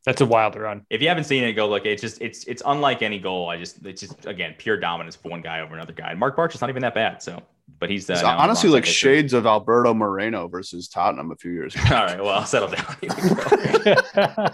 That's 0.07 0.21
a 0.21 0.25
wild 0.25 0.55
run. 0.55 0.85
If 0.89 1.01
you 1.01 1.09
haven't 1.09 1.25
seen 1.25 1.43
it, 1.43 1.51
go 1.51 1.67
look. 1.67 1.85
It's 1.85 2.01
just 2.01 2.21
it's 2.21 2.45
it's 2.45 2.63
unlike 2.65 3.01
any 3.01 3.19
goal. 3.19 3.49
I 3.49 3.57
just 3.57 3.85
it's 3.85 3.99
just 3.99 4.25
again 4.25 4.55
pure 4.57 4.77
dominance 4.77 5.17
for 5.17 5.27
one 5.27 5.41
guy 5.41 5.59
over 5.59 5.75
another 5.75 5.91
guy. 5.91 6.11
And 6.11 6.19
Marc 6.19 6.37
Bartra 6.37 6.55
is 6.55 6.61
not 6.61 6.69
even 6.69 6.81
that 6.83 6.93
bad. 6.93 7.21
So 7.21 7.43
but 7.77 7.89
he's 7.89 8.09
uh, 8.09 8.23
honestly 8.25 8.69
like 8.69 8.85
shades 8.85 9.33
of 9.33 9.45
Alberto 9.45 9.93
Moreno 9.93 10.47
versus 10.47 10.87
Tottenham 10.87 11.31
a 11.31 11.35
few 11.35 11.51
years 11.51 11.75
ago. 11.75 11.83
All 11.93 12.05
right, 12.05 12.23
well, 12.23 12.45
settle 12.45 12.69
down. 12.69 12.85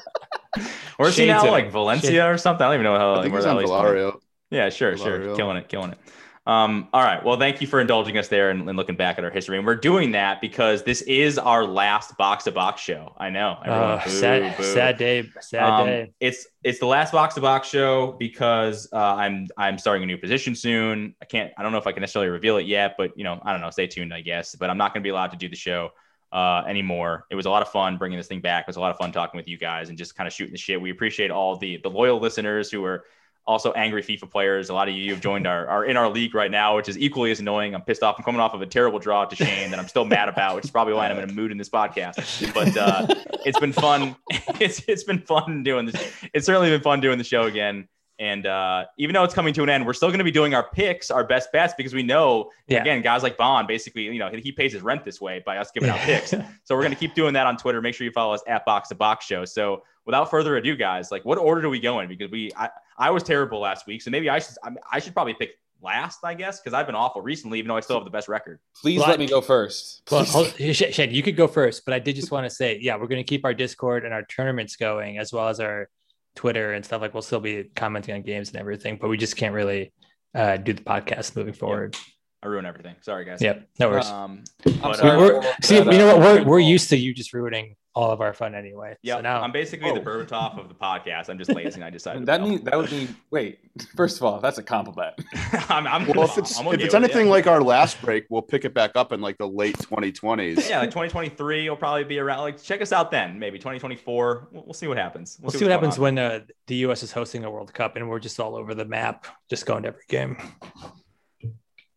or 0.97 1.09
is 1.09 1.17
he 1.17 1.27
now 1.27 1.45
like 1.45 1.69
Valencia 1.69 2.09
Shades. 2.09 2.19
or 2.19 2.39
something? 2.39 2.65
I 2.65 2.69
don't 2.69 2.81
even 2.81 2.85
know 2.85 2.97
how. 2.97 3.19
I 3.19 3.21
think 3.21 3.35
like, 3.35 3.43
he's 3.43 3.69
on 3.69 4.19
Yeah, 4.49 4.69
sure, 4.69 4.93
Valario. 4.93 4.97
sure, 4.97 5.35
killing 5.35 5.57
it, 5.57 5.69
killing 5.69 5.91
it. 5.91 5.99
Um, 6.45 6.89
all 6.91 7.01
right. 7.01 7.23
Well, 7.23 7.37
thank 7.39 7.61
you 7.61 7.67
for 7.67 7.79
indulging 7.79 8.17
us 8.17 8.27
there 8.27 8.49
and, 8.49 8.67
and, 8.67 8.77
looking 8.77 8.97
back 8.97 9.17
at 9.17 9.23
our 9.23 9.29
history. 9.29 9.57
And 9.57 9.65
we're 9.65 9.77
doing 9.77 10.11
that 10.11 10.41
because 10.41 10.83
this 10.83 11.01
is 11.03 11.37
our 11.37 11.63
last 11.63 12.17
box 12.17 12.43
to 12.43 12.51
box 12.51 12.81
show. 12.81 13.15
I 13.17 13.29
know. 13.29 13.51
Uh, 13.51 14.03
boo, 14.03 14.09
sad, 14.09 14.57
boo. 14.57 14.63
sad 14.63 14.97
day. 14.97 15.29
Sad 15.39 15.63
um, 15.63 15.85
day. 15.87 16.13
It's 16.19 16.45
it's 16.61 16.79
the 16.79 16.85
last 16.85 17.13
box 17.13 17.35
to 17.35 17.41
box 17.41 17.69
show 17.69 18.11
because 18.19 18.89
uh, 18.91 18.97
I'm 18.97 19.47
I'm 19.55 19.77
starting 19.77 20.03
a 20.03 20.05
new 20.05 20.17
position 20.17 20.53
soon. 20.53 21.15
I 21.21 21.25
can't. 21.25 21.53
I 21.57 21.63
don't 21.63 21.71
know 21.71 21.77
if 21.77 21.87
I 21.87 21.93
can 21.93 22.01
necessarily 22.01 22.29
reveal 22.29 22.57
it 22.57 22.65
yet, 22.65 22.95
but 22.97 23.17
you 23.17 23.23
know, 23.23 23.39
I 23.43 23.53
don't 23.53 23.61
know. 23.61 23.69
Stay 23.69 23.87
tuned, 23.87 24.13
I 24.13 24.19
guess. 24.19 24.53
But 24.53 24.69
I'm 24.69 24.77
not 24.77 24.93
going 24.93 25.01
to 25.01 25.07
be 25.07 25.11
allowed 25.11 25.31
to 25.31 25.37
do 25.37 25.47
the 25.47 25.55
show 25.55 25.91
uh, 26.33 26.63
anymore. 26.67 27.25
It 27.29 27.35
was 27.35 27.45
a 27.45 27.49
lot 27.49 27.61
of 27.61 27.69
fun 27.69 27.97
bringing 27.97 28.17
this 28.17 28.27
thing 28.27 28.41
back. 28.41 28.63
It 28.63 28.67
was 28.67 28.75
a 28.75 28.81
lot 28.81 28.91
of 28.91 28.97
fun 28.97 29.13
talking 29.13 29.37
with 29.37 29.47
you 29.47 29.57
guys 29.57 29.87
and 29.87 29.97
just 29.97 30.17
kind 30.17 30.27
of 30.27 30.33
shooting 30.33 30.51
the 30.51 30.57
shit. 30.57 30.81
We 30.81 30.89
appreciate 30.89 31.31
all 31.31 31.55
the 31.55 31.77
the 31.77 31.89
loyal 31.89 32.19
listeners 32.19 32.69
who 32.69 32.83
are 32.83 33.05
also 33.45 33.71
angry 33.73 34.01
FIFA 34.01 34.29
players. 34.29 34.69
A 34.69 34.73
lot 34.73 34.87
of 34.87 34.95
you 34.95 35.11
have 35.11 35.21
joined 35.21 35.47
our 35.47 35.67
are 35.67 35.85
in 35.85 35.97
our 35.97 36.09
league 36.09 36.33
right 36.33 36.51
now, 36.51 36.75
which 36.75 36.89
is 36.89 36.97
equally 36.97 37.31
as 37.31 37.39
annoying. 37.39 37.75
I'm 37.75 37.81
pissed 37.81 38.03
off. 38.03 38.15
I'm 38.17 38.23
coming 38.23 38.41
off 38.41 38.53
of 38.53 38.61
a 38.61 38.65
terrible 38.65 38.99
draw 38.99 39.25
to 39.25 39.35
Shane 39.35 39.71
that 39.71 39.79
I'm 39.79 39.87
still 39.87 40.05
mad 40.05 40.29
about, 40.29 40.55
which 40.55 40.65
is 40.65 40.71
probably 40.71 40.93
why 40.93 41.09
I'm 41.09 41.17
in 41.17 41.29
a 41.29 41.33
mood 41.33 41.51
in 41.51 41.57
this 41.57 41.69
podcast. 41.69 42.53
But 42.53 42.77
uh, 42.77 43.07
it's 43.45 43.59
been 43.59 43.73
fun. 43.73 44.15
It's 44.59 44.83
it's 44.87 45.03
been 45.03 45.19
fun 45.19 45.63
doing 45.63 45.87
this. 45.87 46.13
It's 46.33 46.45
certainly 46.45 46.69
been 46.69 46.81
fun 46.81 47.01
doing 47.01 47.17
the 47.17 47.23
show 47.23 47.43
again. 47.43 47.87
And 48.19 48.45
uh, 48.45 48.85
even 48.97 49.13
though 49.13 49.23
it's 49.23 49.33
coming 49.33 49.53
to 49.55 49.63
an 49.63 49.69
end, 49.69 49.85
we're 49.85 49.93
still 49.93 50.09
going 50.09 50.19
to 50.19 50.23
be 50.23 50.31
doing 50.31 50.53
our 50.53 50.69
picks, 50.69 51.09
our 51.09 51.23
best 51.23 51.51
bets, 51.51 51.73
because 51.75 51.93
we 51.93 52.03
know, 52.03 52.51
yeah. 52.67 52.79
again, 52.79 53.01
guys 53.01 53.23
like 53.23 53.37
Bond, 53.37 53.67
basically, 53.67 54.03
you 54.03 54.19
know, 54.19 54.29
he 54.29 54.51
pays 54.51 54.71
his 54.71 54.81
rent 54.81 55.03
this 55.03 55.19
way 55.19 55.41
by 55.45 55.57
us 55.57 55.71
giving 55.71 55.89
out 55.89 55.97
picks. 55.99 56.29
so 56.29 56.75
we're 56.75 56.83
going 56.83 56.91
to 56.91 56.97
keep 56.97 57.15
doing 57.15 57.33
that 57.33 57.47
on 57.47 57.57
Twitter. 57.57 57.81
Make 57.81 57.95
sure 57.95 58.05
you 58.05 58.11
follow 58.11 58.33
us 58.33 58.43
at 58.47 58.65
Box 58.65 58.89
to 58.89 58.95
Box 58.95 59.25
Show. 59.25 59.45
So 59.45 59.83
without 60.05 60.29
further 60.29 60.55
ado, 60.57 60.75
guys, 60.75 61.11
like 61.11 61.25
what 61.25 61.37
order 61.37 61.61
do 61.61 61.69
we 61.69 61.79
go 61.79 61.99
in? 62.01 62.07
Because 62.07 62.29
we, 62.29 62.51
I, 62.55 62.69
I 62.97 63.11
was 63.11 63.23
terrible 63.23 63.59
last 63.59 63.87
week, 63.87 64.01
so 64.01 64.11
maybe 64.11 64.29
I 64.29 64.39
should, 64.39 64.55
I 64.91 64.99
should 64.99 65.13
probably 65.13 65.33
pick 65.33 65.51
last, 65.81 66.19
I 66.23 66.33
guess, 66.33 66.59
because 66.59 66.73
I've 66.73 66.85
been 66.85 66.95
awful 66.95 67.21
recently, 67.21 67.59
even 67.59 67.69
though 67.69 67.77
I 67.77 67.81
still 67.81 67.97
have 67.97 68.05
the 68.05 68.11
best 68.11 68.27
record. 68.27 68.59
Please 68.81 68.99
but, 68.99 69.09
let 69.09 69.19
me 69.19 69.27
go 69.27 69.41
first. 69.41 70.01
Well, 70.09 70.23
hold, 70.23 70.55
Shane, 70.73 71.11
you 71.11 71.21
could 71.21 71.35
go 71.35 71.47
first, 71.47 71.85
but 71.85 71.93
I 71.93 71.99
did 71.99 72.15
just 72.15 72.31
want 72.31 72.45
to 72.45 72.49
say, 72.49 72.79
yeah, 72.81 72.95
we're 72.95 73.07
going 73.07 73.23
to 73.23 73.27
keep 73.27 73.45
our 73.45 73.53
Discord 73.53 74.05
and 74.05 74.13
our 74.13 74.23
tournaments 74.23 74.75
going, 74.75 75.17
as 75.17 75.33
well 75.33 75.49
as 75.49 75.59
our 75.59 75.89
Twitter 76.35 76.73
and 76.73 76.83
stuff. 76.83 77.01
Like 77.01 77.13
we'll 77.13 77.21
still 77.21 77.39
be 77.39 77.65
commenting 77.75 78.15
on 78.15 78.21
games 78.21 78.49
and 78.49 78.57
everything, 78.57 78.97
but 78.99 79.09
we 79.09 79.17
just 79.17 79.35
can't 79.35 79.53
really 79.53 79.93
uh, 80.33 80.57
do 80.57 80.73
the 80.73 80.81
podcast 80.81 81.35
moving 81.35 81.53
forward. 81.53 81.95
Yep. 81.95 82.03
I 82.43 82.47
ruin 82.47 82.65
everything. 82.65 82.95
Sorry, 83.01 83.23
guys. 83.23 83.41
Yep, 83.41 83.69
no 83.79 83.89
worries. 83.89 84.07
Um, 84.07 84.43
but, 84.63 85.03
uh, 85.03 85.15
we're, 85.17 85.53
see, 85.61 85.77
you 85.77 85.85
know 85.85 86.17
what? 86.17 86.19
We're, 86.19 86.43
we're 86.43 86.59
used 86.59 86.89
to 86.89 86.97
you 86.97 87.13
just 87.13 87.33
ruining 87.33 87.77
all 87.95 88.11
of 88.11 88.21
our 88.21 88.33
fun 88.33 88.55
anyway. 88.55 88.97
Yeah, 89.01 89.17
so 89.17 89.21
now 89.21 89.41
I'm 89.41 89.51
basically 89.51 89.91
oh. 89.91 89.93
the 89.93 90.01
Berbatov 90.01 90.59
of 90.59 90.67
the 90.67 90.75
podcast. 90.75 91.29
I'm 91.29 91.37
just 91.37 91.53
lazy 91.53 91.75
and 91.75 91.83
I 91.83 91.89
decided 91.89 92.25
that 92.25 92.41
means 92.41 92.61
that 92.63 92.75
would 92.75 92.91
mean 92.91 93.15
wait. 93.29 93.59
First 93.95 94.17
of 94.17 94.23
all, 94.23 94.39
that's 94.39 94.57
a 94.57 94.63
compliment. 94.63 95.13
I'm, 95.69 95.85
I'm, 95.85 96.07
well, 96.07 96.23
if 96.23 96.37
it's 96.37 96.59
okay 96.59 96.71
if 96.71 96.81
it's 96.81 96.93
anything 96.95 97.27
it. 97.27 97.29
like 97.29 97.47
our 97.47 97.61
last 97.61 98.01
break, 98.01 98.25
we'll 98.29 98.41
pick 98.41 98.65
it 98.65 98.73
back 98.73 98.91
up 98.95 99.11
in 99.11 99.21
like 99.21 99.37
the 99.37 99.47
late 99.47 99.77
2020s. 99.77 100.69
Yeah, 100.69 100.79
like 100.79 100.89
2023 100.89 101.69
will 101.69 101.77
probably 101.77 102.03
be 102.03 102.19
around. 102.19 102.39
Like 102.39 102.61
check 102.61 102.81
us 102.81 102.91
out 102.91 103.11
then. 103.11 103.37
Maybe 103.37 103.59
2024. 103.59 104.49
We'll, 104.51 104.63
we'll 104.65 104.73
see 104.73 104.87
what 104.87 104.97
happens. 104.97 105.37
We'll, 105.39 105.45
we'll 105.45 105.51
see, 105.51 105.59
see 105.59 105.65
what 105.65 105.71
happens 105.71 105.99
when 105.99 106.17
uh, 106.17 106.41
the 106.67 106.75
U.S. 106.77 107.03
is 107.03 107.11
hosting 107.11 107.45
a 107.45 107.51
World 107.51 107.73
Cup 107.73 107.95
and 107.95 108.09
we're 108.09 108.19
just 108.19 108.39
all 108.39 108.55
over 108.55 108.73
the 108.73 108.85
map, 108.85 109.27
just 109.49 109.65
going 109.65 109.83
to 109.83 109.89
every 109.89 110.03
game. 110.09 110.37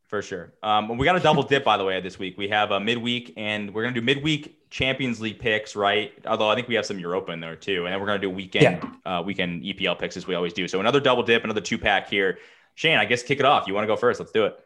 For 0.06 0.22
sure. 0.22 0.52
Um, 0.62 0.96
we 0.98 1.04
got 1.04 1.16
a 1.16 1.20
double 1.20 1.42
dip, 1.42 1.64
by 1.64 1.76
the 1.76 1.84
way, 1.84 2.00
this 2.00 2.16
week. 2.16 2.38
We 2.38 2.48
have 2.48 2.70
a 2.70 2.78
midweek, 2.78 3.32
and 3.36 3.74
we're 3.74 3.82
going 3.82 3.94
to 3.94 4.00
do 4.00 4.04
midweek 4.04 4.70
Champions 4.70 5.20
League 5.20 5.40
picks, 5.40 5.74
right? 5.74 6.12
Although 6.26 6.48
I 6.48 6.54
think 6.54 6.68
we 6.68 6.76
have 6.76 6.86
some 6.86 6.98
Europa 6.98 7.32
in 7.32 7.40
there 7.40 7.56
too. 7.56 7.86
And 7.86 7.92
then 7.92 8.00
we're 8.00 8.06
going 8.06 8.20
to 8.20 8.26
do 8.26 8.30
weekend 8.30 8.82
yeah. 9.04 9.18
uh, 9.18 9.22
weekend 9.22 9.64
EPL 9.64 9.98
picks 9.98 10.16
as 10.16 10.26
we 10.26 10.34
always 10.36 10.52
do. 10.52 10.68
So 10.68 10.78
another 10.78 11.00
double 11.00 11.24
dip, 11.24 11.42
another 11.42 11.60
two 11.60 11.78
pack 11.78 12.08
here. 12.08 12.38
Shane, 12.76 12.98
I 12.98 13.04
guess 13.04 13.22
kick 13.22 13.40
it 13.40 13.44
off. 13.44 13.66
You 13.66 13.74
want 13.74 13.84
to 13.84 13.88
go 13.88 13.96
first? 13.96 14.20
Let's 14.20 14.32
do 14.32 14.44
it. 14.44 14.60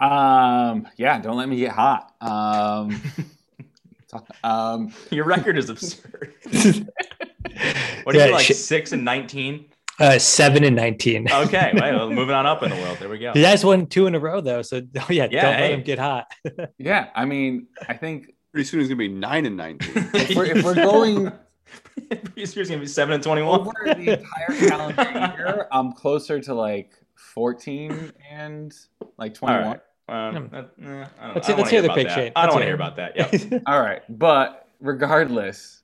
Um, 0.00 0.88
yeah, 0.96 1.20
don't 1.20 1.36
let 1.36 1.48
me 1.48 1.56
get 1.56 1.72
hot. 1.72 2.14
Um, 2.22 3.02
um 4.44 4.92
your 5.10 5.24
record 5.26 5.58
is 5.58 5.68
absurd. 5.68 6.34
what 8.04 8.14
are 8.14 8.18
yeah, 8.18 8.26
you 8.26 8.32
like? 8.32 8.46
Six 8.46 8.92
and 8.92 9.04
nineteen. 9.04 9.66
Uh, 10.00 10.18
seven 10.18 10.64
and 10.64 10.74
nineteen. 10.74 11.30
okay, 11.32 11.72
well, 11.74 12.08
moving 12.08 12.34
on 12.34 12.46
up 12.46 12.62
in 12.62 12.70
the 12.70 12.76
world. 12.76 12.96
There 12.98 13.08
we 13.08 13.18
go. 13.18 13.32
He 13.32 13.42
has 13.42 13.64
won 13.64 13.86
two 13.86 14.06
in 14.06 14.14
a 14.14 14.18
row 14.18 14.40
though, 14.40 14.62
so 14.62 14.80
oh 14.96 15.06
yeah, 15.10 15.28
yeah 15.30 15.42
don't 15.42 15.54
hey. 15.54 15.60
let 15.60 15.72
him 15.72 15.82
get 15.82 15.98
hot. 15.98 16.32
yeah, 16.78 17.10
I 17.14 17.26
mean, 17.26 17.66
I 17.86 17.94
think 17.94 18.34
pretty 18.50 18.66
soon 18.66 18.80
he's 18.80 18.88
gonna 18.88 18.96
be 18.96 19.08
nine 19.08 19.44
and 19.44 19.58
nineteen. 19.58 20.08
if, 20.14 20.34
we're, 20.34 20.46
if 20.46 20.64
we're 20.64 20.74
going, 20.74 21.30
pretty 22.08 22.46
soon 22.46 22.60
he's 22.60 22.68
gonna 22.70 22.80
be 22.80 22.86
seven 22.86 23.14
and 23.14 23.22
twenty-one. 23.22 23.60
Over 23.60 23.72
the 23.84 24.18
entire 24.18 24.68
calendar 24.68 25.36
year, 25.36 25.68
I'm 25.70 25.92
closer 25.92 26.40
to 26.40 26.54
like 26.54 26.92
fourteen 27.14 28.10
and 28.30 28.74
like 29.18 29.34
twenty-one. 29.34 29.80
Um, 30.08 30.50
uh, 30.52 30.62
let's, 31.34 31.48
let's 31.48 31.70
hear 31.70 31.82
the 31.82 31.90
pick, 31.90 32.08
Shane. 32.08 32.32
I 32.34 32.46
don't 32.46 32.54
want 32.54 32.62
to 32.62 32.66
hear 32.66 32.74
about 32.74 32.96
that. 32.96 33.16
Yep. 33.16 33.62
All 33.66 33.80
right, 33.80 34.02
but 34.08 34.66
regardless, 34.80 35.82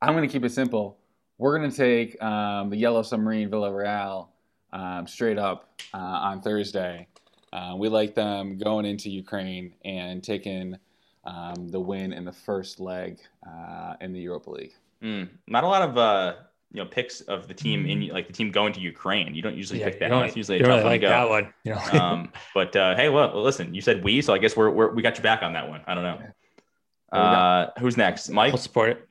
I'm 0.00 0.14
going 0.14 0.28
to 0.28 0.32
keep 0.32 0.44
it 0.44 0.52
simple. 0.52 0.98
We're 1.38 1.58
going 1.58 1.70
to 1.70 1.76
take 1.76 2.22
um, 2.22 2.70
the 2.70 2.76
Yellow 2.76 3.02
Submarine 3.02 3.50
Villarreal 3.50 4.28
um, 4.72 5.06
straight 5.06 5.38
up 5.38 5.80
uh, 5.92 5.98
on 5.98 6.40
Thursday. 6.40 7.08
Uh, 7.52 7.74
we 7.76 7.88
like 7.88 8.14
them 8.14 8.58
going 8.58 8.84
into 8.84 9.10
Ukraine 9.10 9.74
and 9.84 10.22
taking 10.22 10.76
um, 11.24 11.68
the 11.68 11.80
win 11.80 12.12
in 12.12 12.24
the 12.24 12.32
first 12.32 12.80
leg 12.80 13.18
uh, 13.48 13.94
in 14.00 14.12
the 14.12 14.20
Europa 14.20 14.50
League. 14.50 14.74
Mm, 15.02 15.28
not 15.46 15.64
a 15.64 15.66
lot 15.66 15.82
of 15.82 15.98
uh, 15.98 16.34
you 16.72 16.82
know 16.82 16.88
picks 16.88 17.20
of 17.22 17.46
the 17.46 17.54
team 17.54 17.86
in 17.86 18.08
like 18.08 18.26
the 18.26 18.32
team 18.32 18.50
going 18.50 18.72
to 18.72 18.80
Ukraine. 18.80 19.34
You 19.34 19.42
don't 19.42 19.56
usually 19.56 19.80
yeah, 19.80 19.86
pick 19.86 20.00
that. 20.00 20.10
One. 20.10 20.24
It's 20.24 20.36
usually 20.36 20.58
a 20.58 20.62
tough 20.62 20.68
really 20.68 20.82
one 20.82 20.92
like 20.92 21.00
to 21.02 21.06
go. 21.06 21.10
That 21.10 21.28
one, 21.28 21.54
you 21.64 21.74
know? 21.74 21.80
um, 22.00 22.32
but 22.54 22.74
uh, 22.74 22.96
hey, 22.96 23.08
well, 23.08 23.40
listen, 23.42 23.74
you 23.74 23.80
said 23.80 24.02
we, 24.02 24.20
so 24.22 24.34
I 24.34 24.38
guess 24.38 24.56
we're, 24.56 24.70
we're 24.70 24.92
we 24.92 25.02
got 25.02 25.16
you 25.16 25.22
back 25.22 25.42
on 25.42 25.52
that 25.52 25.68
one. 25.68 25.82
I 25.86 25.94
don't 25.94 26.04
know. 26.04 27.18
Uh, 27.18 27.70
who's 27.78 27.96
next, 27.96 28.28
Mike? 28.30 28.52
I'll 28.52 28.58
support 28.58 28.90
it. 28.90 29.08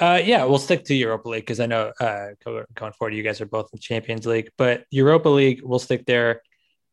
Uh, 0.00 0.20
yeah, 0.24 0.44
we'll 0.44 0.58
stick 0.58 0.84
to 0.84 0.94
Europa 0.94 1.28
League 1.28 1.42
because 1.42 1.60
I 1.60 1.66
know 1.66 1.92
uh, 2.00 2.30
going 2.44 2.92
forward, 2.92 3.14
you 3.14 3.22
guys 3.22 3.40
are 3.40 3.46
both 3.46 3.70
in 3.72 3.78
Champions 3.78 4.26
League, 4.26 4.50
but 4.58 4.84
Europa 4.90 5.28
League, 5.28 5.60
we'll 5.62 5.78
stick 5.78 6.04
there. 6.04 6.42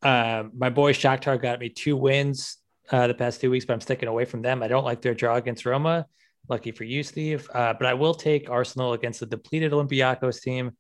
Uh, 0.04 0.44
my 0.56 0.70
boy 0.70 0.94
Shakhtar 0.94 1.42
got 1.42 1.60
me 1.60 1.70
two 1.70 1.98
wins 1.98 2.58
uh, 2.92 3.08
the 3.08 3.14
past 3.14 3.42
two 3.42 3.50
weeks, 3.50 3.66
but 3.66 3.74
I'm 3.74 3.82
sticking 3.82 4.08
away 4.08 4.26
from 4.26 4.42
them. 4.42 4.62
I 4.62 4.68
don't 4.68 4.84
like 4.84 5.02
their 5.02 5.16
draw 5.16 5.36
against 5.36 5.66
Roma. 5.66 6.06
Lucky 6.48 6.72
for 6.72 6.84
you, 6.84 7.02
Steve. 7.02 7.50
Uh, 7.54 7.74
but 7.74 7.88
I 7.88 7.94
will 7.94 8.14
take 8.14 8.50
Arsenal 8.50 8.94
against 8.94 9.20
the 9.20 9.26
depleted 9.26 9.72
Olympiacos 9.72 10.42
team. 10.42 10.72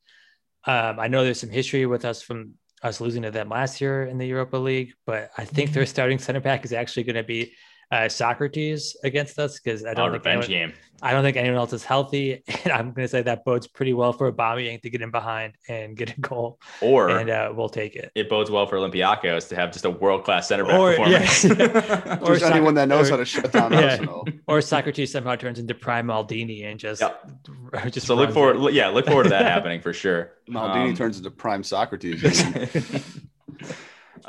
Um, 0.65 0.99
I 0.99 1.07
know 1.07 1.23
there's 1.23 1.39
some 1.39 1.49
history 1.49 1.85
with 1.87 2.05
us 2.05 2.21
from 2.21 2.53
us 2.83 3.01
losing 3.01 3.23
to 3.23 3.31
them 3.31 3.49
last 3.49 3.81
year 3.81 4.05
in 4.05 4.17
the 4.17 4.27
Europa 4.27 4.57
League, 4.57 4.93
but 5.05 5.31
I 5.37 5.45
think 5.45 5.71
their 5.71 5.85
starting 5.85 6.19
center 6.19 6.39
back 6.39 6.65
is 6.65 6.73
actually 6.73 7.03
going 7.03 7.15
to 7.15 7.23
be 7.23 7.53
uh, 7.91 8.07
Socrates 8.07 8.95
against 9.03 9.37
us 9.37 9.59
because 9.59 9.83
I 9.85 9.91
Oh, 9.91 9.93
don't 10.09 10.13
think 10.13 10.25
anyone, 10.27 10.47
game. 10.47 10.73
I 11.03 11.11
don't 11.13 11.23
think 11.23 11.35
anyone 11.35 11.57
else 11.57 11.73
is 11.73 11.83
healthy, 11.83 12.43
and 12.63 12.71
I'm 12.71 12.91
going 12.93 13.05
to 13.05 13.07
say 13.07 13.21
that 13.23 13.43
bodes 13.43 13.67
pretty 13.67 13.93
well 13.93 14.13
for 14.13 14.31
Aubameyang 14.31 14.81
to 14.83 14.89
get 14.89 15.01
in 15.01 15.09
behind 15.11 15.53
and 15.67 15.97
get 15.97 16.15
a 16.15 16.21
goal, 16.21 16.59
Or 16.79 17.09
and 17.09 17.29
uh, 17.29 17.51
we'll 17.55 17.69
take 17.69 17.95
it. 17.95 18.11
it 18.15 18.29
bodes 18.29 18.51
well 18.51 18.65
for 18.67 18.77
Olympiacos 18.77 19.49
to 19.49 19.55
have 19.55 19.71
just 19.73 19.83
a 19.85 19.89
world 19.89 20.23
class 20.23 20.47
center 20.47 20.63
back 20.63 20.79
Or- 20.79 20.91
performance. 20.91 21.43
yeah. 21.43 21.51
If 21.51 22.21
there's 22.23 22.43
Or 22.43 22.45
anyone 22.45 22.75
that 22.75 22.87
knows 22.87 23.07
or- 23.09 23.13
how 23.13 23.17
to 23.17 23.25
shut 23.25 23.51
down 23.51 23.73
Yeah. 23.73 23.81
Arsenal. 23.91 24.27
Or 24.47 24.61
Socrates 24.61 25.11
somehow 25.11 25.35
turns 25.35 25.57
into 25.59 25.73
Prime 25.73 26.07
Maldini 26.07 26.65
and 26.65 26.79
just 26.79 27.01
Yep. 27.01 27.91
just 27.91 28.05
so 28.07 28.15
look 28.15 28.31
forward, 28.31 28.57
it. 28.69 28.73
yeah, 28.73 28.87
look 28.89 29.07
forward 29.07 29.23
to 29.23 29.29
that 29.31 29.41
happening 29.45 29.81
for 29.81 29.91
sure. 29.91 30.33
Maldini 30.49 30.89
Um, 30.89 30.95
turns 30.95 31.17
into 31.17 31.31
prime 31.31 31.63
Socrates. 31.63 32.21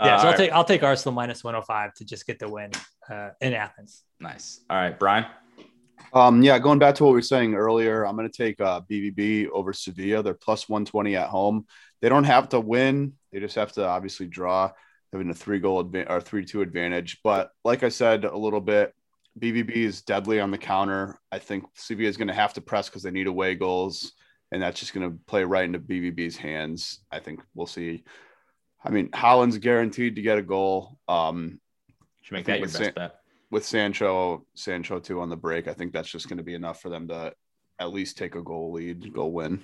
Yeah, 0.04 0.16
so 0.18 0.28
I'll 0.28 0.36
take 0.36 0.52
I'll 0.52 0.64
take 0.64 0.82
Arsenal 0.82 1.14
minus 1.14 1.44
105 1.44 1.94
to 1.94 2.04
just 2.04 2.26
get 2.26 2.38
the 2.38 2.48
win 2.48 2.70
uh, 3.08 3.30
in 3.40 3.54
Athens. 3.54 4.02
nice. 4.20 4.60
All 4.68 4.76
right, 4.76 4.98
Brian. 4.98 5.26
Um, 6.12 6.42
yeah, 6.42 6.58
going 6.58 6.78
back 6.78 6.94
to 6.96 7.04
what 7.04 7.10
we 7.10 7.16
were 7.16 7.22
saying 7.22 7.54
earlier, 7.54 8.04
I'm 8.06 8.16
going 8.16 8.30
to 8.30 8.36
take 8.36 8.60
uh, 8.60 8.82
BVB 8.82 9.48
over 9.50 9.72
Sevilla. 9.72 10.22
They're 10.22 10.34
plus 10.34 10.68
120 10.68 11.16
at 11.16 11.28
home. 11.28 11.66
They 12.00 12.08
don't 12.08 12.24
have 12.24 12.50
to 12.50 12.60
win; 12.60 13.14
they 13.30 13.40
just 13.40 13.54
have 13.54 13.72
to 13.72 13.86
obviously 13.86 14.26
draw, 14.26 14.70
having 15.12 15.30
a 15.30 15.34
three 15.34 15.58
goal 15.58 15.84
adva- 15.84 16.10
or 16.10 16.20
three 16.20 16.44
two 16.44 16.60
advantage. 16.60 17.20
But 17.22 17.50
like 17.64 17.82
I 17.82 17.88
said 17.88 18.24
a 18.24 18.36
little 18.36 18.60
bit, 18.60 18.92
BVB 19.38 19.70
is 19.70 20.02
deadly 20.02 20.40
on 20.40 20.50
the 20.50 20.58
counter. 20.58 21.18
I 21.30 21.38
think 21.38 21.64
Sevilla 21.74 22.08
is 22.08 22.16
going 22.16 22.28
to 22.28 22.34
have 22.34 22.54
to 22.54 22.60
press 22.60 22.88
because 22.88 23.02
they 23.02 23.10
need 23.10 23.26
away 23.26 23.54
goals, 23.54 24.12
and 24.50 24.60
that's 24.60 24.80
just 24.80 24.92
going 24.92 25.10
to 25.10 25.18
play 25.26 25.44
right 25.44 25.64
into 25.64 25.78
BVB's 25.78 26.36
hands. 26.36 27.00
I 27.10 27.20
think 27.20 27.40
we'll 27.54 27.66
see. 27.66 28.04
I 28.84 28.90
mean, 28.90 29.08
Haaland's 29.10 29.58
guaranteed 29.58 30.16
to 30.16 30.22
get 30.22 30.38
a 30.38 30.42
goal. 30.42 30.98
Um, 31.08 31.60
Should 32.22 32.34
make 32.34 32.46
that 32.46 32.58
your 32.58 32.66
best 32.66 32.80
with 32.80 32.94
bet. 32.94 33.14
with 33.50 33.64
Sancho, 33.64 34.46
Sancho 34.54 34.98
too 34.98 35.20
on 35.20 35.28
the 35.28 35.36
break, 35.36 35.68
I 35.68 35.74
think 35.74 35.92
that's 35.92 36.10
just 36.10 36.28
going 36.28 36.38
to 36.38 36.42
be 36.42 36.54
enough 36.54 36.80
for 36.80 36.88
them 36.88 37.08
to 37.08 37.32
at 37.78 37.92
least 37.92 38.18
take 38.18 38.34
a 38.34 38.42
goal 38.42 38.72
lead, 38.72 39.12
go 39.12 39.26
win. 39.26 39.62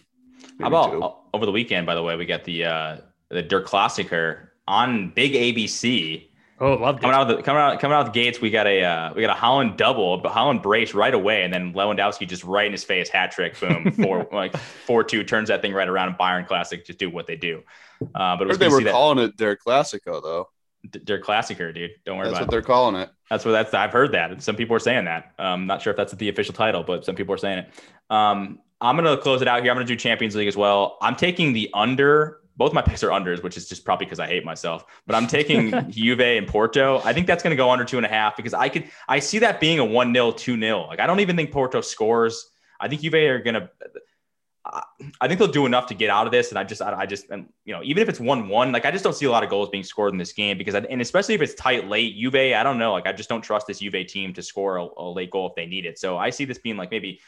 How 0.60 0.68
about 0.68 0.92
two. 0.92 1.12
over 1.34 1.46
the 1.46 1.52
weekend? 1.52 1.86
By 1.86 1.94
the 1.94 2.02
way, 2.02 2.16
we 2.16 2.26
got 2.26 2.44
the 2.44 2.64
uh, 2.64 2.96
the 3.30 3.42
Der 3.42 3.64
Klassiker 3.64 4.48
on 4.66 5.10
big 5.10 5.32
ABC. 5.32 6.27
Oh, 6.60 6.74
loved 6.74 7.00
Coming 7.00 7.14
it. 7.14 7.18
out 7.18 7.30
of 7.30 7.36
the 7.36 7.42
coming 7.42 7.62
out 7.62 7.78
coming 7.80 7.94
out 7.96 8.06
the 8.06 8.10
gates, 8.12 8.40
we 8.40 8.50
got 8.50 8.66
a 8.66 8.82
uh, 8.82 9.14
we 9.14 9.20
got 9.22 9.36
a 9.36 9.40
Haaland 9.40 9.76
double, 9.76 10.18
but 10.18 10.32
Haaland 10.32 10.62
brace 10.62 10.92
right 10.92 11.14
away, 11.14 11.44
and 11.44 11.52
then 11.52 11.72
Lewandowski 11.72 12.26
just 12.28 12.42
right 12.42 12.66
in 12.66 12.72
his 12.72 12.82
face, 12.84 13.08
hat 13.08 13.30
trick, 13.30 13.58
boom, 13.60 13.92
four 14.02 14.26
like 14.32 14.56
four 14.56 15.04
two, 15.04 15.22
turns 15.22 15.48
that 15.48 15.62
thing 15.62 15.72
right 15.72 15.88
around. 15.88 16.08
And 16.08 16.18
Bayern 16.18 16.46
Classic 16.46 16.84
just 16.84 16.98
do 16.98 17.10
what 17.10 17.26
they 17.26 17.36
do. 17.36 17.62
Uh, 18.14 18.36
but 18.36 18.42
it 18.42 18.48
was 18.48 18.58
they 18.58 18.68
were 18.68 18.78
see 18.78 18.84
that 18.84 18.92
calling 18.92 19.18
it 19.18 19.36
their 19.36 19.54
Classico 19.56 20.20
though. 20.22 20.48
D- 20.90 21.00
Der 21.00 21.20
Klassiker, 21.20 21.74
dude. 21.74 21.90
Don't 22.04 22.16
worry 22.18 22.26
That's 22.26 22.30
about 22.30 22.30
it. 22.30 22.32
That's 22.32 22.40
what 22.40 22.50
they're 22.50 22.62
calling 22.62 22.94
it. 22.96 23.10
That's 23.30 23.44
what 23.44 23.52
that's. 23.52 23.74
I've 23.74 23.92
heard 23.92 24.12
that. 24.12 24.42
Some 24.42 24.56
people 24.56 24.74
are 24.76 24.80
saying 24.80 25.04
that. 25.04 25.32
Um, 25.38 25.66
not 25.66 25.82
sure 25.82 25.90
if 25.92 25.96
that's 25.96 26.12
the 26.12 26.28
official 26.28 26.54
title, 26.54 26.82
but 26.82 27.04
some 27.04 27.14
people 27.14 27.34
are 27.34 27.38
saying 27.38 27.58
it. 27.58 27.70
Um, 28.10 28.60
I'm 28.80 28.96
gonna 28.96 29.16
close 29.16 29.42
it 29.42 29.48
out 29.48 29.62
here. 29.62 29.70
I'm 29.70 29.76
gonna 29.76 29.86
do 29.86 29.96
Champions 29.96 30.34
League 30.36 30.48
as 30.48 30.56
well. 30.56 30.98
I'm 31.02 31.16
taking 31.16 31.52
the 31.52 31.70
under. 31.74 32.40
Both 32.58 32.74
my 32.74 32.82
picks 32.82 33.02
are 33.02 33.08
unders, 33.10 33.42
which 33.42 33.56
is 33.56 33.68
just 33.68 33.84
probably 33.84 34.04
because 34.04 34.18
I 34.18 34.26
hate 34.26 34.44
myself. 34.44 34.84
But 35.06 35.14
I'm 35.16 35.26
taking 35.26 35.70
Juve 35.90 36.20
and 36.20 36.46
Porto. 36.46 37.00
I 37.04 37.12
think 37.14 37.26
that's 37.26 37.42
gonna 37.42 37.56
go 37.56 37.70
under 37.70 37.84
two 37.84 37.96
and 37.96 38.04
a 38.04 38.10
half 38.10 38.36
because 38.36 38.52
I 38.52 38.68
could. 38.68 38.90
I 39.08 39.20
see 39.20 39.38
that 39.38 39.60
being 39.60 39.78
a 39.78 39.84
one 39.84 40.12
0 40.12 40.32
two 40.32 40.58
0 40.60 40.86
Like 40.88 41.00
I 41.00 41.06
don't 41.06 41.20
even 41.20 41.36
think 41.36 41.52
Porto 41.52 41.80
scores. 41.80 42.50
I 42.80 42.88
think 42.88 43.00
Juve 43.00 43.14
are 43.14 43.38
gonna. 43.38 43.70
I- 44.66 44.82
I 45.20 45.28
think 45.28 45.38
they'll 45.38 45.48
do 45.48 45.64
enough 45.64 45.86
to 45.86 45.94
get 45.94 46.10
out 46.10 46.26
of 46.26 46.32
this, 46.32 46.50
and 46.50 46.58
I 46.58 46.64
just, 46.64 46.82
I, 46.82 46.92
I 46.92 47.06
just, 47.06 47.30
and 47.30 47.48
you 47.64 47.72
know, 47.72 47.80
even 47.82 48.02
if 48.02 48.08
it's 48.08 48.20
one-one, 48.20 48.72
like 48.72 48.84
I 48.84 48.90
just 48.90 49.02
don't 49.04 49.14
see 49.14 49.24
a 49.24 49.30
lot 49.30 49.42
of 49.42 49.48
goals 49.48 49.70
being 49.70 49.84
scored 49.84 50.12
in 50.12 50.18
this 50.18 50.32
game 50.32 50.58
because, 50.58 50.74
I, 50.74 50.80
and 50.80 51.00
especially 51.00 51.34
if 51.34 51.40
it's 51.40 51.54
tight 51.54 51.88
late, 51.88 52.16
Juve, 52.16 52.34
I 52.34 52.62
don't 52.62 52.78
know, 52.78 52.92
like 52.92 53.06
I 53.06 53.12
just 53.12 53.28
don't 53.28 53.40
trust 53.40 53.66
this 53.66 53.78
Juve 53.78 54.06
team 54.08 54.34
to 54.34 54.42
score 54.42 54.76
a, 54.76 54.86
a 54.98 55.08
late 55.10 55.30
goal 55.30 55.48
if 55.48 55.54
they 55.54 55.64
need 55.64 55.86
it. 55.86 55.98
So 55.98 56.18
I 56.18 56.28
see 56.30 56.44
this 56.44 56.58
being 56.58 56.76
like 56.76 56.90
maybe, 56.90 57.20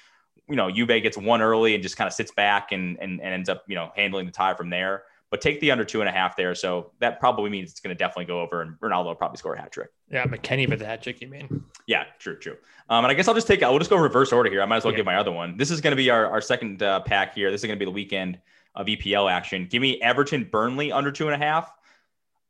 you 0.48 0.56
know, 0.56 0.70
Juve 0.70 0.88
gets 0.88 1.16
one 1.16 1.40
early 1.40 1.74
and 1.74 1.82
just 1.82 1.96
kind 1.96 2.08
of 2.08 2.12
sits 2.12 2.32
back 2.32 2.72
and, 2.72 2.98
and 3.00 3.20
and 3.22 3.32
ends 3.32 3.48
up, 3.48 3.64
you 3.68 3.76
know, 3.76 3.90
handling 3.96 4.26
the 4.26 4.32
tie 4.32 4.54
from 4.54 4.68
there. 4.68 5.04
But 5.30 5.40
take 5.40 5.60
the 5.60 5.70
under 5.70 5.84
two 5.84 6.00
and 6.00 6.08
a 6.08 6.12
half 6.12 6.36
there, 6.36 6.56
so 6.56 6.90
that 6.98 7.20
probably 7.20 7.50
means 7.50 7.70
it's 7.70 7.78
going 7.78 7.94
to 7.94 7.98
definitely 7.98 8.24
go 8.24 8.40
over, 8.40 8.62
and 8.62 8.74
Ronaldo 8.80 9.04
will 9.06 9.14
probably 9.14 9.36
score 9.36 9.54
a 9.54 9.60
hat 9.60 9.70
trick. 9.70 9.90
Yeah, 10.10 10.24
McKennie 10.24 10.68
with 10.68 10.80
the 10.80 10.86
hat 10.86 11.02
trick, 11.04 11.20
you 11.20 11.28
mean? 11.28 11.62
Yeah, 11.86 12.04
true, 12.18 12.36
true. 12.36 12.56
Um, 12.88 13.04
and 13.04 13.12
I 13.12 13.14
guess 13.14 13.28
I'll 13.28 13.34
just 13.34 13.46
take. 13.46 13.62
I'll 13.62 13.78
just 13.78 13.90
go 13.90 13.96
reverse 13.96 14.32
order 14.32 14.50
here. 14.50 14.60
I 14.60 14.66
might 14.66 14.78
as 14.78 14.84
well 14.84 14.92
Yeah. 14.92 14.98
give 14.98 15.06
my 15.06 15.14
other 15.16 15.30
one. 15.30 15.56
This 15.56 15.70
is 15.70 15.80
going 15.80 15.92
to 15.92 15.96
be 15.96 16.10
our 16.10 16.26
our 16.26 16.40
second 16.40 16.82
uh, 16.82 16.98
pack 17.00 17.34
here. 17.36 17.52
This 17.52 17.60
is 17.62 17.66
going 17.68 17.78
to 17.78 17.78
be 17.78 17.84
the 17.84 17.92
weekend 17.94 18.40
of 18.74 18.86
EPL 18.86 19.30
action. 19.30 19.66
Give 19.70 19.80
me 19.80 20.00
Everton 20.02 20.48
Burnley 20.50 20.90
under 20.90 21.12
two 21.12 21.28
and 21.28 21.40
a 21.40 21.44
half. 21.44 21.72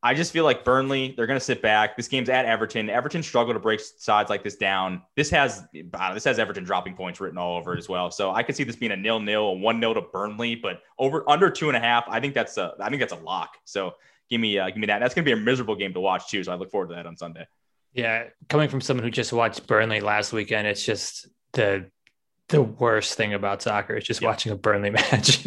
I 0.02 0.14
just 0.14 0.32
feel 0.32 0.44
like 0.44 0.64
Burnley 0.64 1.12
they're 1.16 1.26
going 1.26 1.38
to 1.38 1.44
sit 1.44 1.60
back. 1.60 1.96
This 1.96 2.08
game's 2.08 2.30
at 2.30 2.46
Everton. 2.46 2.88
Everton 2.88 3.22
struggle 3.22 3.52
to 3.52 3.60
break 3.60 3.80
sides 3.80 4.30
like 4.30 4.42
this 4.42 4.56
down. 4.56 5.02
This 5.14 5.28
has 5.30 5.64
this 5.72 6.24
has 6.24 6.38
Everton 6.38 6.64
dropping 6.64 6.94
points 6.94 7.20
written 7.20 7.36
all 7.36 7.58
over 7.58 7.74
it 7.74 7.78
as 7.78 7.88
well. 7.88 8.10
So 8.10 8.30
I 8.32 8.42
could 8.42 8.56
see 8.56 8.64
this 8.64 8.76
being 8.76 8.92
a 8.92 8.96
nil 8.96 9.20
nil, 9.20 9.42
a 9.48 9.52
one 9.54 9.78
nil 9.78 9.92
to 9.94 10.00
Burnley, 10.00 10.54
but 10.54 10.80
over 10.98 11.28
under 11.28 11.50
two 11.50 11.68
and 11.68 11.76
a 11.76 11.80
half. 11.80 12.04
I 12.08 12.18
think 12.20 12.32
that's 12.34 12.56
a 12.56 12.74
I 12.80 12.88
think 12.88 13.00
that's 13.00 13.12
a 13.12 13.16
lock. 13.16 13.56
So 13.66 13.94
give 14.30 14.40
me 14.40 14.58
uh, 14.58 14.68
give 14.68 14.78
me 14.78 14.86
that. 14.86 15.00
That's 15.00 15.14
going 15.14 15.24
to 15.24 15.28
be 15.34 15.38
a 15.38 15.44
miserable 15.44 15.76
game 15.76 15.92
to 15.92 16.00
watch 16.00 16.28
too. 16.30 16.42
So 16.44 16.50
I 16.52 16.54
look 16.54 16.70
forward 16.70 16.88
to 16.88 16.94
that 16.94 17.04
on 17.06 17.16
Sunday. 17.16 17.46
Yeah, 17.92 18.24
coming 18.48 18.68
from 18.70 18.80
someone 18.80 19.04
who 19.04 19.10
just 19.10 19.32
watched 19.32 19.66
Burnley 19.66 20.00
last 20.00 20.32
weekend, 20.32 20.66
it's 20.66 20.84
just 20.84 21.28
the 21.52 21.90
the 22.48 22.62
worst 22.62 23.14
thing 23.14 23.34
about 23.34 23.60
soccer 23.62 23.96
is 23.96 24.04
just 24.04 24.22
Yeah. 24.22 24.28
watching 24.28 24.52
a 24.52 24.56
Burnley 24.56 24.90
match. 24.90 25.44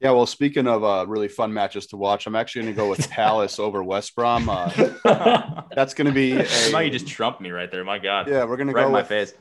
Yeah, 0.00 0.12
well, 0.12 0.26
speaking 0.26 0.68
of 0.68 0.84
uh, 0.84 1.06
really 1.08 1.26
fun 1.26 1.52
matches 1.52 1.88
to 1.88 1.96
watch, 1.96 2.26
I'm 2.26 2.36
actually 2.36 2.62
going 2.62 2.74
to 2.74 2.76
go 2.76 2.88
with 2.88 3.10
Palace 3.10 3.58
over 3.58 3.82
West 3.82 4.14
Brom. 4.14 4.48
Uh, 4.48 5.62
that's 5.74 5.94
going 5.94 6.06
to 6.06 6.12
be. 6.12 6.34
Now 6.34 6.44
A, 6.78 6.82
you 6.84 6.90
just 6.90 7.08
trumped 7.08 7.40
me 7.40 7.50
right 7.50 7.70
there. 7.70 7.84
My 7.84 7.98
God. 7.98 8.28
yeah, 8.28 8.44
we're 8.44 8.56
going 8.56 8.68
to 8.68 8.74
go 8.74 8.86
in 8.86 8.92
my 8.92 9.00
with 9.00 9.08
face. 9.08 9.34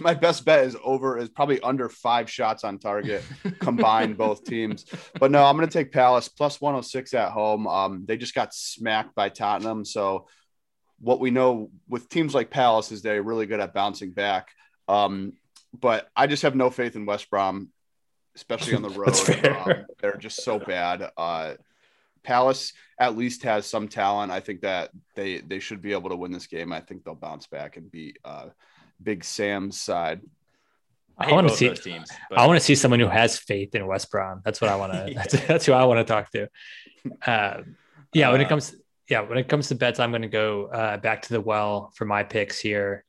my 0.00 0.12
best 0.12 0.44
bet 0.44 0.66
is 0.66 0.76
over 0.84 1.16
is 1.16 1.30
probably 1.30 1.60
under 1.62 1.88
five 1.88 2.28
shots 2.28 2.62
on 2.64 2.78
target 2.78 3.24
combined 3.60 4.18
both 4.18 4.44
teams. 4.44 4.84
But 5.18 5.30
no, 5.30 5.44
I'm 5.44 5.56
going 5.56 5.68
to 5.68 5.72
take 5.72 5.92
Palace 5.92 6.28
plus 6.28 6.60
106 6.60 7.14
at 7.14 7.30
home. 7.30 7.66
Um, 7.66 8.04
they 8.06 8.18
just 8.18 8.34
got 8.34 8.52
smacked 8.52 9.14
by 9.14 9.30
Tottenham, 9.30 9.86
so 9.86 10.26
what 11.00 11.20
we 11.20 11.30
know 11.30 11.70
with 11.88 12.10
teams 12.10 12.34
like 12.34 12.50
Palace 12.50 12.92
is 12.92 13.00
they're 13.00 13.22
really 13.22 13.46
good 13.46 13.60
at 13.60 13.72
bouncing 13.72 14.10
back. 14.10 14.48
Um, 14.86 15.32
but 15.78 16.08
I 16.14 16.26
just 16.26 16.42
have 16.42 16.54
no 16.54 16.68
faith 16.68 16.96
in 16.96 17.06
West 17.06 17.30
Brom, 17.30 17.70
especially 18.40 18.74
on 18.74 18.82
the 18.82 18.88
road. 18.98 19.08
That's 19.08 19.20
fair. 19.20 19.60
Um, 19.80 19.86
they're 20.00 20.16
just 20.16 20.42
so 20.42 20.58
bad. 20.58 21.10
Uh, 21.16 21.54
Palace 22.22 22.72
at 22.98 23.16
least 23.16 23.42
has 23.44 23.66
some 23.66 23.88
talent. 23.88 24.30
I 24.32 24.40
think 24.40 24.60
that 24.62 24.90
they 25.14 25.38
they 25.38 25.58
should 25.58 25.80
be 25.80 25.92
able 25.92 26.10
to 26.10 26.16
win 26.16 26.32
this 26.32 26.46
game. 26.46 26.72
I 26.72 26.80
think 26.80 27.04
they'll 27.04 27.14
bounce 27.14 27.46
back 27.46 27.76
and 27.76 27.90
beat 27.90 28.18
uh, 28.24 28.46
Big 29.02 29.24
Sam's 29.24 29.80
side. 29.80 30.20
I 31.18 31.30
I 31.30 31.32
wanna 31.32 31.48
see- 31.50 31.68
those 31.68 31.80
teams. 31.80 32.10
but- 32.28 32.38
I 32.38 32.46
want 32.46 32.58
to 32.58 32.64
see 32.64 32.74
someone 32.74 33.00
who 33.00 33.08
has 33.08 33.38
faith 33.38 33.74
in 33.74 33.86
West 33.86 34.10
Brom. 34.10 34.40
That's 34.44 34.60
what 34.60 34.70
I 34.70 34.76
want 34.76 34.92
to. 34.92 35.06
Yeah. 35.12 35.14
that's, 35.18 35.46
that's 35.46 35.66
who 35.66 35.72
I 35.72 35.84
want 35.84 35.98
to 36.06 36.12
talk 36.12 36.30
to. 36.32 36.48
Uh, 37.26 37.62
yeah, 38.12 38.30
when 38.32 38.40
it 38.40 38.44
Uh, 38.46 38.48
comes, 38.48 38.74
yeah, 39.08 39.20
when 39.20 39.38
it 39.38 39.48
comes 39.48 39.68
to 39.68 39.74
bets, 39.74 39.98
I'm 40.00 40.10
going 40.10 40.22
to 40.22 40.28
go 40.28 40.66
uh, 40.66 40.96
back 40.98 41.22
to 41.22 41.32
the 41.32 41.40
well 41.40 41.90
for 41.94 42.04
my 42.04 42.22
picks 42.22 42.58
here, 42.60 43.04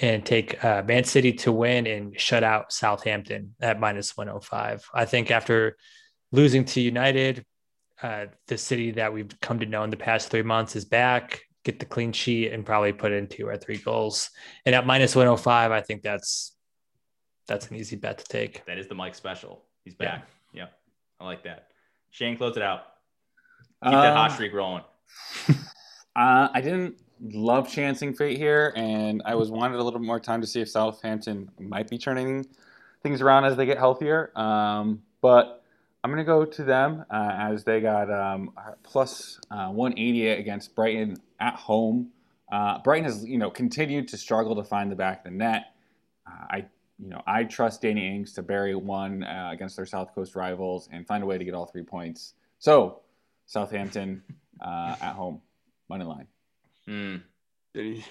and 0.00 0.24
take 0.24 0.62
uh, 0.64 0.82
Man 0.86 1.04
City 1.04 1.32
to 1.32 1.52
win 1.52 1.86
and 1.86 2.18
shut 2.18 2.42
out 2.42 2.72
Southampton 2.72 3.54
at 3.60 3.78
minus 3.80 4.16
105. 4.16 4.84
I 4.92 5.04
think 5.04 5.30
after 5.30 5.76
losing 6.32 6.64
to 6.66 6.80
United, 6.80 7.44
uh, 8.02 8.26
the 8.48 8.58
city 8.58 8.90
that 8.92 9.12
we've 9.12 9.30
come 9.40 9.60
to 9.60 9.66
know 9.66 9.84
in 9.84 9.90
the 9.90 9.96
past 9.96 10.30
three 10.30 10.42
months 10.42 10.74
is 10.76 10.84
back. 10.84 11.40
Get 11.64 11.78
the 11.78 11.86
clean 11.86 12.12
sheet 12.12 12.52
and 12.52 12.66
probably 12.66 12.92
put 12.92 13.12
in 13.12 13.26
two 13.28 13.46
or 13.46 13.56
three 13.56 13.78
goals. 13.78 14.30
And 14.66 14.74
at 14.74 14.86
minus 14.86 15.14
105, 15.16 15.70
I 15.70 15.80
think 15.80 16.02
that's 16.02 16.56
that's 17.46 17.68
an 17.68 17.76
easy 17.76 17.96
bet 17.96 18.18
to 18.18 18.24
take. 18.24 18.64
that 18.66 18.78
is 18.78 18.88
the 18.88 18.94
Mike 18.94 19.14
special. 19.14 19.64
He's 19.84 19.94
back. 19.94 20.26
Yeah. 20.52 20.66
I 21.20 21.24
like 21.24 21.44
that. 21.44 21.68
Shane, 22.10 22.36
close 22.36 22.56
it 22.56 22.62
out. 22.62 22.80
Keep 23.82 23.92
that 23.92 24.14
hot 24.16 24.30
Uh, 24.30 24.34
streak 24.34 24.52
rolling. 24.52 24.82
Uh, 26.16 26.46
I 26.54 26.60
didn't 26.60 26.94
love 27.32 27.70
chancing 27.70 28.14
fate 28.14 28.36
here, 28.36 28.72
and 28.76 29.22
I 29.24 29.34
was 29.34 29.50
wanted 29.50 29.80
a 29.80 29.82
little 29.82 30.00
more 30.00 30.20
time 30.20 30.40
to 30.40 30.46
see 30.46 30.60
if 30.60 30.68
Southampton 30.68 31.50
might 31.58 31.88
be 31.88 31.98
turning 31.98 32.46
things 33.02 33.20
around 33.20 33.44
as 33.44 33.56
they 33.56 33.66
get 33.66 33.78
healthier. 33.78 34.30
Um, 34.38 35.02
but 35.20 35.62
I'm 36.02 36.10
going 36.10 36.18
to 36.18 36.24
go 36.24 36.44
to 36.44 36.64
them 36.64 37.04
uh, 37.10 37.30
as 37.32 37.64
they 37.64 37.80
got 37.80 38.10
um, 38.12 38.52
plus, 38.82 39.40
uh, 39.50 39.68
180 39.68 40.28
against 40.28 40.74
Brighton 40.74 41.16
at 41.40 41.54
home. 41.54 42.10
Uh, 42.52 42.78
Brighton 42.80 43.04
has 43.04 43.24
you 43.24 43.38
know 43.38 43.50
continued 43.50 44.08
to 44.08 44.18
struggle 44.18 44.54
to 44.56 44.64
find 44.64 44.92
the 44.92 44.96
back 44.96 45.18
of 45.18 45.24
the 45.24 45.30
net. 45.30 45.74
Uh, 46.26 46.44
I 46.50 46.66
you 46.98 47.08
know 47.08 47.22
I 47.26 47.44
trust 47.44 47.82
Danny 47.82 48.14
Ings 48.14 48.34
to 48.34 48.42
bury 48.42 48.74
one 48.74 49.24
uh, 49.24 49.50
against 49.52 49.76
their 49.76 49.86
South 49.86 50.14
Coast 50.14 50.36
rivals 50.36 50.88
and 50.92 51.06
find 51.06 51.22
a 51.22 51.26
way 51.26 51.38
to 51.38 51.44
get 51.44 51.54
all 51.54 51.66
three 51.66 51.82
points. 51.82 52.34
So 52.58 53.00
Southampton 53.46 54.22
uh, 54.60 54.96
at 55.00 55.14
home. 55.14 55.40
Money 55.88 56.04
line. 56.04 56.26
Hmm. 56.86 57.16
Danny, 57.74 58.04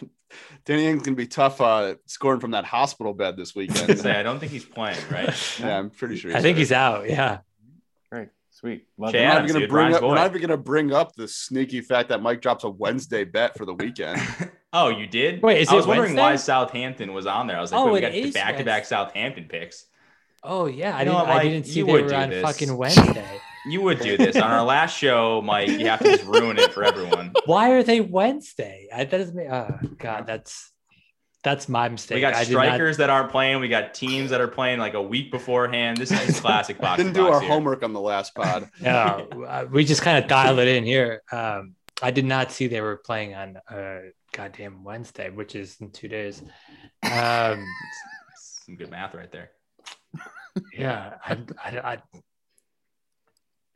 Danny 0.65 0.87
Ings 0.87 1.03
gonna 1.03 1.15
be 1.15 1.27
tough 1.27 1.61
uh, 1.61 1.95
scoring 2.05 2.39
from 2.39 2.51
that 2.51 2.65
hospital 2.65 3.13
bed 3.13 3.37
this 3.37 3.55
weekend. 3.55 3.97
Say, 3.99 4.11
I 4.11 4.23
don't 4.23 4.39
think 4.39 4.51
he's 4.51 4.65
playing, 4.65 4.97
right? 5.11 5.33
yeah, 5.59 5.77
I'm 5.79 5.89
pretty 5.89 6.17
sure. 6.17 6.35
I 6.35 6.41
think 6.41 6.57
he's 6.57 6.71
out. 6.71 7.09
Yeah. 7.09 7.39
Great, 8.11 8.29
sweet. 8.51 8.87
Love 8.97 9.11
Chad? 9.13 9.21
We're 9.21 9.21
it. 9.21 9.27
not 9.27 9.35
even 9.43 9.47
gonna 9.47 9.59
dude, 9.61 9.69
bring 9.69 9.93
up. 9.95 10.01
We're 10.01 10.15
not 10.15 10.29
even 10.29 10.41
gonna 10.41 10.57
bring 10.57 10.91
up 10.91 11.13
the 11.15 11.27
sneaky 11.27 11.81
fact 11.81 12.09
that 12.09 12.21
Mike 12.21 12.41
drops 12.41 12.63
a 12.65 12.69
Wednesday 12.69 13.23
bet 13.23 13.57
for 13.57 13.65
the 13.65 13.73
weekend. 13.73 14.19
oh, 14.73 14.89
you 14.89 15.07
did? 15.07 15.41
Wait, 15.41 15.61
is 15.61 15.69
I 15.69 15.73
it 15.73 15.77
was 15.77 15.87
wondering 15.87 16.15
why 16.15 16.35
Southampton 16.35 17.13
was 17.13 17.25
on 17.25 17.47
there. 17.47 17.57
I 17.57 17.61
was 17.61 17.71
like, 17.71 17.79
Oh, 17.81 17.85
wait, 17.85 17.93
we 17.93 18.01
got 18.01 18.13
is 18.13 18.33
back 18.33 18.57
to 18.57 18.63
back 18.65 18.79
Wednesday. 18.81 18.95
Southampton 18.95 19.45
picks. 19.49 19.85
Oh 20.43 20.65
yeah, 20.65 20.97
I 20.97 21.01
You 21.01 21.05
know 21.05 21.11
didn't. 21.13 21.27
what, 21.27 21.29
I 21.29 21.33
Mike? 21.35 21.43
didn't 21.43 21.65
see 21.67 21.79
You 21.79 21.85
they 21.85 21.91
would 21.93 22.05
were 22.05 22.15
on 22.15 22.29
this. 22.31 22.41
fucking 22.43 22.75
Wednesday. 22.77 23.41
You 23.65 23.81
would 23.81 23.99
do 23.99 24.17
this 24.17 24.35
on 24.35 24.51
our 24.51 24.63
last 24.63 24.97
show, 24.97 25.41
Mike. 25.41 25.69
You 25.69 25.87
have 25.87 25.99
to 25.99 26.05
just 26.17 26.25
ruin 26.25 26.57
it 26.59 26.73
for 26.73 26.83
everyone. 26.83 27.31
Why 27.45 27.71
are 27.71 27.83
they 27.83 28.01
Wednesday? 28.01 28.87
I, 28.93 29.05
that 29.05 29.11
doesn't 29.17 29.35
make. 29.35 29.49
Oh 29.49 29.77
God, 29.97 30.27
that's 30.27 30.71
that's 31.43 31.67
my 31.69 31.89
mistake. 31.89 32.15
We 32.15 32.21
got 32.21 32.33
I 32.33 32.43
did 32.43 32.53
not- 32.53 32.65
strikers 32.65 32.97
that 32.97 33.09
aren't 33.09 33.29
playing. 33.31 33.59
We 33.59 33.67
got 33.67 33.93
teams 33.93 34.29
that 34.31 34.41
are 34.41 34.47
playing 34.47 34.79
like 34.79 34.93
a 34.93 35.01
week 35.01 35.31
beforehand. 35.31 35.97
This 35.97 36.11
is 36.11 36.39
classic 36.39 36.79
box. 36.79 36.97
Didn't 36.97 37.13
do 37.13 37.23
box 37.23 37.35
our 37.35 37.41
here. 37.41 37.49
homework 37.49 37.83
on 37.83 37.93
the 37.93 38.01
last 38.01 38.33
pod. 38.35 38.69
No, 38.81 39.27
uh, 39.47 39.65
we 39.71 39.85
just 39.85 40.01
kind 40.01 40.21
of 40.21 40.29
dial 40.29 40.59
it 40.59 40.67
in 40.67 40.83
here. 40.83 41.21
Um, 41.31 41.75
I 42.01 42.11
did 42.11 42.25
not 42.25 42.51
see 42.51 42.67
they 42.67 42.81
were 42.81 42.97
playing 42.97 43.33
on 43.33 43.57
uh, 43.69 43.99
goddamn 44.33 44.83
Wednesday, 44.83 45.29
which 45.29 45.55
is 45.55 45.77
in 45.79 45.91
two 45.91 46.07
days. 46.07 46.41
Um, 47.03 47.65
Some 48.65 48.75
good 48.77 48.89
math 48.89 49.13
right 49.13 49.31
there. 49.31 49.51
yeah, 50.77 51.15
I, 51.25 51.37
I, 51.63 51.77
I, 51.93 51.97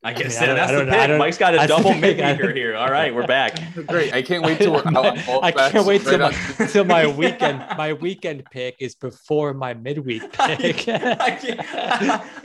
I 0.07 0.13
mean, 0.13 0.23
guess 0.23 0.41
I 0.41 0.45
don't- 0.45 0.55
that's 0.55 0.71
I 0.71 0.75
the 0.75 0.85
don't- 0.85 1.09
pick. 1.09 1.17
Mike's 1.19 1.37
got 1.37 1.53
a 1.53 1.67
double 1.67 1.91
pick. 1.91 2.17
mid-weeker 2.17 2.53
here. 2.53 2.75
All 2.75 2.89
right, 2.89 3.13
we're 3.13 3.27
back. 3.27 3.59
Great. 3.87 4.13
I 4.13 4.21
can't 4.21 4.43
wait 4.43 4.57
till 4.57 4.71
we're 4.73 4.87
out 4.87 5.17
I 5.43 5.51
can't 5.51 5.85
wait 5.85 6.01
till 6.03 6.17
right 6.19 6.33
my, 6.59 6.65
till 6.67 6.85
my 6.85 7.07
weekend. 7.21 7.63
My 7.77 7.93
weekend 7.93 8.45
pick 8.51 8.77
is 8.79 8.95
before 8.95 9.53
my 9.53 9.73
midweek 9.73 10.21
pick. 10.31 10.39
I 10.39 10.71
can't, 10.71 11.19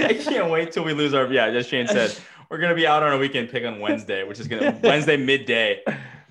I 0.00 0.14
can't 0.14 0.50
wait 0.50 0.72
till 0.72 0.84
we 0.84 0.92
lose 0.92 1.14
our. 1.14 1.26
Yeah, 1.32 1.46
as 1.46 1.66
Shane 1.68 1.86
said, 1.86 2.16
we're 2.50 2.58
gonna 2.58 2.74
be 2.74 2.86
out 2.86 3.02
on 3.02 3.12
a 3.12 3.18
weekend 3.18 3.48
pick 3.50 3.64
on 3.64 3.78
Wednesday, 3.80 4.24
which 4.24 4.40
is 4.40 4.48
gonna 4.48 4.78
Wednesday 4.82 5.16
midday. 5.16 5.82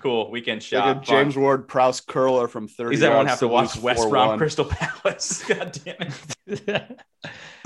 Cool 0.02 0.30
weekend 0.30 0.58
Like 0.60 0.62
shot. 0.64 0.96
a 0.96 1.00
James 1.00 1.36
Ward 1.36 1.68
Prowse 1.68 2.00
curler 2.00 2.48
from 2.48 2.64
At 2.64 2.70
thirty. 2.70 2.90
least 2.90 3.02
everyone 3.02 3.26
yards 3.26 3.30
have 3.30 3.38
to 3.40 3.48
watch 3.48 3.76
West 3.78 4.08
Brom 4.10 4.36
Crystal 4.38 4.64
Palace. 4.70 5.44
God 5.48 5.78
damn 5.84 6.08
it. 6.46 7.00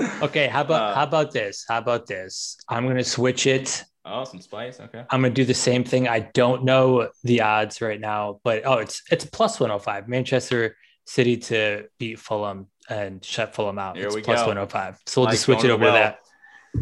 okay, 0.21 0.47
how 0.47 0.61
about 0.61 0.91
Uh, 0.91 0.95
how 0.95 1.03
about 1.03 1.31
this? 1.31 1.65
How 1.67 1.77
about 1.79 2.05
this? 2.07 2.57
I'm 2.69 2.87
gonna 2.87 3.03
switch 3.03 3.47
it. 3.47 3.83
Oh, 4.05 4.23
some 4.23 4.39
spice. 4.41 4.79
Okay. 4.79 5.03
I'm 5.09 5.21
gonna 5.21 5.33
do 5.33 5.43
the 5.45 5.53
same 5.53 5.83
thing. 5.83 6.07
I 6.07 6.19
don't 6.19 6.63
know 6.63 7.09
the 7.23 7.41
odds 7.41 7.81
right 7.81 7.99
now, 7.99 8.39
but 8.43 8.63
oh, 8.65 8.75
it's 8.77 9.01
it's 9.11 9.25
plus 9.25 9.59
105. 9.59 10.07
Manchester 10.07 10.77
City 11.05 11.37
to 11.37 11.85
beat 11.99 12.19
Fulham 12.19 12.67
and 12.89 13.23
shut 13.23 13.53
Fulham 13.55 13.79
out. 13.79 13.97
Here 13.97 14.07
it's 14.07 14.15
we 14.15 14.21
plus 14.21 14.39
go. 14.41 14.47
105. 14.47 14.99
So 15.05 15.21
we'll 15.21 15.25
Like 15.25 15.33
just 15.33 15.43
switch 15.43 15.63
it 15.63 15.71
over 15.71 15.83
well. 15.83 15.93
to 15.93 15.99
that. 15.99 16.19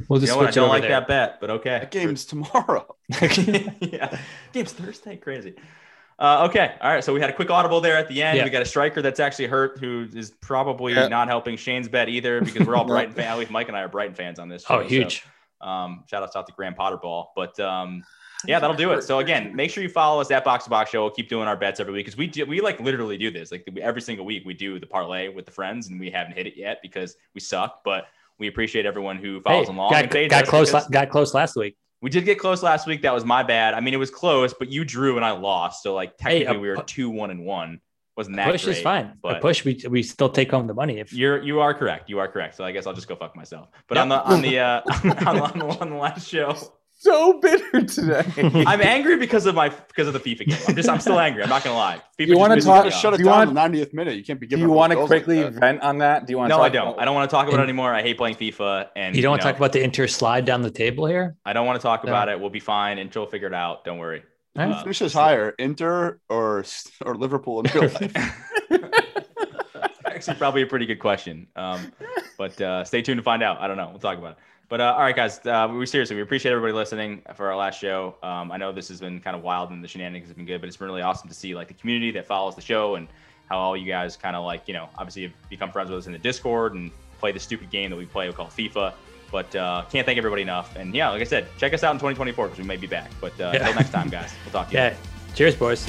We'll 0.10 0.20
You 0.20 0.28
just 0.28 0.34
know 0.34 0.38
what? 0.44 0.48
I 0.48 0.52
don't 0.52 0.70
like 0.70 0.82
there. 0.84 0.92
that 0.92 1.08
bet, 1.08 1.40
but 1.40 1.50
okay. 1.50 1.80
That 1.80 1.92
game's 1.92 2.26
tomorrow. 2.26 2.96
yeah, 3.80 4.20
game's 4.54 4.74
Thursday. 4.74 5.16
Crazy. 5.18 5.56
Uh, 6.18 6.48
okay, 6.50 6.76
all 6.82 6.92
right. 6.94 7.04
So 7.04 7.14
we 7.14 7.20
had 7.20 7.30
a 7.30 7.34
quick 7.34 7.50
audible 7.50 7.82
there 7.82 7.98
at 7.98 8.08
the 8.08 8.22
end. 8.24 8.38
Yeah. 8.38 8.44
We 8.46 8.50
got 8.50 8.62
a 8.62 8.66
striker 8.66 9.02
that's 9.02 9.20
actually 9.20 9.48
hurt, 9.48 9.80
who 9.80 10.08
is 10.14 10.32
probably 10.32 10.94
Yeah. 10.94 11.08
not 11.10 11.28
helping 11.28 11.58
Shane's 11.58 11.90
bet 11.90 12.08
either, 12.08 12.40
because 12.42 12.66
we're 12.66 12.76
all 12.76 12.86
No. 12.86 12.90
Brighton 12.94 13.14
fans. 13.14 13.42
At 13.42 13.52
Mike 13.52 13.68
and 13.68 13.76
I 13.76 13.82
are 13.82 13.90
Brighton 13.90 14.16
fans 14.16 14.40
on 14.40 14.48
this. 14.48 14.64
Oh, 14.70 14.78
show, 14.78 14.84
so, 14.84 14.88
huge. 14.88 15.24
um, 15.62 16.04
shout 16.10 16.24
outs 16.24 16.36
out 16.38 16.48
to 16.48 16.54
Graham 16.54 16.74
Potter 16.74 16.96
Ball, 16.98 17.34
but 17.36 17.60
um, 17.60 18.02
yeah, 18.48 18.60
that'll 18.60 18.76
do 18.78 18.92
it. 18.94 19.02
So 19.02 19.20
again, 19.20 19.54
make 19.56 19.72
sure 19.72 19.84
you 19.84 19.90
follow 19.90 20.22
us 20.22 20.32
at 20.32 20.46
Box 20.46 20.64
to 20.66 20.70
Box 20.70 20.90
Show. 20.92 21.02
We'll 21.02 21.12
keep 21.12 21.28
doing 21.28 21.48
our 21.50 21.58
bets 21.58 21.80
every 21.82 21.92
week 21.94 22.06
because 22.06 22.18
we 22.18 22.28
do, 22.28 22.46
we 22.46 22.62
like 22.62 22.80
literally 22.80 23.18
do 23.18 23.30
this. 23.30 23.52
Like 23.52 23.68
every 23.82 24.02
single 24.02 24.26
week, 24.26 24.44
we 24.46 24.54
do 24.54 24.80
the 24.80 24.86
parlay 24.88 25.28
with 25.28 25.46
the 25.46 25.52
friends, 25.52 25.90
and 25.90 26.00
we 26.00 26.10
haven't 26.12 26.38
hit 26.38 26.48
it 26.48 26.56
yet 26.56 26.80
because 26.82 27.18
we 27.34 27.42
suck. 27.42 27.82
But 27.84 28.06
we 28.40 28.48
appreciate 28.48 28.86
everyone 28.86 29.18
who 29.18 29.42
follows 29.42 29.68
Hey, 29.68 29.74
along. 29.74 29.92
got, 29.92 30.30
got 30.30 30.46
close. 30.46 30.72
got 30.90 31.10
close 31.10 31.34
last 31.34 31.56
week. 31.56 31.76
we 32.02 32.10
did 32.10 32.26
get 32.26 32.38
close 32.40 32.62
last 32.64 32.86
week. 32.88 33.02
That 33.04 33.14
was 33.14 33.26
my 33.26 33.44
bad. 33.44 33.74
I 33.74 33.80
mean, 33.80 33.94
it 33.94 33.98
was 33.98 34.12
close, 34.12 34.54
but 34.54 34.70
you 34.72 34.84
drew 34.86 35.16
and 35.16 35.26
I 35.26 35.32
lost. 35.32 35.84
So 35.84 35.94
like 35.94 36.14
Hey, 36.20 36.40
technically, 36.44 36.58
a 36.58 36.60
we 36.60 36.70
were 36.70 36.84
two 36.84 37.10
one 37.10 37.32
and 37.32 37.46
one. 37.46 37.80
Wasn't 38.18 38.36
that 38.38 38.50
Push 38.50 38.64
great? 38.64 38.78
is 38.78 38.82
fine. 38.84 39.06
A 39.08 39.14
but- 39.22 39.42
push, 39.42 39.66
we 39.66 39.82
we 39.90 40.02
still 40.02 40.30
take 40.30 40.50
home 40.52 40.68
the 40.68 40.74
money. 40.74 41.00
If 41.00 41.12
You're 41.12 41.42
you 41.44 41.60
are 41.60 41.74
correct. 41.74 42.10
You 42.10 42.20
are 42.20 42.28
correct. 42.30 42.56
So 42.56 42.64
I 42.64 42.72
guess 42.72 42.88
I'll 42.88 42.94
just 42.94 43.08
go 43.10 43.16
fuck 43.16 43.36
myself. 43.36 43.68
But 43.90 43.96
Yep. 43.98 44.02
on 44.04 44.10
the 44.10 44.24
on 44.24 44.42
the 44.42 44.60
uh, 44.60 44.82
on, 45.28 45.28
on, 45.40 45.60
the, 45.60 45.66
on 45.82 45.90
the 45.90 45.96
last 45.98 46.28
show, 46.30 46.56
so 46.98 47.40
bitter 47.40 47.82
today. 47.84 48.24
I'm 48.66 48.82
angry 48.82 49.18
because 49.18 49.46
of 49.46 49.54
my 49.56 49.70
because 49.70 50.08
of 50.08 50.14
the 50.14 50.20
FIFA 50.20 50.48
game. 50.48 50.58
I'm 50.68 50.76
just 50.76 50.90
I'm 50.90 51.00
still 51.00 51.20
angry. 51.20 51.44
I'm 51.44 51.50
not 51.50 51.64
gonna 51.64 51.76
lie. 51.78 52.02
FIFA 52.20 52.28
You 52.28 52.38
wanna 52.38 52.62
talk- 52.62 52.86
me 52.86 52.90
Just 52.90 52.98
off. 52.98 53.02
shut 53.02 53.14
it 53.14 53.18
Do 53.18 53.24
you 53.24 53.30
down 53.30 53.54
want- 53.54 53.74
in 53.76 53.82
the 53.82 53.86
90th 53.86 53.94
minute. 53.94 54.16
You 54.16 54.24
can't 54.24 54.40
be 54.40 54.48
Do 54.48 54.58
you 54.58 54.70
want 54.70 54.92
to 54.92 54.96
goals 54.96 55.10
like 55.10 55.24
quickly 55.26 55.44
vent 55.50 55.82
on 55.82 55.98
that? 56.00 56.26
Do 56.26 56.32
you 56.34 56.38
want? 56.38 56.50
No, 56.50 56.58
to 56.58 56.64
I 56.64 56.70
don't. 56.70 57.00
I 57.00 57.06
don't 57.06 57.14
want 57.16 57.30
to 57.30 57.34
talk 57.36 57.48
about 57.48 57.60
it 57.60 57.64
anymore. 57.64 57.94
I 57.94 58.02
hate 58.02 58.18
playing 58.18 58.36
FIFA, 58.36 58.90
and 58.96 59.16
you 59.16 59.22
don't 59.22 59.32
want 59.32 59.42
to 59.42 59.48
know, 59.48 59.52
talk 59.52 59.60
about 59.60 59.74
the 59.74 59.84
inter 59.84 60.08
slide 60.08 60.46
down 60.46 60.62
the 60.62 60.72
table 60.72 61.06
here. 61.06 61.36
I 61.46 61.54
don't 61.54 61.66
want 61.66 61.80
to 61.80 61.84
talk 61.84 62.04
No. 62.06 62.12
about 62.12 62.30
it. 62.30 62.40
We'll 62.40 62.50
be 62.50 62.60
fine, 62.60 62.98
and 62.98 63.14
she'll 63.14 63.28
figure 63.28 63.48
it 63.48 63.54
out. 63.54 63.84
Don't 63.86 63.98
worry. 64.00 64.24
All 64.58 64.66
right. 64.66 64.74
Uh, 64.76 64.82
Finishes 64.84 65.12
higher, 65.14 65.54
Inter 65.60 66.20
or 66.30 66.64
or 67.06 67.16
Liverpool 67.16 67.60
in 67.62 67.72
real 67.74 67.90
life. 67.92 68.42
Actually, 70.06 70.38
probably 70.38 70.62
a 70.62 70.66
pretty 70.68 70.86
good 70.86 71.00
question. 71.00 71.48
Um, 71.58 71.92
but 72.38 72.60
uh, 72.62 72.84
stay 72.86 73.02
tuned 73.02 73.18
to 73.18 73.24
find 73.24 73.44
out. 73.44 73.60
I 73.60 73.68
don't 73.68 73.76
know. 73.78 73.90
We'll 73.90 74.00
talk 74.00 74.18
about 74.18 74.32
it. 74.34 74.38
But 74.68 74.82
uh, 74.82 74.94
all 74.98 75.02
right, 75.02 75.16
guys. 75.16 75.40
Uh, 75.46 75.68
we 75.72 75.86
seriously 75.86 76.16
we 76.16 76.22
appreciate 76.24 76.52
everybody 76.52 76.74
listening 76.74 77.22
for 77.36 77.48
our 77.50 77.56
last 77.56 77.80
show. 77.80 78.16
Um, 78.24 78.52
I 78.52 78.58
know 78.58 78.72
this 78.72 78.88
has 78.88 79.00
been 79.00 79.20
kind 79.20 79.36
of 79.36 79.44
wild 79.44 79.70
and 79.70 79.84
the 79.84 79.88
shenanigans 79.88 80.28
have 80.30 80.38
been 80.38 80.46
good, 80.46 80.60
but 80.60 80.68
it's 80.68 80.78
been 80.78 80.88
really 80.88 81.04
awesome 81.04 81.30
to 81.30 81.36
see 81.36 81.54
like 81.54 81.68
the 81.68 81.74
community 81.76 82.12
that 82.12 82.26
follows 82.26 82.56
the 82.56 82.62
show 82.62 82.96
and 82.96 83.08
how 83.50 83.60
all 83.60 83.78
you 83.78 83.86
guys 83.86 84.18
kind 84.18 84.36
of 84.36 84.44
like 84.44 84.68
you 84.68 84.74
know 84.74 84.90
obviously 84.98 85.22
have 85.24 85.34
become 85.50 85.72
friends 85.72 85.90
with 85.92 86.00
us 86.00 86.08
in 86.08 86.14
the 86.14 86.20
Discord 86.20 86.74
and 86.74 86.90
play 87.20 87.32
the 87.32 87.40
stupid 87.40 87.70
game 87.70 87.92
that 87.92 87.96
we 87.98 88.06
play 88.06 88.32
called 88.32 88.50
FIFA. 88.50 88.94
But 89.32 89.56
uh, 89.56 89.84
can't 89.92 90.06
thank 90.06 90.18
everybody 90.18 90.42
enough. 90.42 90.76
And 90.76 90.96
yeah, 90.96 91.10
like 91.10 91.22
I 91.22 91.26
said, 91.26 91.48
check 91.58 91.74
us 91.74 91.84
out 91.84 91.92
in 91.92 91.98
2024 91.98 92.46
because 92.48 92.60
we 92.60 92.66
may 92.66 92.78
be 92.78 92.88
back. 92.88 93.12
But 93.22 93.34
uh, 93.40 93.52
Yeah. 93.54 93.60
until 93.62 93.76
next 93.76 93.92
time, 93.92 94.10
guys, 94.10 94.34
we'll 94.46 94.52
talk 94.52 94.68
to 94.70 94.74
you. 94.74 94.80
Yeah. 94.80 94.96
Cheers, 95.36 95.56
boys. 95.56 95.86